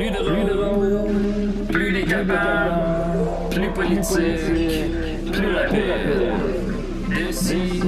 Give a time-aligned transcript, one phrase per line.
[0.00, 1.04] Plus drôle,
[1.70, 2.72] plus décapable,
[3.50, 6.32] plus politique, plus rapide.
[7.14, 7.82] D'ici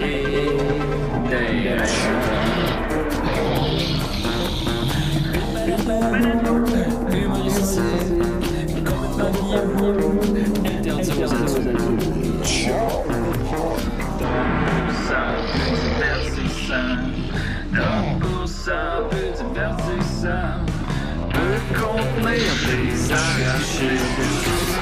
[0.00, 0.46] et
[1.28, 1.99] d'ailleurs.
[22.22, 23.98] Peut contenir des arrachés.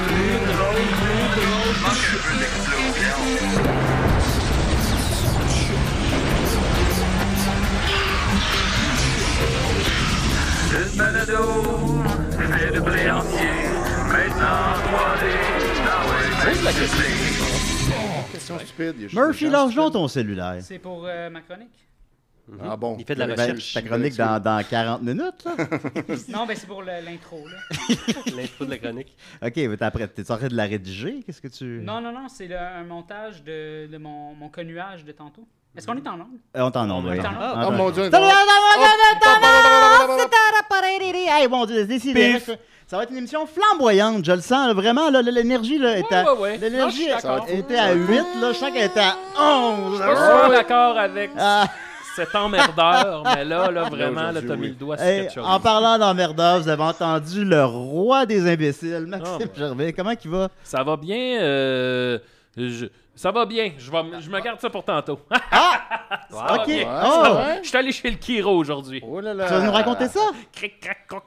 [0.07, 4.19] Plus drôle, plus drôle, manque un peu d'explosion.
[10.71, 11.43] Le balado
[12.39, 13.49] fait de blé entier,
[14.07, 15.23] maintenant 3D,
[15.85, 16.03] dans
[16.45, 18.93] Pose la les Question stupide.
[18.97, 19.93] il y a juste Murphy, stupides.
[19.93, 20.57] ton cellulaire.
[20.61, 21.73] C'est pour euh, ma chronique?
[22.63, 22.95] Ah bon?
[22.99, 23.73] Il fait de la Ben, recherche.
[23.73, 25.51] Ta chronique dans, dans 40 minutes, là?
[26.29, 27.57] Non, ben c'est pour l'intro, là.
[28.35, 29.15] L'intro de la chronique.
[29.41, 31.21] OK, mais t'es en train de la rédiger?
[31.25, 31.81] Qu'est-ce que tu...
[31.83, 35.47] Non, non, non, c'est un montage de, de mon, mon connuage de tantôt.
[35.77, 36.39] Est-ce qu'on est en langue?
[36.57, 37.17] Euh, on t'en On oui.
[37.17, 37.77] est en Ah, Oh ben.
[37.77, 38.09] mon dieu.
[41.31, 42.39] Hey, mon Dieu, décidez.
[42.87, 44.73] Ça va être une émission flamboyante, je le sens.
[44.73, 46.33] vraiment, là, l'énergie là, est à...
[46.33, 46.57] ouais, ouais.
[46.57, 47.07] L'énergie
[47.47, 48.09] était à 8,
[48.41, 49.97] là, je sens qu'elle était à 11.
[49.99, 51.67] Je suis d'accord avec Ah,
[52.15, 55.45] cet emmerdeur, mais là, là vraiment, là, t'as mis le doigt sur hey, quelque chose.
[55.47, 59.49] en parlant d'emmerdeur, vous avez entendu le roi des imbéciles, Maxime Ah, ben.
[59.55, 59.93] Gervais.
[59.93, 60.49] Comment il va?
[60.63, 61.41] Ça va bien.
[61.41, 62.19] euh,
[62.57, 63.71] je- Ça va bien.
[63.77, 65.19] Je, vais, je me garde ça pour tantôt.
[65.31, 66.31] OK.
[66.31, 67.01] va bien.
[67.05, 67.25] Oh?
[67.63, 69.01] Je suis allé chez le Kiro aujourd'hui.
[69.05, 69.45] Oh là là.
[69.47, 70.21] tu vas nous raconter ça?
[70.53, 71.23] Cric, crac, croc.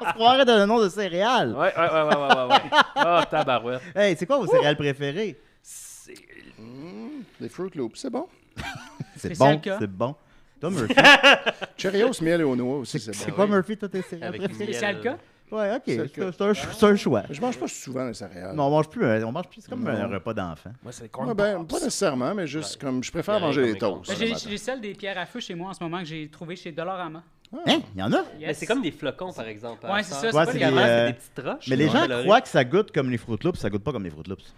[0.00, 1.52] On se croirait dans le nom de céréales.
[1.54, 2.48] Ouais, ouais, ouais, ouais, ouais, ouais.
[2.54, 2.70] ouais.
[2.94, 3.80] Ah, tabarouette.
[3.94, 5.38] Hey, c'est quoi vos céréales préférées?
[5.62, 6.14] C'est-
[6.58, 8.26] Mmh, Des Fruit Loops, c'est bon.
[9.16, 10.14] C'est bon, c'est bon.
[10.60, 10.94] Toi, Murphy,
[11.76, 13.36] Cheerios, miel et aux noix aussi, c'est c'est bon.
[13.36, 13.46] quoi.
[13.46, 14.54] Murphy, toi, tes céréales préférées?
[14.54, 14.64] miel.
[14.68, 15.16] Spécial cas?
[15.50, 16.32] Ouais, OK, C'est c'est le cas.
[16.36, 17.22] c'est un, c'est un choix.
[17.30, 18.54] Je mange pas souvent les céréales.
[18.56, 19.90] Non, on mange plus, euh, on mange plus, c'est comme Non.
[19.90, 20.72] un repas d'enfant.
[20.82, 24.08] Moi, c'est corn ben, pas nécessairement, mais juste comme je préfère manger rien les toasts.
[24.18, 26.28] Ben, le J'ai celle des pierres à feu chez moi en ce moment que j'ai
[26.28, 27.22] trouvé chez Dollarama.
[27.66, 27.78] Hein?
[27.94, 28.24] Il y en a?
[28.40, 29.86] Mais c'est comme des flocons, par exemple.
[29.86, 31.68] Ouais, c'est ça, c'est Ouais, pas c'est des des, Avant, euh, des petites roches.
[31.68, 34.04] Mais les gens croient que ça goûte comme les Fruit Loops, ça goûte pas comme
[34.04, 34.52] les Fruit Loops.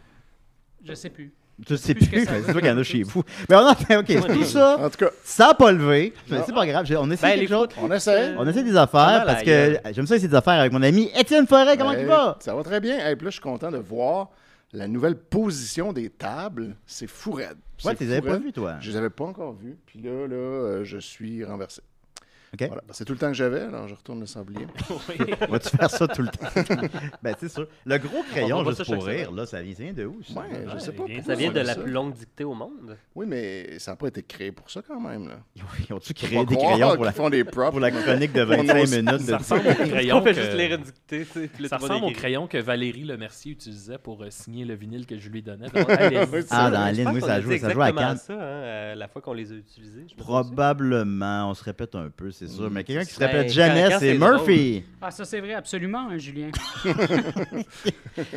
[0.85, 1.33] Je sais plus.
[1.67, 3.23] Tu sais Plus mais c'est toi qu'il y en a chez vous.
[3.49, 6.13] Mais on a fait, OK, tout ça, En tout cas, ça a pas levé.
[6.31, 7.69] Mais c'est pas grave, on essaie Ben, les quelque chose.
[7.83, 8.35] on essaie.
[8.39, 11.47] On essaie des affaires parce que j'aime ça essayer des affaires avec mon ami Étienne
[11.47, 11.77] Forêt.
[11.77, 12.37] Comment il va?
[12.41, 13.09] Ça va très bien.
[13.09, 14.29] Et puis là, je suis content de voir
[14.73, 16.77] la nouvelle position des tables.
[16.87, 17.57] C'est fou raide.
[17.85, 18.77] Ouais, tu les avais pas vus, toi?
[18.81, 19.77] Je les avais pas encore vus.
[19.87, 21.81] Puis là, là, euh, je suis renversé.
[22.59, 22.83] Voilà.
[22.87, 24.67] Ben, c'est tout le temps que j'avais, alors je retourne le sablier.
[25.49, 26.49] Vas-tu faire ça tout le temps?
[27.23, 27.67] ben, c'est sûr.
[27.85, 30.21] Le gros crayon, juste ça pour rire, là, ça vient de où?
[30.23, 30.41] ça?
[30.41, 31.05] Ouais, je sais pas.
[31.27, 31.81] Ça vient de la ça.
[31.81, 32.97] plus longue dictée au monde.
[33.15, 35.29] Oui, mais ça n'a pas été créé pour ça quand même.
[35.29, 35.39] Là.
[35.89, 37.71] Ils ont-tu créé des crayons pour la, font des props.
[37.71, 39.13] pour la chronique de On 25 ose- minutes?
[39.27, 41.27] de- Ça ressemble au crayon que- juste les redicter.
[41.69, 45.29] Ça ressemble au crayon que Valérie Lemercier utilisait pour euh, signer le vinyle que je
[45.29, 45.67] lui donnais.
[45.75, 45.83] Oui,
[46.51, 48.17] Ah, dans la ligne, oui, ça joue, dit ça joue à Cannes.
[48.17, 50.07] ça, hein, euh, la fois qu'on les a utilisés.
[50.17, 52.71] Probablement, on se répète un peu, c'est sûr.
[52.71, 54.85] Mais quelqu'un qui se Ben, répète jamais, c'est Murphy.
[55.01, 56.51] Ah, ça c'est vrai, absolument, hein, Julien.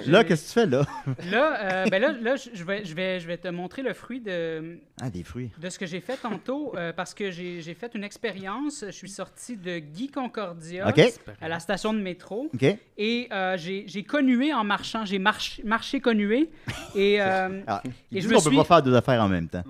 [0.07, 0.85] Là, qu'est-ce que tu fais là?
[1.31, 4.19] Là, euh, ben là, là, je vais, je, vais, je vais te montrer le fruit
[4.22, 5.50] de, Ah, des fruits.
[5.59, 8.84] de ce que j'ai fait tantôt euh, parce que j'ai j'ai fait une expérience.
[8.85, 10.91] Je suis sorti de Guy Concordia
[11.41, 12.66] à la station de métro OK.
[12.97, 15.06] et euh, j'ai connué en marchant.
[15.06, 16.50] J'ai marché, marché connué
[16.95, 17.22] et.
[17.22, 19.47] euh, Ah, Et il je me qu'on peut suis- pas faire deux affaires en même
[19.47, 19.63] temps.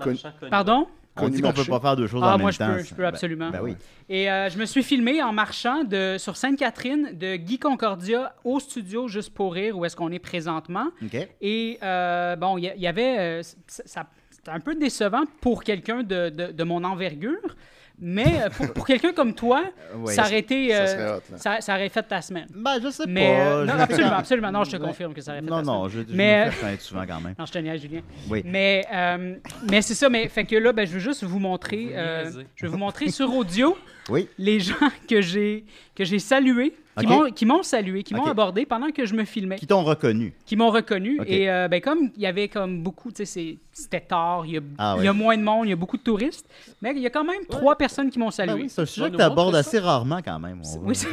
[0.49, 0.87] Pardon?
[1.25, 2.73] On dit qu'on peut pas faire deux choses Ah, en moi, même je temps.
[2.73, 3.49] peux, je peux Ben- absolument.
[3.49, 3.75] Ben oui.
[4.09, 8.59] Et euh, je me suis filmé en marchant de, sur Sainte-Catherine de Guy Concordia au
[8.59, 10.87] studio Juste pour rire où est-ce qu'on est présentement.
[11.03, 11.27] OK.
[11.41, 13.19] Et euh, bon, il y, avait.
[13.19, 17.55] euh, ça, ça- c'était un peu décevant pour quelqu'un de, de- de mon envergure,
[18.01, 19.63] mais euh, pour, pour quelqu'un comme toi,
[19.95, 20.13] Oui.
[20.13, 20.69] ça aurait été.
[20.69, 21.38] Ça euh, serait hot, là.
[21.38, 22.47] ça, ça aurait fait ta semaine.
[22.53, 23.41] Ben, je sais Mais pas.
[23.41, 24.51] euh, non, Je- absolument, absolument.
[24.51, 26.06] Non, je te confirme que ça aurait fait Non, ta non, semaine.
[26.07, 27.35] je, je Mais- me souvent quand même.
[27.38, 28.01] Non, je te niaise, Julien.
[28.29, 28.41] Oui.
[28.45, 29.35] Mais, euh,
[29.69, 31.90] mais c'est ça, mais fait que là, ben, je veux juste vous montrer.
[31.94, 33.78] Euh, je vais vous montrer sur audio
[34.09, 34.28] Oui.
[34.37, 34.73] les gens
[35.09, 35.66] que j'ai
[35.96, 37.41] que j'ai salués, qui Ok.
[37.43, 40.34] m'ont salué, qui m'ont abordé pendant que je me filmais, Qui t'ont reconnu.
[40.46, 41.20] qui m'ont reconnu.
[41.22, 41.26] Ok.
[41.29, 44.58] Et euh, ben, comme il y avait comme beaucoup, tu sais, c'était tard, il y,
[44.58, 45.17] a, Ah il y a ouais.
[45.17, 46.46] moins de monde, il y a beaucoup de touristes,
[46.82, 48.53] mais il y a quand même trois personnes qui m'ont Ben salué.
[48.64, 50.61] oui, c'est un sujet que tu abordes assez rarement quand même.
[50.76, 51.08] On va, oui, c'est-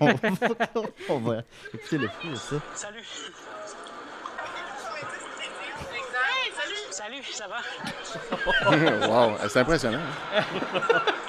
[0.00, 0.14] on va,
[1.08, 1.42] on va
[1.74, 2.56] écouter le fou ça.
[2.74, 3.02] Salut.
[6.90, 9.08] Salut, ça va?
[9.08, 9.98] wow, c'est impressionnant.
[10.34, 10.42] hein.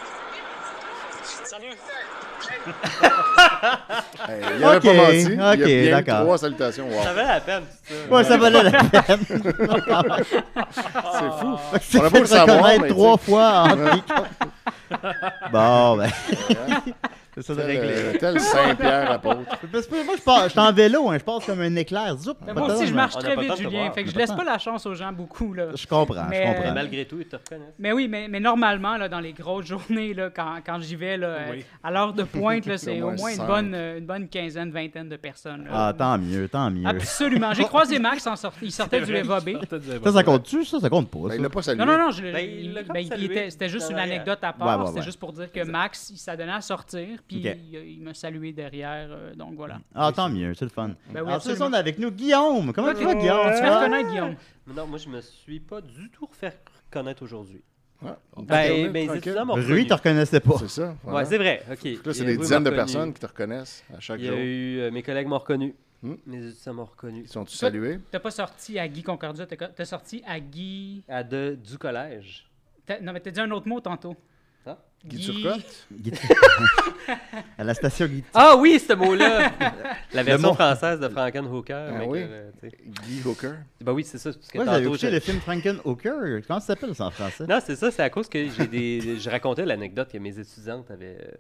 [4.27, 5.23] Hey, il n'avait Ok, pas menti.
[5.23, 6.87] il y a ok, bien eu trois salutations.
[6.87, 7.03] Wow.
[7.03, 7.93] Ça valait la peine, ça.
[8.15, 9.19] Ouais, ça valait la peine.
[9.29, 9.43] C'est
[11.39, 11.57] fou.
[11.81, 13.75] C'est On a beau le savoir, mais trois fois en
[15.51, 16.09] Bon, ben.
[17.41, 17.93] C'est ça de Tel, régler.
[17.95, 19.39] euh, tel Saint-Pierre apôtre.
[19.71, 22.15] Parce que Moi, je pars- je suis en vélo, hein, je passe comme un éclair.
[22.17, 23.91] Zoup, Mais moi aussi, je marche très vite, Julien.
[23.91, 25.53] Fait que je laisse pas la chance aux gens beaucoup.
[25.53, 25.67] Là.
[25.75, 26.73] Je comprends, Mais, je euh, Mais comprends.
[26.73, 27.73] malgré tout, ils te reconnaissent.
[27.79, 31.17] Mais oui, mais, mais normalement, là, dans les grosses journées, là, quand, quand j'y vais,
[31.17, 31.63] là, Oui.
[31.83, 35.15] à l'heure de pointe, là, c'est Au moins une bonne, une bonne quinzaine, vingtaine de
[35.17, 35.65] personnes.
[35.65, 35.69] là.
[35.73, 36.87] Ah, tant mieux, tant mieux.
[36.87, 37.53] Absolument.
[37.53, 39.49] J'ai croisé Max, en sorti- il sortait du Leva B.
[40.03, 40.65] Ça, ça compte-tu?
[40.65, 41.19] Ça, ça compte pas.
[41.29, 41.79] Ben, il l'a pas salué.
[41.79, 44.53] Non, non, non, je, Ben, il ben, il salué était- c'était juste une anecdote à
[44.53, 44.87] part.
[44.89, 47.37] C'était juste pour dire que Max, il s'adonnait à sortir, puis
[47.71, 49.07] il, il m'a salué derrière.
[49.11, 49.79] euh, donc voilà.
[49.95, 50.89] Ah, tant mieux, c'est le fun.
[50.89, 51.65] Ben oui, Alors, ce absolument.
[51.67, 52.73] sont avec nous Guillaume.
[52.73, 53.51] Comment tu vas, Guillaume?
[53.53, 54.35] Tu fais reconnaître, Guillaume.
[54.67, 56.57] Mais Non, moi, je me suis pas du tout fait
[56.91, 57.61] reconnaître aujourd'hui.
[58.01, 58.11] Ouais.
[58.43, 59.17] Ben, mes Tranquille.
[59.23, 59.87] étudiants m'ont Rui, reconnu.
[59.87, 60.57] te reconnaissait pas.
[60.59, 60.87] C'est ça.
[60.89, 61.25] Ouais, voilà.
[61.25, 61.63] c'est vrai.
[61.71, 62.05] OK.
[62.05, 64.37] Là, c'est des dizaines de personnes qui te reconnaissent à chaque Il y jour.
[64.37, 64.79] a eu...
[64.79, 65.75] euh, mes collègues m'ont reconnu.
[66.01, 66.13] Hmm?
[66.25, 67.23] Mes étudiants m'ont reconnu.
[67.25, 67.99] Ils sont-tu salués?
[68.09, 71.03] T'as pas sorti à Guy Concordia, t'as sorti à Guy.
[71.09, 72.49] À de, du collège.
[72.85, 74.15] t'as- Non, mais t'as dit un autre mot tantôt.
[75.01, 75.07] Ah.
[75.07, 75.87] Guy Turcotte?
[75.91, 76.11] Guy-
[77.57, 78.23] à la station Guy.
[78.33, 79.51] Ah oui, ce mot-là!
[80.13, 80.53] La version mot.
[80.53, 81.73] française de Frankenhooker.
[81.89, 82.19] Ah mais oui.
[82.21, 82.51] euh.
[83.07, 83.53] Guy Hooker?
[83.81, 84.31] Ben oui, c'est ça.
[84.33, 86.41] Parce que Moi, j'avais tantôt, écouté le film Frankenhooker.
[86.45, 87.45] Comment ça s'appelle ça en français?
[87.47, 89.17] Non, c'est ça, c'est à cause que j'ai des.
[89.19, 91.17] je racontais l'anecdote que mes étudiantes avaient.
[91.21, 91.31] euh,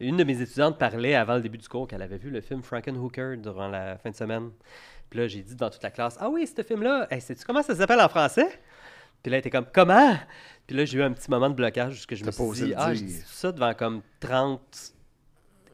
[0.00, 2.62] Une de mes étudiantes parlait avant le début du cours qu'elle avait vu le film
[2.62, 4.50] Frankenhooker durant la fin de semaine.
[5.10, 7.62] Puis là, j'ai dit dans toute la classe Ah oui, ce film-là, hey, sais-tu comment
[7.62, 8.48] ça s'appelle en français?
[9.22, 10.16] Puis là, elle était comme Comment?
[10.66, 12.74] Puis là, j'ai eu un petit moment de blocage parce que je me suis dit
[12.76, 14.60] Ah, je dis ça devant comme 30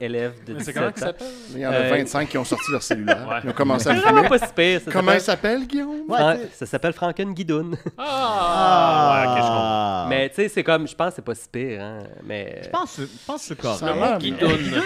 [0.00, 1.14] élèves de Mais c'est 17 comment ans.
[1.54, 3.26] Il y en a Euh, 25 qui ont sorti leur cellulaire.
[3.28, 3.40] Ouais.
[3.42, 4.28] Ils ont commencé à le filmer.
[4.28, 4.80] pas si pire.
[4.84, 6.02] Ça Comment il s'appelle- Guillaume?
[6.08, 7.76] Ouais, ça s'appelle Franken Guidoun.
[7.98, 9.58] Ah, ouais, ok, je comprends.
[9.60, 10.06] Ah.
[10.08, 11.82] Mais tu sais, c'est comme, je pense que c'est pas si pire.
[11.82, 11.98] Hein?
[12.24, 12.60] Mais...
[12.62, 13.82] Je pense, je pense que c'est correct.
[13.82, 14.82] l'air, Guidoune.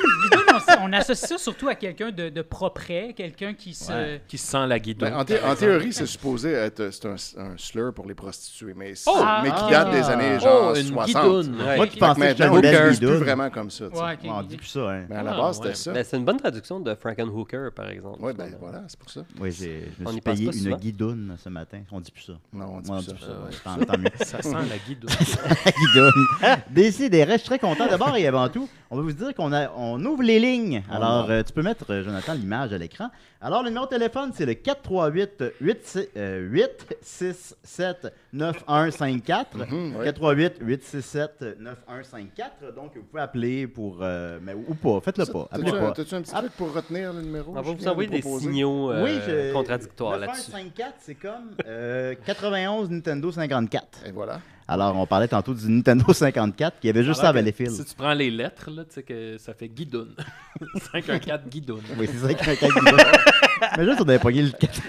[0.83, 2.83] On, on associe ça surtout à quelqu'un de, de propre,
[3.15, 3.93] quelqu'un qui se.
[3.93, 4.23] Ouais.
[4.29, 5.09] Qui sent la guidoune.
[5.11, 8.75] Ben, en, thé- en théorie, c'est supposé être c'est un, un slur pour les prostituées,
[8.77, 9.23] mais, c'est- Oh!
[9.43, 9.71] mais qui Ah!
[9.71, 11.07] date des années genre Oh, une 60.
[11.07, 11.61] guidoune.
[11.61, 11.77] Ouais.
[11.77, 13.85] Moi qui pensais que c'était maintenant, on l'utilise plus vraiment comme ça.
[13.87, 14.19] Ouais, ok.
[14.25, 15.05] On dit plus ça, hein.
[15.09, 15.65] Mais à la Ah, base, ouais.
[15.65, 15.93] c'était ça.
[15.93, 18.19] Ben, c'est une bonne traduction de Frankenhooker, par exemple.
[18.21, 19.23] Oui, ben voilà, c'est pour ça.
[19.41, 21.81] Oui, j'ai- je me suis payé une guidoune ce matin.
[21.91, 22.33] On dit plus ça.
[22.53, 23.77] Non, on dit plus dit ça.
[23.95, 24.43] plus ça.
[24.43, 25.11] sent la guidoune.
[25.65, 26.63] La guidoune.
[26.71, 27.87] Décidez, je suis très content.
[27.87, 30.83] D'abord et avant tout, on va vous dire qu'on a, on ouvre les lignes.
[30.91, 33.09] Oh Alors, euh, tu peux mettre, euh, Jonathan, l'image à l'écran.
[33.41, 39.57] Alors, le numéro de téléphone, c'est le 438 867 9154.
[39.57, 40.05] Mhm, ouais.
[40.05, 42.75] 438 867 9154.
[42.75, 43.99] Donc, vous pouvez appeler pour.
[44.03, 45.49] euh, mais, ou pas, faites-le pas.
[45.51, 45.93] T'as-tu un, pas.
[45.93, 47.51] t'as-tu un petit truc pour retenir le numéro?
[47.53, 50.51] On va vous envoyer des signaux euh, oui, je- contradictoires là-dessus.
[50.53, 54.07] 9154, c'est comme euh, 91 Nintendo 54.
[54.07, 54.41] Et voilà.
[54.73, 57.73] Alors, on parlait tantôt du Nintendo 54 qui avait juste ça à Alors Valleyfield.
[57.73, 60.15] Si tu prends les lettres, là, tu sais que ça fait guidoune.
[60.93, 61.83] 514 guidoune.
[61.99, 62.99] Oui, c'est ça, qu'un 4 guidoune.
[63.77, 64.83] Mais juste, on avait pogné le 4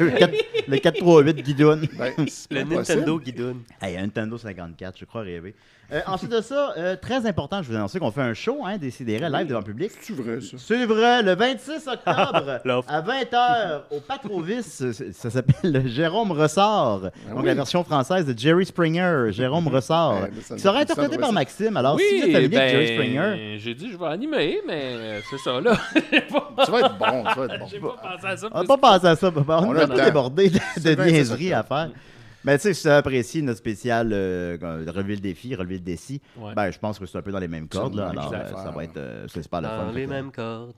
[0.67, 1.87] le 438 guidoune.
[1.97, 3.19] Ben, c'est Le Nintendo.
[3.19, 3.61] Guidoune.
[3.81, 5.53] Hey, un Nintendo 54, je crois rêver.
[5.93, 8.77] Euh, ensuite de ça, euh, très important, je vous annonce qu'on fait un show, hein,
[8.77, 9.91] Décidérez, live devant le public.
[10.01, 10.57] C'est vrai, ça.
[10.57, 17.01] C'est vrai, le 26 octobre, à 20h, au Patrovis, ça s'appelle Jérôme Ressort.
[17.01, 17.45] Donc Ah oui.
[17.45, 20.21] la version française de Jerry Springer, Jérôme Ressort.
[20.21, 21.31] Ouais, mais ça qui sera interprété par.
[21.33, 21.77] Maxime.
[21.77, 25.37] Alors, si vous êtes familier avec Jerry Springer, j'ai dit je vais animer, mais c'est
[25.39, 25.77] ça, là.
[26.65, 27.67] Tu vas être bon, tu vas être bon.
[27.69, 28.47] J'ai pas pensé à ça.
[28.51, 29.31] on n'a pas pensé à ça.
[29.31, 29.59] papa.
[29.61, 30.05] On, On a un peu le temps.
[30.05, 31.89] débordé de, de le 26 niaiseries à faire.
[32.45, 34.57] Mais tu sais, si tu apprécies notre spécial euh,
[34.87, 36.53] relever le défi, relever le défi, Ouais.
[36.55, 37.95] ben, je pense que c'est un peu dans les mêmes cordes.
[37.95, 39.85] Là, alors, euh, ça va être euh, c'est super le fun.
[39.85, 40.73] Dans les mêmes cordes.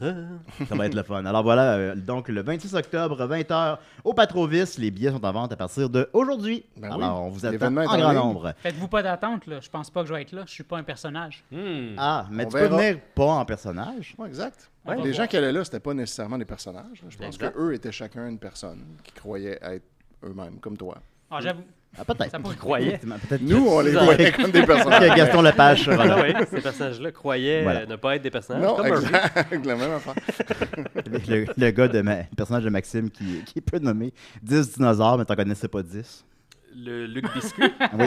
[0.70, 1.26] Ça va être le fun.
[1.26, 4.78] Alors voilà, euh, donc le 26 octobre, 20h, au Patrovis.
[4.78, 6.66] Les billets sont en vente à partir de aujourd'hui.
[6.78, 7.06] Ben Alors, oui.
[7.28, 8.54] on vous attend en grand nombre.
[8.60, 9.60] Faites-vous pas d'attente, là.
[9.62, 10.44] Je pense pas que je vais être là.
[10.46, 11.44] Je suis pas un personnage.
[11.52, 11.96] Hmm.
[11.98, 12.78] Ah, mais On tu peux verra.
[12.78, 14.14] venir pas en personnage.
[14.18, 14.70] Ouais, exact.
[14.86, 15.02] Ouais.
[15.02, 17.04] Les gens qui allaient là, c'était pas nécessairement des personnages.
[17.10, 19.86] Je pense qu'eux étaient chacun une personne qui croyait être
[20.24, 20.98] eux-mêmes, comme toi.
[21.38, 21.64] Ah, j'avoue.
[21.98, 22.32] Ah, peut-être.
[22.32, 22.84] Ça pourrait-.
[22.88, 25.16] Effectivement, Peut-être Nous, on les voyait comme des que personnages.
[25.16, 26.18] Gaston Lepage Ah là.
[26.22, 27.80] oui, ces personnages-là croyaient Voilà.
[27.82, 28.64] euh, ne pas être des personnages.
[28.64, 29.06] Non, comme Murphy.
[29.06, 29.52] exact.
[29.66, 30.14] La même affaire.
[31.30, 34.14] le, le gars de ma, le personnage de Maxime qui, qui peut nommer
[34.44, 36.26] 10 dinosaures, mais t'en connaissais pas 10.
[36.78, 37.64] Le Luc Biscuit.
[37.98, 38.06] Oui.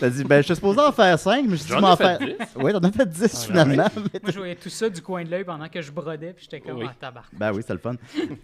[0.00, 2.18] T'as dit, ben, je suis supposé en faire 5, mais je suis dit, m'en faire.
[2.18, 2.26] 10.
[2.56, 3.84] Oui, t'en as fait 10 finalement.
[3.96, 6.46] mais- Moi, je voyais tout ça du coin de l'œil pendant que je brodais, puis
[6.50, 6.86] j'étais comme, Oui.
[6.88, 7.30] ah, tabarnak.
[7.34, 7.94] Ben oui, c'est le fun.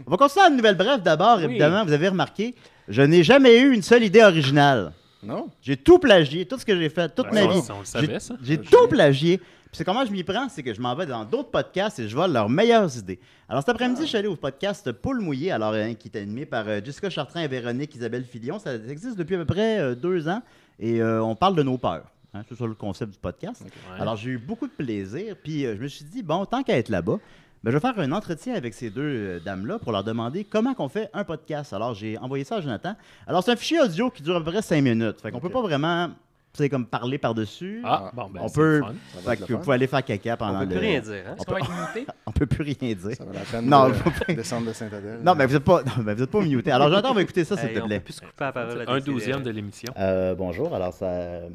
[0.06, 1.44] On va continuer à une nouvelle brève d'abord, Oui.
[1.44, 1.84] évidemment.
[1.84, 2.54] Vous avez remarqué,
[2.88, 4.92] je n'ai jamais eu une seule idée originale.
[5.22, 5.48] Non?
[5.62, 7.68] J'ai tout plagié, tout ce que j'ai fait, toute Ben, ma ça, vie.
[7.76, 8.34] on le savait, ça.
[8.42, 9.40] J'ai tout plagié.
[9.72, 12.06] Puis c'est comment je m'y prends, c'est que je m'en vais dans d'autres podcasts et
[12.06, 13.18] je vole leurs meilleures idées.
[13.48, 16.44] Alors cet après-midi, je suis allé au podcast Poule mouillée, alors hein, qui est animé
[16.44, 18.58] par euh, Jessica Chartrand et Véronique Isabelle Filion.
[18.58, 20.42] Ça existe depuis à peu près euh, deux ans
[20.78, 22.04] et euh, on parle de nos peurs.
[22.34, 23.62] Hein, c'est ça le concept du podcast.
[23.62, 23.70] Ouais.
[23.98, 25.36] Alors j'ai eu beaucoup de plaisir.
[25.42, 27.18] Puis je me suis dit, bon, tant qu'à être là-bas,
[27.64, 30.90] ben, je vais faire un entretien avec ces deux dames-là pour leur demander comment qu'on
[30.90, 31.72] fait un podcast.
[31.72, 32.94] Alors j'ai envoyé ça à Jonathan.
[33.26, 35.22] Alors c'est un fichier audio qui dure à peu près cinq minutes.
[35.22, 35.44] Fait qu'on Ok.
[35.44, 36.10] peut pas vraiment
[36.54, 37.80] sais, comme parler par-dessus.
[37.84, 38.82] Ah, bon, ben, On c'est peut-
[39.24, 40.70] Fait que le vous pouvez aller faire caca On pendant peut le...
[40.70, 41.14] plus rien dire.
[41.28, 41.34] Hein?
[41.38, 42.06] Est-ce qu'on va être muté?
[42.26, 43.16] On peut plus rien dire.
[43.16, 45.20] Ça va la peine Non, de pas- descendre de Saint-Adèle.
[45.22, 46.70] Non, mais vous êtes pas, non, mais vous êtes pas muté.
[46.70, 47.98] Alors, Jonathan, on va écouter ça, s'il Hey, te on plaît.
[47.98, 48.84] peut plus se couper la parole.
[48.86, 49.92] à Un douzième de l'émission.
[49.98, 51.48] Euh, bonjour, alors ça, euh,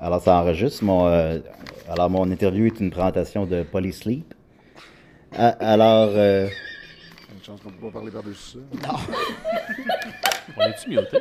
[0.00, 0.82] alors ça enregistre.
[0.84, 1.38] Mon, euh,
[1.90, 4.32] alors mon interview est une présentation de Polysleep.
[5.36, 6.48] Ah, alors, euh,
[7.36, 8.96] Une chance qu'on peut pas parler par-dessus ça.
[10.56, 11.18] On est-tu muté?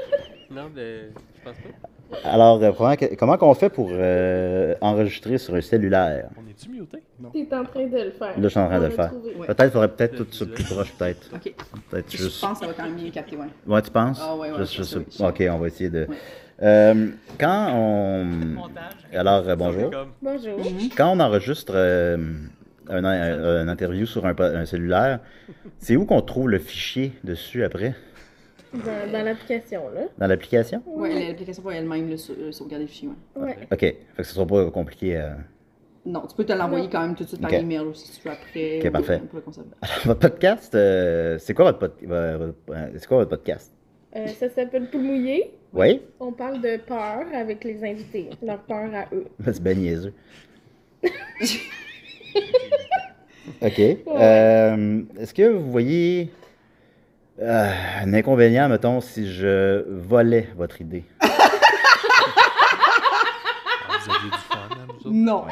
[0.51, 1.89] Non, mais je pense pas.
[2.24, 6.29] Alors euh, comment, comment qu'on fait pour euh, enregistrer sur un cellulaire?
[6.38, 6.98] On est-tu muté?
[7.34, 8.27] T'es en train de le faire.
[8.29, 9.12] Là, je suis en train On de le faire.
[9.39, 9.48] Ouais.
[9.48, 11.29] Peut-être faudrait peut-être tout ça plus proche, peut-être.
[11.34, 11.53] Ok.
[11.89, 12.41] Peut-être Je juste.
[12.41, 13.46] pense que ça va quand même bien capter, ouais.
[13.67, 14.20] Ouais, tu penses?
[14.22, 15.05] Ah ouais, ouais, que oui.
[15.20, 16.05] Ok, on va essayer de.
[16.10, 16.15] Ouais.
[16.62, 17.08] Euh,
[17.39, 18.24] quand on.
[18.25, 18.84] Montage.
[19.13, 19.91] Alors, euh, bonjour.
[20.22, 20.60] Bonjour.
[20.96, 22.17] Quand on enregistre euh,
[22.89, 25.20] un, un- un interview sur un cellulaire,
[25.79, 27.96] c'est où qu'on trouve le fichier dessus après?
[28.74, 30.01] Dans, dans l'application, là.
[30.18, 30.82] Dans l'application?
[30.88, 33.42] Ouais, l'application va elle-même le, sau- le sauvegarder le fichier, ouais.
[33.44, 33.58] Ouais.
[33.72, 35.15] Ok, fait que ce sera pas compliqué.
[35.18, 35.30] euh.
[36.06, 38.27] Non, tu peux te l'envoyer quand même tout de suite par email aussi si tu
[38.27, 38.80] veux après.
[38.80, 39.20] Ok, ou parfait.
[39.30, 39.70] Pour le conserver.
[40.06, 42.51] Votre podcast, euh, c'est quoi votre, pod- euh,
[42.98, 43.72] c'est quoi votre podcast?
[44.15, 45.53] Euh, ça s'appelle Poule mouillée.
[45.72, 46.01] Oui?
[46.20, 48.30] On parle de peur avec les invités.
[48.44, 49.25] Leur peur à eux.
[49.46, 50.13] C'est bien niaiseux.
[53.62, 53.80] ok.
[53.80, 56.30] Euh, Est-ce que vous voyez
[57.41, 57.71] euh,
[58.03, 61.03] un inconvénient, mettons, si je volais votre idée?
[61.19, 61.27] Ah,
[64.05, 65.09] Vous aviez du fun, hein, vous autres?
[65.11, 65.45] Non.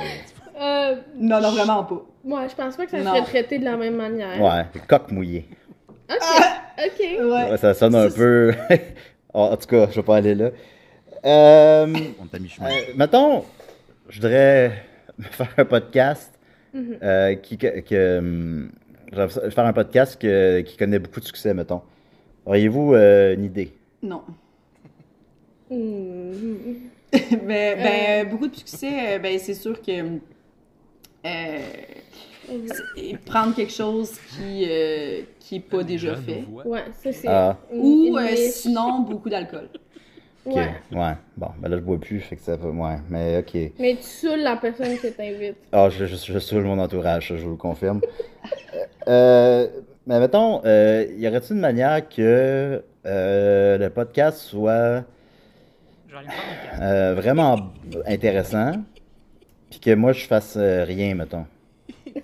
[0.60, 2.02] Euh, Non, non, vraiment pas.
[2.24, 3.12] moi, je pense pas que ça Non.
[3.16, 4.40] serait traité de la même manière.
[4.42, 5.48] Ouais, coq mouillé.
[6.10, 6.18] Ok.
[6.86, 7.00] Ok.
[7.00, 7.52] Ouais.
[7.52, 8.54] Ouais, ça sonne un peu.
[9.34, 10.50] en tout cas, je vais pas aller là.
[11.26, 11.88] Euh,
[12.22, 12.70] On t'a mis chemin.
[12.70, 13.44] euh, mettons,
[14.10, 14.72] je voudrais
[15.32, 16.32] faire un podcast
[16.74, 16.98] Mhm.
[17.04, 17.58] euh, qui.
[17.58, 18.72] Que, que, hum,
[19.12, 21.82] je voudrais faire un podcast que- qui connaît beaucoup de succès, mettons.
[22.46, 23.74] Auriez-vous euh, une idée?
[24.02, 24.24] Non.
[25.70, 26.90] Mhm.
[27.12, 29.92] ben, ben, beaucoup de succès, euh, ben, c'est sûr que.
[31.26, 31.60] euh,
[33.26, 36.44] prendre quelque chose qui euh, qui est pas déjà fait.
[36.50, 36.66] voix.
[36.68, 37.28] Ouais, ça c'est.
[37.28, 37.58] Ah.
[37.72, 37.80] une-
[38.12, 39.70] Ou euh, sinon beaucoup d'alcool.
[40.46, 40.72] Ok, Ouais.
[40.92, 41.14] ouais.
[41.38, 42.66] Bon, ben là, je bois plus, fait que ça fait.
[42.66, 43.72] Ouais, mais ok.
[43.80, 45.58] Mais tu saoules la personne que t'invites.
[45.72, 48.02] Ah, je, je, je saoule mon entourage, ça, je vous le confirme.
[49.08, 49.68] Euh,
[50.06, 55.04] mais mettons, euh, y aurait-il une manière que euh, le podcast soit
[56.80, 57.72] euh, vraiment
[58.06, 58.74] intéressant,
[59.72, 61.46] puis que moi je fasse euh, rien, mettons?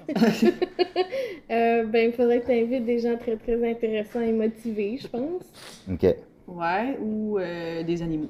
[1.50, 5.44] Euh, ben, il faudrait que t'invites des gens très très intéressants et motivés, je pense.
[5.90, 6.14] Ok.
[6.48, 8.30] Ouais, ou euh, des animaux.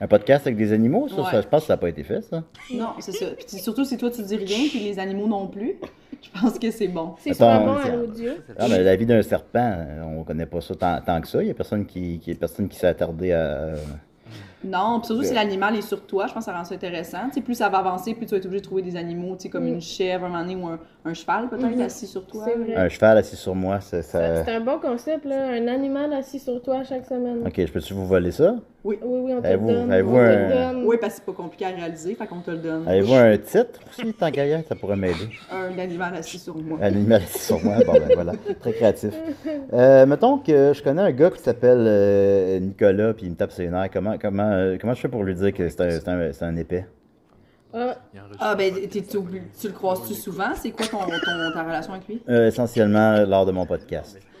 [0.00, 1.30] Un podcast avec des animaux, ça, Ouais.
[1.30, 2.42] ça, je pense que ça n'a pas été fait, ça.
[2.72, 3.26] Non, c'est ça.
[3.36, 5.74] Puis surtout si toi tu dis rien, puis les animaux non plus,
[6.22, 7.14] je pense que c'est bon.
[7.18, 8.32] C'est super bon à l'audio.
[8.56, 11.42] Ah, mais la vie d'un serpent, on connaît pas ça tant, tant que ça.
[11.42, 13.74] Il y a personne qui, qui, personne qui s'est attardé à.
[14.64, 17.28] Non, puis surtout si l'animal est sur toi, je pense que ça rend ça intéressant.
[17.28, 19.36] Tu sais, plus ça va avancer, plus tu vas être obligé de trouver des animaux,
[19.36, 19.74] tu sais, comme Mm.
[19.74, 21.80] une chèvre, un moment donné, ou un, un cheval peut-être Mhm.
[21.82, 22.44] assis sur toi.
[22.44, 22.74] C'est vrai.
[22.74, 23.80] Un cheval assis sur moi.
[23.80, 24.44] Ça- ça...
[24.44, 25.48] C'est un bon concept, là.
[25.50, 27.44] Un animal assis sur toi chaque semaine.
[27.46, 28.56] Ok, je peux-tu vous voler ça?
[28.84, 29.92] Oui, oui, on te le Avez-vous- donne.
[29.92, 30.84] avez-vous on te un- le donne.
[30.86, 32.86] Oui, parce que c'est pas compliqué à réaliser, fait qu'on te le donne.
[32.88, 34.62] Avez-vous un titre aussi, tant qu'à?
[34.62, 35.28] Ça pourrait m'aider?
[35.50, 36.78] Un animal assis sur moi.
[36.80, 39.12] Un animal assis sur moi, bon ben voilà, très créatif.
[39.72, 43.50] Euh, mettons que je connais un gars qui s'appelle euh, Nicolas, puis il me tape
[43.50, 43.90] ses nerfs.
[43.92, 46.44] Comment, comment, euh, comment je fais pour lui dire que c'est un, c'est un, c'est
[46.44, 46.86] un épais?
[47.74, 47.96] Ah.
[48.40, 49.18] Ah, ben, t'es- tu
[49.66, 50.54] le croises-tu souvent?
[50.54, 52.22] C'est quoi ton, ton- ta relation avec lui?
[52.28, 54.18] Euh, essentiellement lors de mon podcast.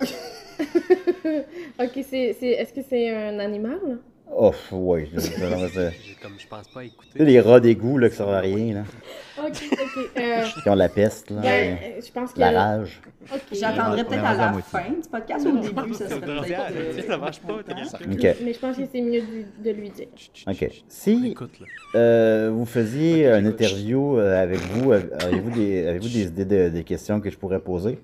[1.80, 3.98] ok, c'est, c'est, est-ce que c'est un animal?
[4.30, 5.08] Oh, oui.
[5.14, 7.24] je- je- comme je pense pas écouter.
[7.24, 8.82] les rats d'égout là, qui servent à rien, là,
[9.44, 10.10] Ok, ok.
[10.18, 12.40] Euh, qui ont la peste, là, ben, euh, je pense que.
[12.40, 13.00] la rage.
[13.32, 13.40] Ok.
[13.52, 17.06] J'attendrais on est peut-être à la fin du podcast ou au début, ça serait peut-être.
[17.06, 20.06] Ça marche pas, Ok, Mais je pense que c'est mieux de, de lui dire.
[20.46, 20.70] ok.
[20.88, 21.34] Si
[21.94, 26.68] euh, vous faisiez une interview euh, avec vous, euh, avez-vous des, avez-vous des idées de,
[26.68, 27.98] des questions que je pourrais poser?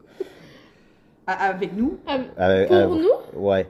[1.27, 1.99] À- Avec nous?
[2.07, 3.41] Avec- pour euh, nous?
[3.41, 3.67] Ouais,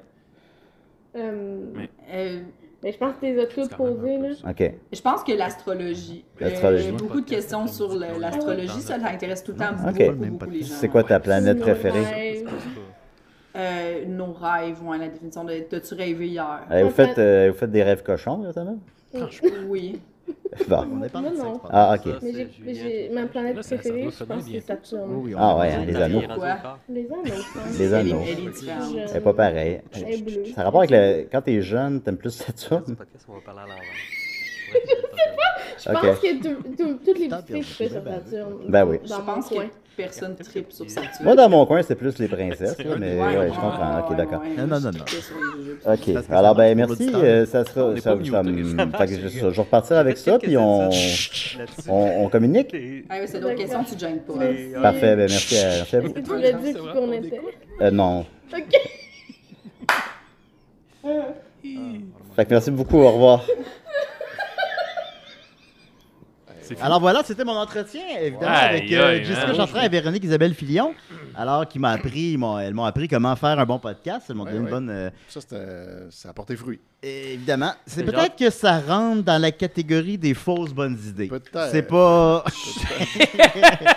[1.17, 2.41] Euh, Mais- Euh,
[2.83, 4.29] ben, je pense que tu les as C'est toutes posées, là.
[4.51, 4.73] ok.
[4.93, 6.25] Je pense que l'astrologie.
[6.39, 6.89] L'astrologie.
[6.91, 10.17] Euh, beaucoup de questions sur l'astrologie, ça, ça intéresse tout le temps beaucoup, Ok.
[10.17, 10.75] beaucoup, beaucoup les gens.
[10.75, 12.05] C'est quoi ta planète Nos préférée?
[12.05, 12.49] rêves.
[13.57, 16.61] Euh, nos rêves, ouais, la définition de t'as-tu rêvé hier?
[16.69, 18.79] Avez-vous En fait- fait, euh, vous faites des rêves cochons récemment?
[19.69, 20.01] Oui.
[20.69, 20.87] Bon.
[20.93, 21.31] On est pas non.
[21.35, 21.61] pardon.
[21.71, 22.13] Ah, ok.
[22.13, 24.61] Ça, Mais j'ai, j'ai- qui- ma planète préférée, je pense que c'est.
[24.61, 25.11] Saturne.
[25.25, 26.21] Oui, Ah ouais, hein, les anneaux.
[26.21, 27.79] Les anneaux, je pense.
[27.79, 28.21] Les anneaux.
[28.23, 28.93] elle est différente.
[29.03, 29.81] Je- C'est pas pareil.
[29.93, 30.45] Elle est bleue.
[30.55, 31.27] Ça a rapport avec le...
[31.31, 32.85] Quand t'es jeune, t'aimes plus Saturne?
[32.99, 33.55] Ouais, c'est pas
[35.77, 36.01] Je Ok.
[36.01, 38.55] pense que tout- tout- toutes les petites filles pis, trippent sur Saturne.
[38.69, 38.99] ben oui.
[39.05, 39.67] Je Dans mon coin.
[39.97, 41.25] Personne tripe sur Saturne.
[41.25, 43.99] Moi, dans mon coin, c'est plus les princesses, là, mais Ouais, ouais, je comprends.
[44.01, 44.41] Ok, d'accord.
[44.43, 45.93] ouais, Non, non, non.
[45.93, 48.43] Ok, ça alors ben merci, euh, ça sera, ça, ça, ça
[48.99, 50.91] fait que je, je vais repartir avec ça, puis on,
[51.89, 52.75] on, on communique?
[53.09, 54.35] Ah oui, c'est d'autres questions, tu te gênes pas.
[54.39, 54.73] Merci.
[54.83, 56.07] Parfait, ben merci à, merci à vous.
[56.09, 57.41] Est-ce que tu l'as dit qui qu'on était?
[57.81, 58.27] Euh, non.
[58.53, 58.81] Ok.
[62.37, 63.45] Fait que merci beaucoup, au revoir.
[66.83, 69.55] Alors voilà, c'était mon entretien, évidemment, Aïe, avec euh, aïe, Jessica hein.
[69.55, 70.95] Chartrand et Véronique Isabelle Filion.
[71.37, 74.27] Alors, qui m'a appris, ils m'ont- elles m'ont appris comment faire un bon podcast.
[74.29, 74.71] Elles m'ont donné Ouais, une ouais.
[74.71, 74.91] bonne.
[74.91, 76.81] euh, Ça, c'était- ça a porté fruit.
[77.03, 77.73] évidemment.
[77.87, 81.29] C'est peut-être que ça rentre dans la catégorie des fausses bonnes idées.
[81.29, 81.69] Peut-être.
[81.71, 82.45] C'est pas.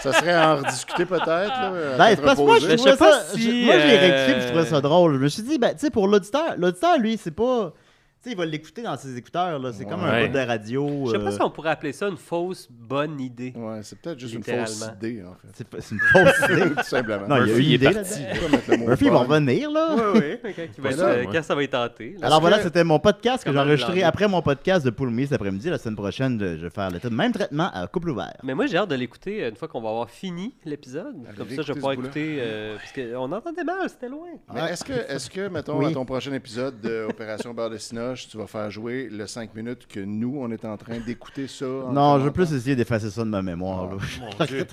[0.02, 1.98] Ça serait à en rediscuter peut-être.
[1.98, 3.34] Ben, parce que moi, je trouvais pas ça.
[3.34, 5.14] si, je- moi, je l'ai euh, rectifié je trouvais ça drôle.
[5.16, 7.74] Je me suis dit, ben, tu sais, pour l'auditeur, l'auditeur, lui, c'est pas.
[8.24, 9.72] Tu sais, il va l'écouter dans ses écouteurs, là.
[9.72, 10.28] C'est comme un Ouais.
[10.28, 11.04] bout de radio.
[11.06, 13.54] Je sais pas euh, si on pourrait appeler ça une fausse bonne idée.
[13.56, 15.66] Ouais, c'est peut-être juste une fausse idée, en fait.
[15.80, 16.76] C'est une fausse idée.
[16.76, 17.28] Tout simplement.
[17.28, 18.86] Non, il y a une idée là-dedans.
[18.88, 19.28] Murphy va bug.
[19.30, 19.96] revenir, là.
[20.16, 20.52] Oui, oui.
[20.56, 22.16] Quand, il va être, ça, euh, quand ça va être tenté.
[22.20, 22.26] là.
[22.28, 25.70] Alors voilà, c'était mon podcast que j'ai enregistré après mon podcast de Poulmy cet après-midi.
[25.70, 28.34] La semaine prochaine, je vais faire le même traitement à couple ouvert.
[28.44, 31.16] Mais moi, j'ai hâte de l'écouter euh, une fois qu'on va avoir fini l'épisode.
[31.38, 32.38] Comme ça, je vais pouvoir écouter.
[32.40, 34.28] euh, parce qu'on entendait mal, c'était loin.
[34.54, 37.78] Mais est-ce que, est-ce que, mettons, à ton prochain épisode de Opération Beurre de
[38.16, 41.66] Tu vas faire jouer le 5 minutes que nous, on est en train d'écouter ça?
[41.66, 43.90] Non, je veux plus essayer d'effacer ça de ma mémoire.
[43.92, 43.98] là.
[44.40, 44.68] Mon Dieu.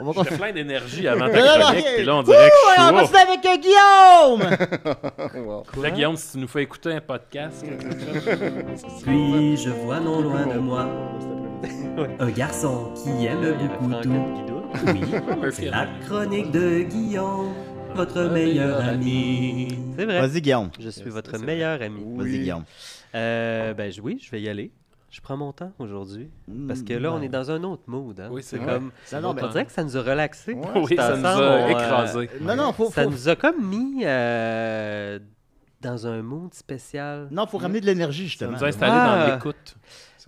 [0.00, 3.10] On va plein d'énergie avant ta chronique, puis là, on dirait que on va se
[3.12, 5.38] faire avec euh, Guillaume!
[5.48, 5.62] Wow.
[5.82, 7.64] Là, Guillaume, si tu nous fais écouter un podcast,
[9.04, 10.86] Puis je vois non loin de moi
[12.18, 14.62] un garçon qui aime beaucoup Franck tout.
[14.86, 17.52] Oui, c'est la chronique de Guillaume,
[17.94, 19.68] votre meilleur ami.
[19.96, 20.20] C'est vrai.
[20.26, 20.70] Vas-y, Guillaume.
[20.78, 22.02] Je suis votre meilleur ami.
[22.16, 22.38] Vas-y.
[22.38, 22.64] Guillaume.
[23.14, 24.70] Euh, ben je- oui, je vais y aller.
[25.10, 26.28] Je prends mon temps aujourd'hui.
[26.68, 28.18] Parce que là, on est dans un autre mood.
[28.20, 28.28] Hein?
[28.30, 28.90] Oui, c'est comme.
[29.12, 30.52] Non, on dirait que ça nous a relaxés.
[30.52, 30.66] Ouais.
[30.76, 32.30] Oui, ça nous a on, euh, écrasés.
[32.42, 32.90] Non, non, faut.
[32.90, 35.18] Ça faut- nous a comme mis euh,
[35.80, 37.28] dans un mood spécial.
[37.30, 38.52] Non, faut ramener de l'énergie, Ça justement.
[38.52, 39.26] nous a Ah.
[39.28, 39.76] dans l'écoute.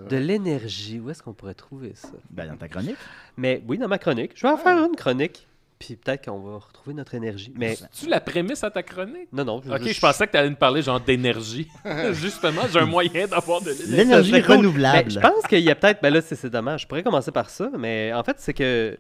[0.08, 0.98] De l'énergie.
[0.98, 2.08] Où est-ce qu'on pourrait trouver ça?
[2.30, 2.96] Ben, dans ta chronique.
[3.36, 4.32] Mais oui, dans ma chronique.
[4.34, 5.46] Je vais en faire une chronique.
[5.80, 7.54] Puis peut-être qu'on va retrouver notre énergie.
[7.56, 9.28] Mais tu la prémisse à ta chronique?
[9.32, 9.56] non, non.
[9.56, 11.68] Ok, je pensais que tu allais nous parler genre d'énergie.
[12.12, 13.96] Justement, j'ai un moyen d'avoir de l'énergie.
[13.96, 14.56] L'énergie cool.
[14.56, 15.08] renouvelable.
[15.08, 16.02] Ben, je pense qu'il y a peut-être.
[16.02, 16.82] Ben là, c'est dommage.
[16.82, 18.98] Je pourrais commencer par ça, mais en fait, c'est que.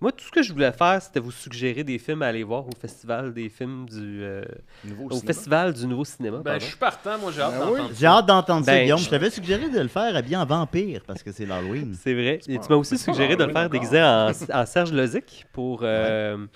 [0.00, 2.66] Moi, tout ce que je voulais faire, c'était vous suggérer des films à aller voir
[2.66, 4.22] au festival des films du.
[4.22, 4.42] euh,
[4.84, 5.26] Nouveau au cinéma.
[5.26, 6.38] festival du nouveau cinéma.
[6.38, 6.60] Ben, pardon.
[6.60, 7.96] je suis partant, moi, j'ai hâte Ben d'entendre oui.
[7.98, 8.98] J'ai hâte d'entendre ça, Ben, Guillaume.
[8.98, 11.94] je- Je t'avais suggéré de le faire habillé en vampire parce que c'est l'Halloween.
[12.00, 12.38] C'est vrai.
[12.48, 15.80] Et tu m'as aussi suggéré de le faire déguisé en, en Serge Lozic pour.
[15.82, 16.46] euh,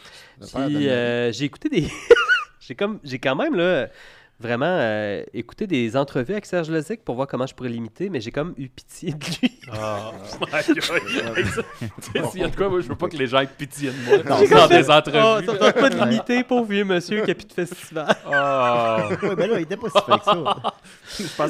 [0.41, 1.89] puis euh, j'ai écouté des.
[2.61, 3.89] j'ai comme j'ai quand même là
[4.41, 8.21] vraiment euh, écouté des entrevues avec Serge Lozic pour voir comment je pourrais l'imiter, mais
[8.21, 9.51] j'ai comme eu pitié de lui.
[9.73, 13.27] Ah, ça, tu sais, S'il y a de quoi, moi, je veux pas que les
[13.27, 14.19] gens aient pitié de moi.
[14.19, 14.69] Non, dans ça.
[14.69, 15.47] des Oh, entrevues.
[15.47, 18.15] ça me tente pas de l'imiter, pauvre vieux monsieur qui a plus de festival.
[18.31, 19.09] Ah.
[19.23, 20.35] Oui, ben là, il était pas si fait que ça.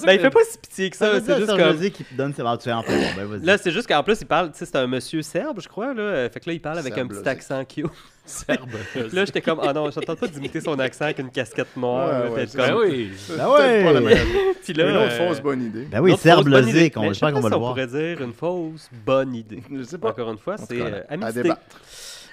[0.05, 1.21] Ben, il fait pas si pitié que ça.
[1.21, 1.81] Ça, C'est juste comme.
[1.91, 2.97] Qui donne ses aventures en fait.
[2.97, 3.41] Bon, ben.
[3.45, 5.95] Là, c'est juste qu'en plus, il parle, tu sais, c'est un monsieur serbe, je crois,
[5.95, 6.03] là.
[6.03, 7.87] Euh, Fait que là, il parle avec un petit accent cute.
[8.27, 8.71] Serbe.
[9.13, 12.31] Là, j'étais comme, ah non, je tente pas d'imiter son accent avec une casquette noire.
[12.31, 13.11] Ouais, ouais, c'est comme- Ben oui.
[13.19, 14.19] C'est Ben.
[14.65, 15.87] Puis là, Une autre euh, fausse bonne idée.
[15.91, 17.73] Ben oui, Serbe Mais j'espère je qu'on sais va pas le voir.
[17.73, 19.63] On pourrait dire une fausse bonne idée.
[19.71, 20.09] Je sais pas.
[20.09, 20.85] Encore une fois, En tout c'est cas,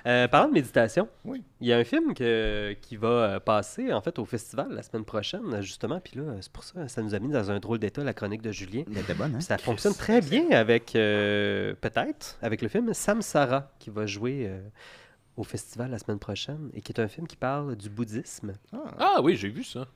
[0.07, 1.43] euh, parlant de méditation, Oui.
[1.59, 4.81] il y a un film que- qui va euh, passer en fait au festival la
[4.83, 5.99] semaine prochaine, justement.
[5.99, 8.41] Puis là, c'est pour ça, ça nous a mis dans un drôle d'état la chronique
[8.41, 8.83] de Julien.
[8.91, 9.39] Elle était bonne, hein?
[9.41, 14.59] Ça fonctionne très bien avec, euh, peut-être, avec le film Samsara qui va jouer euh,
[15.37, 18.53] au festival la semaine prochaine et qui est un film qui parle du bouddhisme.
[18.99, 19.87] Ah oui, j'ai vu ça.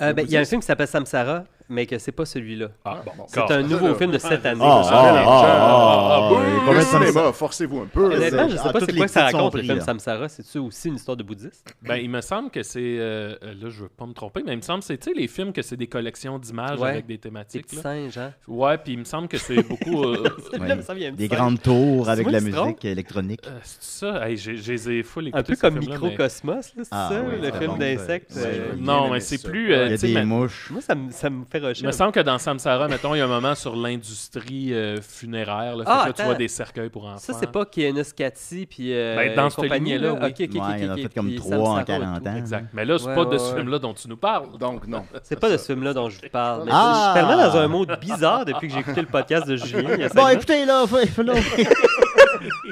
[0.00, 2.68] Euh, ben, Il y a un film qui s'appelle Samsara, mais que c'est pas celui-là.
[2.84, 4.60] Ah, bon, C'est un nouveau film de cette année.
[4.62, 8.14] Ah, ah, ah, ah, ah, cinéma, forcez-vous un peu.
[8.14, 9.80] Honnêtement, je sais Ah, pas c'est quoi que ça raconte, le film.
[9.80, 10.28] Samsara.
[10.28, 11.74] C'est-tu aussi une histoire de bouddhiste?
[11.82, 12.80] Ben, il me semble que c'est.
[12.98, 15.10] euh, euh, là, je veux pas me tromper, mais il me semble que c'est, tu
[15.12, 16.90] sais, les films que c'est des collections d'images Ouais.
[16.90, 17.66] avec des Des thématiques.
[17.66, 17.82] petits là.
[17.82, 18.32] singes, hein?
[18.48, 20.04] Ouais, puis il me semble que c'est beaucoup.
[20.04, 20.24] euh,
[21.16, 23.40] Des grandes tours avec la musique électronique.
[23.62, 24.34] c'est ça.
[24.34, 25.34] J'ai, full singe.
[25.34, 27.22] Un écouté peu comme Microcosmos, là, c'est Ah, ça?
[27.22, 28.32] le film d'insectes.
[28.78, 29.72] Non, mais c'est plus.
[29.72, 30.68] Il y a des mouches.
[30.70, 31.30] Moi, ça me, ça
[31.68, 33.74] me fait Il me semble que dans Samsara, mettons, il y a un moment sur
[33.76, 35.76] l'industrie euh, funéraire.
[35.76, 37.18] Là, Fait Ah, que là, tu vois des cercueils pour enfants.
[37.18, 40.12] Ça, c'est pas Kianoscati puis euh, Ben, dans cette compagnie, là.
[40.12, 40.18] oui.
[40.22, 42.32] Ok, ok, ok, Ouais, il y en a fait comme trois en Samsara 40 autour.
[42.32, 42.36] ans.
[42.36, 42.66] Exact.
[42.72, 43.56] Mais là, c'est Ouais, pas de ce ouais.
[43.58, 44.58] film-là dont tu nous parles.
[44.58, 45.04] Donc, non.
[45.22, 46.64] C'est pas de ce film-là dont je vous parle.
[46.64, 47.12] Mais Ah!
[47.14, 50.08] je suis tellement dans un mode bizarre depuis que j'ai écouté le podcast de Julien.
[50.14, 50.84] Bon, écoutez, là,
[51.18, 51.32] là,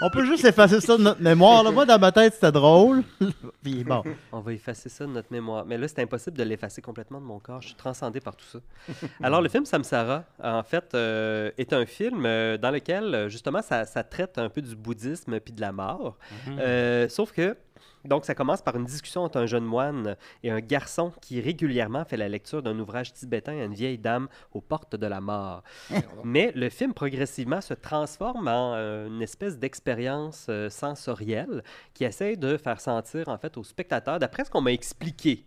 [0.01, 1.63] on peut juste effacer ça de notre mémoire.
[1.63, 1.71] Là.
[1.71, 3.03] Moi, dans ma tête, c'était drôle.
[3.63, 5.65] Puis bon, On va effacer ça de notre mémoire.
[5.65, 7.61] Mais là, c'est impossible de l'effacer complètement de mon corps.
[7.63, 8.59] Je suis transcendé par tout ça.
[9.23, 13.85] Alors, le film Samsara, en fait, euh, est un film euh, dans lequel, justement, ça,
[13.85, 16.17] ça traite un peu du bouddhisme puis de la mort.
[16.49, 17.57] Euh, sauf que,
[18.05, 22.05] donc, ça commence par une discussion entre un jeune moine et un garçon qui régulièrement
[22.05, 25.63] fait la lecture d'un ouvrage tibétain à une vieille dame aux portes de la mort.
[26.25, 32.37] Mais le film, progressivement, se transforme en euh, une espèce d'expérience euh, sensorielle qui essaie
[32.37, 35.45] de faire sentir, en fait, au spectateur, d'après ce qu'on m'a expliqué,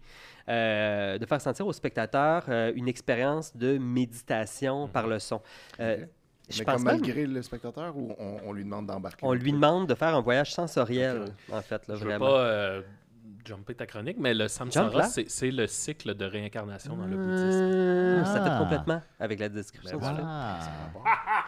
[0.49, 5.41] euh, de faire sentir au spectateur une expérience de méditation par le son.
[6.53, 9.25] Je Mais pense comme même- malgré le spectateur ou on, on lui demande d'embarquer?
[9.25, 9.57] on lui peu?
[9.57, 12.25] demande de faire un voyage sensoriel, en fait, là, Je veux vraiment.
[12.27, 12.81] pas euh,
[13.45, 17.59] jumper ta chronique, mais le samsara, c'est le cycle de réincarnation dans le bouddhisme.
[17.61, 18.51] Euh, Ça Ah.
[18.57, 19.97] fait complètement avec la description.
[19.99, 20.59] Ben Ah.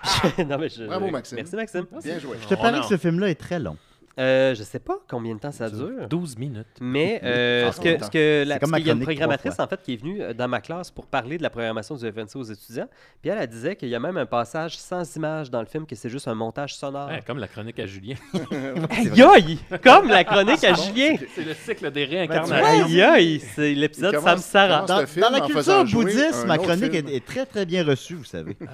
[0.45, 1.37] non, mais je- Bravo, Maxime.
[1.37, 1.85] Merci, Maxime.
[2.03, 2.37] Bien joué.
[2.41, 3.77] Je te parie que ce film-là est très long.
[4.17, 6.07] Euh, je sais pas combien de temps ça dure.
[6.09, 6.65] 12 minutes.
[6.79, 8.93] Mais euh, Ah, ce que, c'est ce que la, C'est comme parce qu'il y a
[8.93, 11.49] une programmatrice en fait qui est venue euh, dans ma classe pour parler de la
[11.49, 12.87] programmation du FNC aux étudiants.
[13.21, 15.85] Puis elle, elle disait qu'il y a même un passage sans image dans le film
[15.85, 17.09] que c'est juste un montage sonore.
[17.09, 18.15] Ouais, comme la chronique à Julien.
[18.89, 19.59] Aïe aïe!
[19.83, 21.15] Comme la chronique à Julien!
[21.35, 22.85] c'est le cycle des réincarnations.
[22.85, 23.41] Aïe aïe!
[23.53, 24.85] C'est l'épisode Il Samsara.
[24.85, 28.55] commence- Dans, dans la culture bouddhiste, ma chronique est, très très bien reçue, vous savez.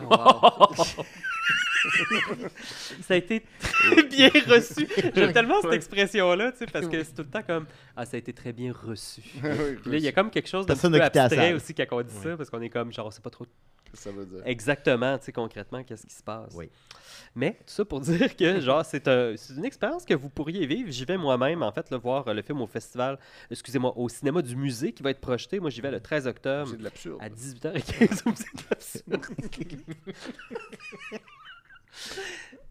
[3.01, 4.87] Ça a été très bien reçu.
[5.15, 7.65] J'aime tellement cette expression-là, tu sais, parce que c'est tout le temps comme
[7.95, 9.21] Ah, ça a été très bien reçu.
[9.43, 12.37] Là, il y a comme quelque chose de peu abstrait aussi quand on dit ça,
[12.37, 13.45] parce qu'on est comme, genre, on sait pas trop
[13.93, 14.41] Ça veut dire?
[14.45, 16.53] exactement, tu sais, concrètement, qu'est-ce qui se passe.
[16.55, 16.69] Oui.
[17.35, 20.65] Mais tout ça pour dire que, genre, c'est un- c'est une expérience que vous pourriez
[20.65, 20.91] vivre.
[20.91, 23.17] J'y vais moi-même, en fait, le voir euh, le film au festival,
[23.49, 25.59] excusez-moi, au cinéma du musée qui va être projeté.
[25.59, 27.17] Moi, j'y vais le 13 octobre C'est de l'absurde.
[27.21, 29.25] à 18h15 au musée de l'absurde.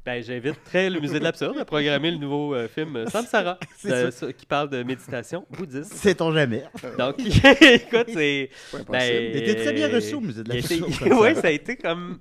[0.05, 4.11] Ben, j'inviterais le musée de l'absurde à programmer le nouveau euh, film euh, Samsara, euh,
[4.11, 5.93] ça, qui parle de méditation bouddhiste.
[5.93, 6.65] Sait-on jamais.
[6.99, 7.17] Donc,
[7.61, 8.51] écoute, c'est.
[8.89, 10.91] Ben, Il était très bien reçu au musée de l'absurde.
[11.21, 12.19] Oui, ça a été comme.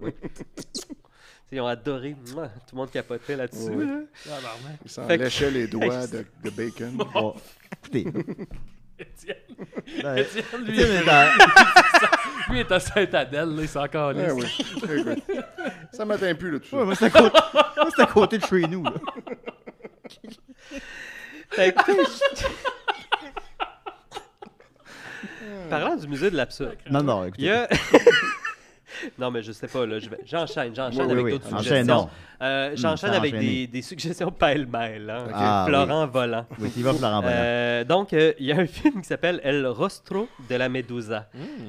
[1.51, 2.15] Ils ont adoré.
[2.25, 3.71] Tout le monde capotait là-dessus.
[3.71, 3.85] Oui.
[3.85, 4.01] là.
[4.83, 6.91] Il s'en Fait que- léchait les doigts de, de bacon.
[7.13, 7.33] Bon,
[7.71, 8.05] écoutez,
[8.99, 9.37] Étienne,
[10.03, 14.33] ben, Étienne, lui, Étienne est en- lui est à Saint-Adèle, là, il s'en encore Ah
[14.33, 14.45] oui.
[14.83, 15.23] Écoute,
[15.93, 16.77] ça m'atteint plus, là, tout ça.
[16.77, 17.39] Ouais, moi, c'est à, côté...
[18.01, 18.83] à côté de chez nous.
[18.83, 18.91] là.
[21.51, 22.45] Fait que, je-
[25.69, 27.43] Parlant du musée de l'absurde, Non, non, il écoutez.
[27.43, 27.67] y a.
[29.17, 31.57] non, mais je sais pas, là, je vais- j'enchaîne, j'enchaîne Oui, avec oui, d'autres oui.
[31.63, 31.93] suggestions.
[31.95, 32.09] Enchaînons.
[32.41, 35.09] Euh, Hmm, j'enchaîne avec des, des suggestions pêle-mêle.
[35.09, 35.25] Hein.
[35.33, 36.45] Ah, Florent volant.
[36.59, 37.33] Oui, il va Florent Volant.
[37.33, 41.27] Euh, donc, euh, il y a un film qui s'appelle El Rostro de la Medusa.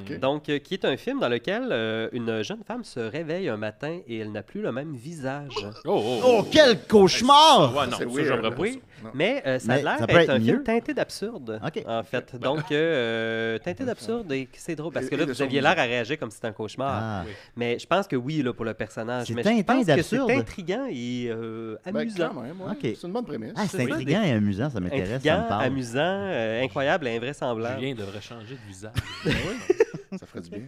[0.09, 0.19] Ok.
[0.19, 3.57] Donc, euh, qui est un film dans lequel euh, une jeune femme se réveille un
[3.57, 5.49] matin et elle n'a plus le même visage.
[5.85, 7.75] Oh, oh, Oh, quel cauchemar!
[7.75, 8.79] Ouais, non, ça, j'aimerais pas Oui, ça.
[9.03, 9.11] Non.
[9.15, 10.63] mais euh, ça a l'air d'être être un film mieux.
[10.63, 12.35] teinté d'absurde, en fait.
[12.39, 16.17] Donc, euh, teinté d'absurde, et c'est drôle, parce que là, vous aviez l'air à réagir
[16.19, 16.99] comme si c'était un cauchemar.
[17.01, 17.23] Ah.
[17.55, 19.27] Mais je pense que oui, là, pour le personnage.
[19.27, 20.27] C'est Mais je teinté pense que c'est d'absurde.
[20.61, 22.33] Intriguant et euh, Ben, amusant.
[22.35, 22.51] ouais.
[22.71, 22.77] Ok.
[22.81, 23.53] C'est une bonne prémisse.
[23.55, 25.63] Ah, c'est intriguant et amusant, ça m'intéresse, ça Intriguant, me parle.
[25.65, 27.79] amusant, euh, incroyable et invraisemblable.
[27.79, 28.93] Julien devrait changer de visage.
[30.19, 30.63] Ça ferait du bien.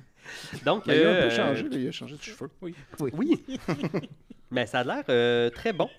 [0.66, 2.50] Donc, Ben, il a un euh, peu changé, là, il a changé de cheveux.
[2.62, 2.74] Oui.
[3.12, 3.44] Oui.
[4.52, 5.90] Mais ça a l'air euh, très bon.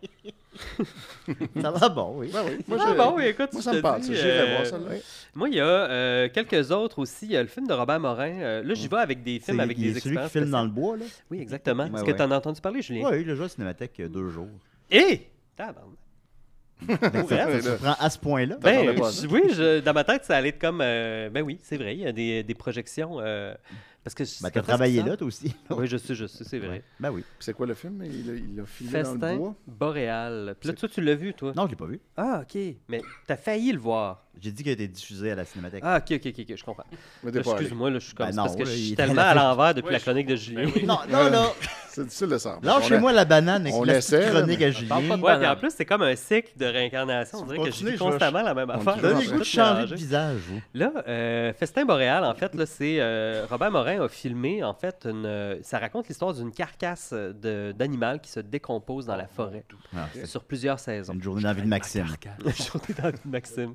[1.60, 2.30] Ça va bon, oui.
[2.32, 2.58] Ben oui.
[2.68, 4.02] Moi, je- bon, écoute, moi, ça me parle.
[4.02, 4.12] ça.
[4.12, 4.98] J'irai euh.
[5.34, 7.26] Moi, il y a euh, quelques autres aussi.
[7.26, 8.32] Il y a le film de Robert Morin.
[8.40, 10.32] Euh, là, j'y vais avec des C'est films avec des celui qui expériences.
[10.32, 11.04] filme dans le bois, là?
[11.30, 11.84] Oui, exactement.
[11.86, 13.08] Est-ce Ouais, que tu en as entendu parler, Julien?
[13.10, 14.48] Oui, le jeu à Cinémathèque il y a deux jours.
[14.90, 15.28] Hé!
[15.56, 15.84] Tabarnak.
[16.86, 18.56] Ben, ça, ça prend à ce point-là?
[18.60, 18.94] Ben,
[19.30, 20.80] oui, je- dans ma tête, ça allait être comme.
[20.82, 23.20] euh, ben oui, c'est vrai, il y a des, des projections.
[24.04, 25.52] Parce que Ben, t'as travaillé là, toi aussi.
[25.70, 26.84] Oui, je sais, je sais, c'est vrai.
[27.00, 27.22] Ben oui.
[27.22, 28.02] Puis C'est quoi le film?
[28.04, 29.54] Il a, il a filmé dans le Festin bois?
[29.66, 30.56] boréal.
[30.60, 31.52] Puis là, toi, tu l'as vu, toi?
[31.56, 32.00] Non, je l'ai pas vu.
[32.16, 32.60] Ah, ok.
[32.88, 34.23] Mais t'as failli le voir.
[34.40, 35.82] J'ai dit qu'il a été diffusé à la Cinémathèque.
[35.86, 36.84] Ah, ok, ok, ok, je comprends.
[37.24, 37.30] Là.
[37.34, 38.26] Excuse-moi, là, je suis comme.
[38.26, 40.00] Ben c'est non, parce que là, je suis tellement la à l'envers depuis Ouais, la
[40.00, 40.64] chronique de Julien.
[40.64, 40.84] Ben oui.
[40.84, 41.46] Non, non, là.
[41.88, 42.60] C'est difficile de savoir.
[42.80, 44.88] Lâchez-moi la banane avec on la là, chronique mais- à Julien.
[45.08, 47.38] pas de Ouais, puis en plus, c'est comme un cycle de réincarnation.
[47.38, 48.96] On dirait vous que je vais- constamment la même on affaire.
[48.96, 50.60] Ouais, le goût de Tout changer de visage, vous.
[50.74, 55.06] Là, euh, Festin boréal, en fait, là, c'est euh, Robert Morin a filmé, en fait,
[55.08, 59.64] une, euh, ça raconte l'histoire d'une carcasse de- d'animal qui se décompose dans la forêt
[59.96, 61.12] Ah, c'est sur plusieurs saisons.
[61.12, 62.06] une journée dans la vie de Maxime.
[62.44, 63.74] Une journée dans la vie de Maxime.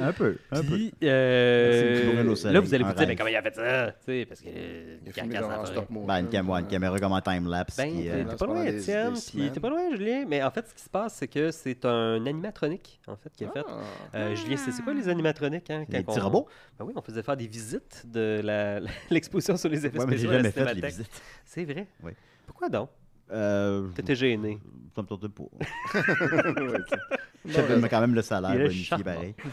[0.00, 0.66] Un peu, un peu.
[0.76, 3.92] Puis, euh, là, vous allez vous dire, mais comment il a fait ça?
[4.28, 6.06] Parce que euh, Il a filmé dans stop motion.
[6.06, 7.76] Ben, une, cam- une caméra comme en time-lapse.
[7.76, 10.24] Ben, euh, t'es pas loin, Étienne, puis t'es pas loin, Julien.
[10.28, 13.44] Mais en fait, ce qui se passe, c'est que c'est un animatronique, en fait, qui
[13.44, 13.64] a fait.
[13.68, 14.16] Ah.
[14.16, 15.70] Euh, Julien, c'est c'est quoi les animatroniques?
[15.70, 16.48] Hein, Les petits on- robots?
[16.78, 18.80] Ben oui, on faisait faire des visites de la-
[19.10, 20.96] l'exposition sur les effets Ouais, mais j'ai spéciaux à la jamais fait les Cinémathèque.
[20.98, 21.22] visites.
[21.44, 21.86] C'est vrai?
[22.02, 22.12] Oui.
[22.46, 22.88] Pourquoi donc?
[23.30, 24.58] Euh, T'étais gêné.
[24.94, 25.44] Ça me tentait pas.
[27.68, 29.34] Donne quand même le salaire Il est bonifié pareil.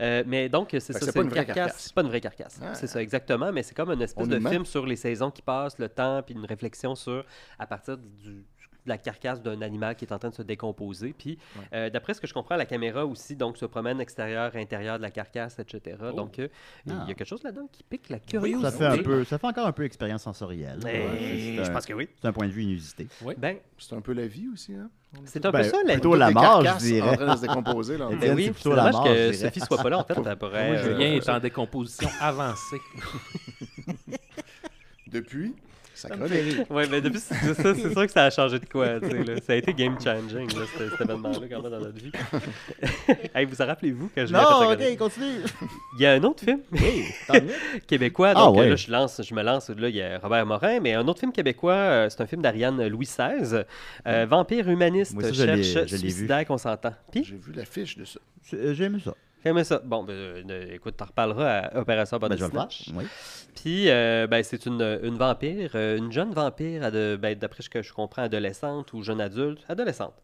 [0.00, 1.56] Euh, mais donc, c'est Fait ça, c'est une une vraie carcasse.
[1.56, 1.82] carcasse.
[1.82, 2.60] C'est pas une vraie carcasse.
[2.62, 2.72] Ah.
[2.74, 3.50] C'est ça, exactement.
[3.50, 6.22] Mais c'est comme une espèce On de film sur les saisons qui passent, le temps,
[6.22, 7.24] puis une réflexion sur,
[7.58, 8.44] à partir du
[8.88, 11.14] de la carcasse d'un animal qui est en train de se décomposer.
[11.16, 11.38] Puis,
[11.74, 15.02] euh, d'après ce que je comprends, la caméra aussi donc se promène extérieur, intérieur de
[15.02, 15.96] la carcasse, etc.
[16.16, 16.48] Donc, euh,
[16.86, 17.02] il y Ah.
[17.02, 18.70] a quelque chose là-dedans qui pique la Ça curiosité.
[18.78, 20.80] fait, un peu, ça fait encore un peu expérience sensorielle.
[20.84, 22.08] Ouais, je pense que oui.
[22.20, 23.06] C'est un point de vue inusité.
[23.36, 24.90] Ben, C'est un peu la vie aussi, hein?
[25.24, 27.10] c'est un Ben, peu ça, la plutôt la mort, je dirais.
[27.10, 27.96] en train de se décomposer.
[27.98, 29.32] Là, Ben oui, plutôt la mort, que.
[29.32, 29.98] Sophie soit pas là.
[30.00, 30.66] En fait, elle pourrait.
[30.68, 32.76] Moi, euh, Julien est en décomposition avancée.
[35.06, 35.54] Depuis,
[35.98, 36.08] ça.
[36.70, 39.34] Ouais, mais depuis c'est ça, c'est sûr que ça a changé de quoi, là.
[39.46, 42.12] Ça a été game changing, là, cet, cet événement-là, quand même, dans notre vie.
[43.34, 45.26] hey, vous en rappelez-vous quand je l'ai Non, ok, continue.
[45.98, 47.04] Il y a un autre film Oui,
[47.86, 48.68] québécois, Ah, donc euh, ouais.
[48.70, 51.20] là, je, lance, je me lance, là, il y a Robert Morin, mais un autre
[51.20, 53.64] film québécois, euh, c'est un film d'Ariane Louis XVI,
[54.06, 56.94] euh, vampire humaniste, Moi, ça, je cherche je suicidaire qu'on s'entend.
[57.10, 58.20] Puis, J'ai vu l'affiche de ça.
[58.42, 59.14] C'est- J'ai aimé ça.
[59.44, 59.80] J'aimais ça.
[59.84, 62.70] Bon, ben, euh, écoute, t'en reparleras à Opération Ben, Body je vais le faire.
[62.70, 62.90] Snatch.
[62.94, 63.04] Oui.
[63.54, 67.82] Puis, euh, ben, c'est une, une vampire, euh, une jeune vampire, ben, d'après ce que
[67.82, 70.14] je comprends, adolescente ou jeune adulte, adolescente,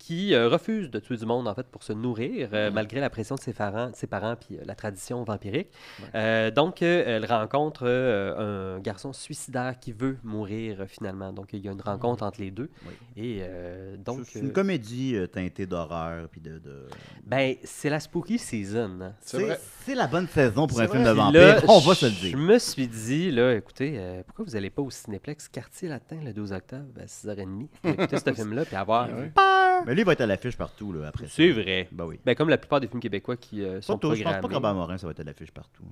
[0.00, 3.10] qui euh, refuse de tuer du monde, en fait, pour se nourrir, euh, malgré la
[3.10, 5.68] pression de ses parents, de ses parents puis euh, la tradition vampirique.
[6.14, 11.32] Euh, donc, euh, elle rencontre euh, un garçon suicidaire qui veut mourir, euh, finalement.
[11.32, 12.70] Donc, il y a une rencontre entre les deux.
[12.86, 12.92] Oui.
[13.16, 16.58] Et euh, donc, C'est une comédie euh, teintée d'horreur puis de.
[16.58, 16.86] de...
[17.26, 18.98] ben, c'est la spooky season.
[19.02, 19.12] hein.
[19.20, 21.62] C'est la bonne saison pour un film de là, vampire.
[21.68, 22.38] On va se le Je dire.
[22.38, 26.32] me suis dit, là, écoutez, euh, pourquoi vous n'allez pas au Cinéplex Quartier Latin le
[26.32, 29.28] 12 octobre à 6h30 pour écouter ce film-là puis avoir Ah ouais.
[29.34, 29.69] peur?
[29.86, 31.26] Mais lui, il va être à l'affiche partout là, après.
[31.26, 31.32] ça.
[31.36, 31.88] C'est vrai.
[31.92, 32.18] Ben oui.
[32.24, 34.42] Ben, comme la plupart des films québécois qui euh, Pas sont tous, je pense programmés.
[34.42, 35.84] pas que Robert Morin, ça va être à l'affiche partout.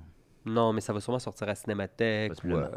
[0.48, 2.32] Non, mais ça va sûrement sortir à Cinémathèque.
[2.44, 2.68] ou, euh,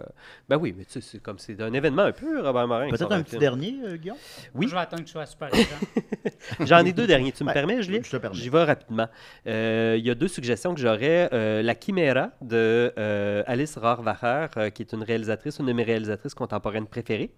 [0.50, 2.90] Ben oui, mais tu sais, c'est comme c'est un événement un peu, Robert Morin.
[2.90, 3.40] Peut-être un petit film.
[3.40, 4.18] dernier, euh, Guillaume?
[4.56, 4.68] Oui.
[4.68, 5.50] Je vais attendre que tu sois super.
[6.62, 7.32] J'en ai deux derniers.
[7.32, 8.00] Tu me Ouais, permets, Julien?
[8.04, 8.36] je te permets.
[8.38, 9.08] J'y vais rapidement.
[9.48, 11.30] Euh, Il y a deux suggestions que j'aurais.
[11.34, 15.84] Euh, la Chimera de euh, Alice Rohrwacher, euh, qui est une réalisatrice, une de mes
[15.84, 17.32] réalisatrices contemporaines préférées.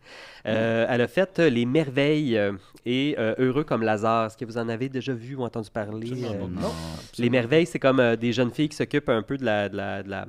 [0.48, 2.54] Euh, Elle a fait euh, Les Merveilles euh,
[2.86, 4.28] et euh, Heureux comme Lazare.
[4.28, 6.12] Est-ce que vous en avez déjà vu ou entendu parler?
[6.12, 6.48] Euh.
[6.48, 6.72] Non.
[7.18, 9.78] les merveilles, c'est comme euh, des jeunes filles qui s'occupent un peu de la, de
[9.78, 10.23] la, de la-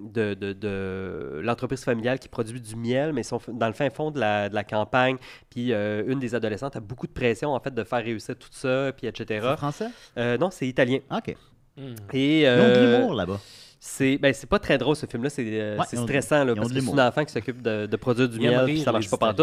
[0.00, 3.90] de, de- de l'entreprise familiale qui produit du miel, mais ils sont dans le fin
[3.90, 5.16] fond de la, de la campagne.
[5.50, 8.48] Puis euh, une des adolescentes a beaucoup de pression en fait de faire réussir tout
[8.50, 9.24] ça, puis etc.
[9.50, 9.86] C'est français?
[10.18, 10.98] Euh, non, c'est italien.
[11.10, 11.34] Ok.
[11.76, 11.94] Hmm.
[12.12, 13.40] Et Ils ont de euh, l'humour là-bas.
[13.80, 16.44] c'est ben, c'est pas très drôle ce film-là, c'est euh, Ouais, c'est ils ont- stressant
[16.44, 18.64] là, ils parce que c'est une enfant qui s'occupe de, de produire du Ils miel,
[18.66, 19.40] puis ça marche pas pâtes.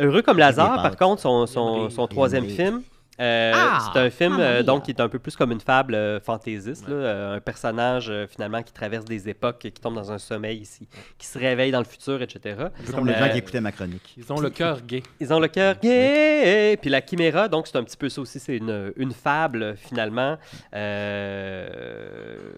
[0.00, 2.82] Heureux comme Lazare, par contre, son, son, son troisième film,
[3.20, 5.60] euh, Ah, c'est un film Mamma euh, donc qui est un peu plus comme une
[5.60, 9.94] fable euh, fantaisiste, là, euh, un personnage euh, finalement qui traverse des époques, qui tombe
[9.94, 12.56] dans un sommeil ici, qui se réveille dans le futur, etc.
[12.60, 14.14] Un peu comme les Euh, gens qui écoutaient ma chronique.
[14.16, 15.02] Ils ont le cœur gay.
[15.20, 16.76] Ils ont le cœur gay.
[16.80, 20.36] Puis la chiméra, donc c'est un petit peu ça aussi, c'est une, une fable finalement.
[20.74, 22.52] Euh,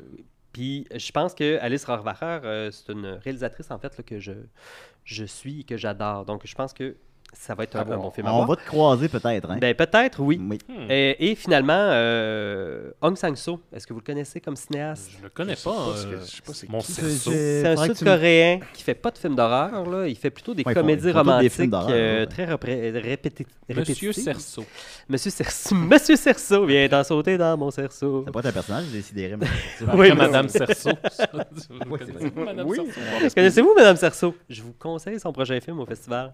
[0.52, 4.32] Puis je pense que Alice Rohrwacher, euh, c'est une réalisatrice en fait là, que je,
[5.04, 6.24] je suis et que j'adore.
[6.24, 6.96] Donc je pense que
[7.32, 7.92] ça va être un, Ah bon?
[7.92, 8.48] un bon film à On voir.
[8.48, 9.50] va te croiser peut-être.
[9.50, 9.58] Hein?
[9.60, 10.40] Ben peut-être, oui.
[10.42, 10.58] Oui.
[10.68, 10.90] Hmm.
[10.90, 15.10] Et, et finalement, euh, Aung San Suu, est-ce que vous le connaissez comme cinéaste?
[15.18, 15.74] Je le connais Je sais pas.
[15.74, 19.10] pas euh, je sais pas c'est mon C'est un que tu Sud-Coréen qui fait pas
[19.10, 20.06] de films d'horreur, là.
[20.06, 22.26] Il fait plutôt des Ouais, comédies des romantiques films d'horreur, euh, ouais.
[22.26, 24.12] très repré- répéti- Monsieur répétitives.
[24.24, 24.64] Cerceau.
[25.08, 25.74] Monsieur Cerceau.
[25.90, 28.24] Monsieur Cerceau vient d'en sauter dans mon cerceau.
[28.24, 29.36] Ça être un personnage, j'ai décidé.
[29.38, 29.46] mais-
[29.94, 30.90] Oui, Madame Cerceau.
[31.80, 32.68] Oui, Connaissez-vous Madame.
[32.74, 33.34] Cerceau?
[33.34, 34.34] Connaissez-vous Madame Cerceau?
[34.48, 36.32] Je vous conseille son prochain film au festival.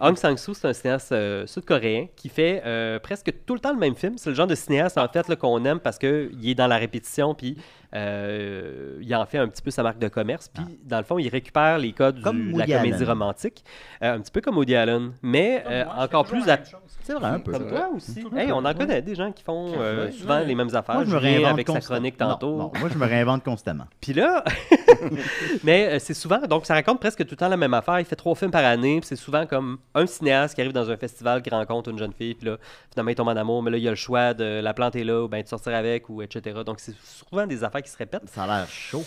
[0.00, 3.78] Aung San C'est un cinéaste euh, sud-coréen qui fait euh, presque tout le temps le
[3.78, 4.18] même film.
[4.18, 6.78] C'est le genre de cinéaste en fait là, qu'on aime parce qu'il est dans la
[6.78, 7.56] répétition puis
[7.94, 10.48] euh, il en fait un petit peu sa marque de commerce.
[10.48, 13.08] Puis dans le fond, il récupère les codes Comme du- de la comédie Allen.
[13.08, 13.64] romantique,
[14.02, 16.58] euh, un petit peu comme Woody Allen, mais euh, moi, encore plus à-.
[17.02, 17.52] C'est vrai, un peu.
[17.52, 18.24] comme toi aussi.
[18.34, 20.94] Hey, on en connaît des gens qui font euh, souvent les mêmes affaires.
[20.94, 21.96] Moi, je me réinvente avec sa constamment.
[21.98, 22.56] chronique Non, tantôt.
[22.56, 23.84] non, moi, je me réinvente constamment.
[24.00, 24.42] Puis là,
[25.64, 28.00] mais euh, c'est souvent, donc ça raconte presque tout le temps la même affaire.
[28.00, 30.90] Il fait trois films par année, puis c'est souvent comme un cinéaste qui arrive dans
[30.90, 32.56] un festival, qui rencontre une jeune fille, puis là,
[32.90, 35.04] finalement, il tombe en amour, mais là, il y a le choix de la planter
[35.04, 36.60] là, ou bien de sortir avec, ou etc.
[36.64, 38.28] Donc c'est souvent des affaires qui se répètent.
[38.32, 39.04] Ça a l'air chaud.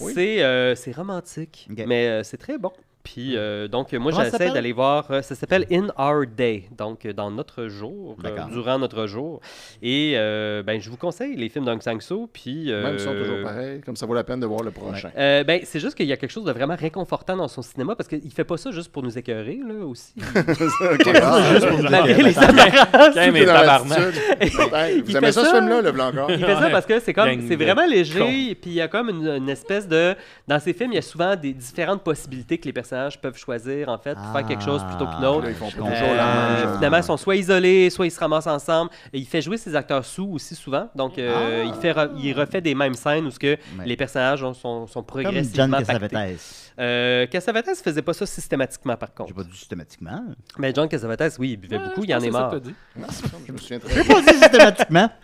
[0.00, 0.12] Oui.
[0.14, 2.72] C'est euh, romantique, mais euh, c'est très bon.
[3.04, 5.06] Puis, euh, donc, moi, j'essaie d'aller voir.
[5.10, 8.48] euh, ça s'appelle In Our Day, donc euh, dans notre jour, euh, D'accord.
[8.48, 9.40] durant notre jour.
[9.82, 12.26] Et euh, ben, je vous conseille les films d'Aung San Suu.
[12.32, 14.70] Puis, euh, Même si sont toujours pareils, comme ça vaut la peine de voir le
[14.70, 15.10] prochain.
[15.18, 17.94] euh, ben, c'est juste qu'il y a quelque chose de vraiment réconfortant dans son cinéma
[17.94, 20.14] parce qu'il fait pas ça juste pour nous écœurer, là, aussi.
[20.24, 21.04] Ok,
[21.52, 22.32] Juste pour nous Malgré les
[25.04, 25.54] Vous Il aimez fait ça, ce ça.
[25.58, 26.30] film-là, le blanc encore?
[26.30, 29.10] Il fait ça parce que c'est comme c'est vraiment léger, puis il y a comme
[29.10, 30.14] une, une espèce de
[30.48, 33.36] dans ces films, il y a souvent des différentes possibilités que les personnages personnages peuvent
[33.36, 35.44] choisir, en fait, pour faire quelque chose plutôt qu'une Ah, autre.
[35.44, 36.74] Là, ils font pas Euh, chose.
[36.76, 38.90] finalement, ils sont soit isolés, soit ils se ramassent ensemble.
[39.12, 40.88] Et il fait jouer ses acteurs sous aussi souvent.
[40.94, 41.68] Donc, euh, Ah.
[41.68, 43.46] il, fait re- il refait des mêmes scènes où ce que
[43.78, 43.86] Ouais.
[43.86, 45.86] les personnages ont- sont, sont Comme progressivement John pactés.
[45.86, 46.73] Cassavetes.
[46.80, 49.34] Euh, Cassavetes faisait pas ça systématiquement, par J'ai contre.
[49.34, 50.24] pas dit systématiquement.
[50.58, 52.52] Mais John Cassavetes, oui, il buvait Ouais, beaucoup, je il en est mort.
[52.96, 53.06] Non,
[53.46, 54.14] je me souviens très J'ai bien.
[54.14, 55.10] pas dit systématiquement.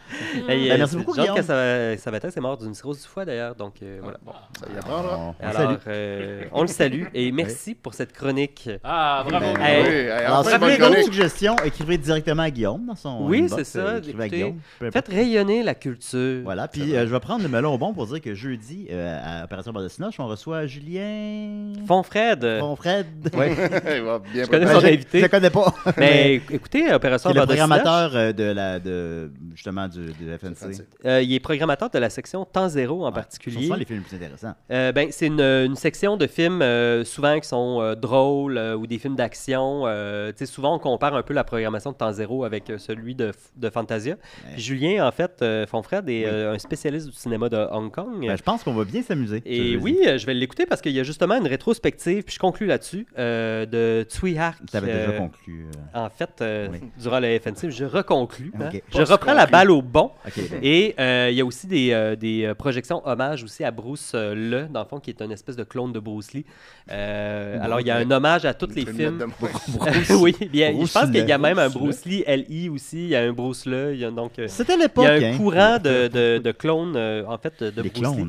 [0.49, 1.37] Ben, merci beaucoup, John Guillaume.
[1.37, 3.55] Cassavetes est mort d'une cirrhose du foie, d'ailleurs.
[3.55, 4.19] Donc, euh, voilà.
[4.59, 5.19] Ça y apprendra.
[5.19, 8.69] On, Alors, euh, on le salue et merci pour cette chronique.
[8.83, 9.47] Ah, bravo.
[9.55, 9.83] Ben, Hey.
[9.83, 13.47] Oui, hey, Alors, si vous avez d'autres suggestions, écrivez directement à Guillaume dans son Oui,
[13.49, 14.91] c'est ça, euh, écrivez à écoutez.
[14.91, 16.43] Faites rayonner la culture.
[16.43, 19.73] Voilà, puis je vais prendre le melon au bon pour dire que jeudi, à Opération
[19.73, 21.40] Bord de Sinoche, on reçoit Julien.
[21.87, 22.59] Fond-Fred.
[22.61, 23.07] Bon Fred.
[23.35, 23.51] Ouais.
[23.97, 25.19] Il va bien Je connais son je, invité.
[25.19, 25.75] je le connais pas.
[25.97, 30.85] Mais écoutez, Opération de Sinoche, programmateur euh, de la, de, justement du, de FNC.
[31.05, 33.67] euh, il est programmateur de la section Temps Zéro en Ce particulier.
[33.67, 34.55] sont les films les plus intéressants.
[34.71, 38.77] Euh, ben, c'est une, une section de films euh, souvent qui sont euh, drôles euh,
[38.77, 39.83] ou des films d'action.
[39.87, 42.79] Euh, tu sais, souvent, on compare un peu la programmation de Temps Zéro avec euh,
[42.79, 44.15] celui de, de Fantasia.
[44.15, 44.53] Ouais.
[44.55, 46.25] Puis Julien, en fait, euh, Fonfred, est Oui.
[46.27, 48.27] euh, un spécialiste du cinéma de Hong Kong.
[48.27, 49.43] Ben, je pense qu'on va bien s'amuser.
[49.45, 52.39] ce Et oui, je vais l'écouter parce qu'il y a justement une rétrospective, puis je
[52.39, 54.59] conclus là-dessus, euh, de Tsui Hark.
[54.71, 55.67] Tu avais euh, déjà conclu.
[55.95, 56.79] euh, En fait, euh, Oui.
[56.99, 58.53] durant le FNC, je reconclus.
[58.61, 58.71] hein.
[58.93, 60.11] Je reprends la balle au bon.
[60.25, 63.71] Ben, Et euh, il y a aussi des, euh, des euh, projections hommages aussi à
[63.71, 66.45] Bruce euh, Le, dans le fond, qui est une espèce de clone de Bruce Lee.
[66.91, 69.19] Euh, alors, il y a un hommage à tous les films.
[69.19, 72.99] de oui, bien, je pense qu'il y a même un Bruce Lee LI aussi.
[73.05, 73.95] Il y a un Bruce Le.
[73.95, 74.39] Il y a donc.
[74.39, 75.05] euh, C'était il l'époque.
[75.05, 75.37] y a un hein.
[75.37, 78.25] courant de, de, de clones, euh, en fait, de Bruce Lee.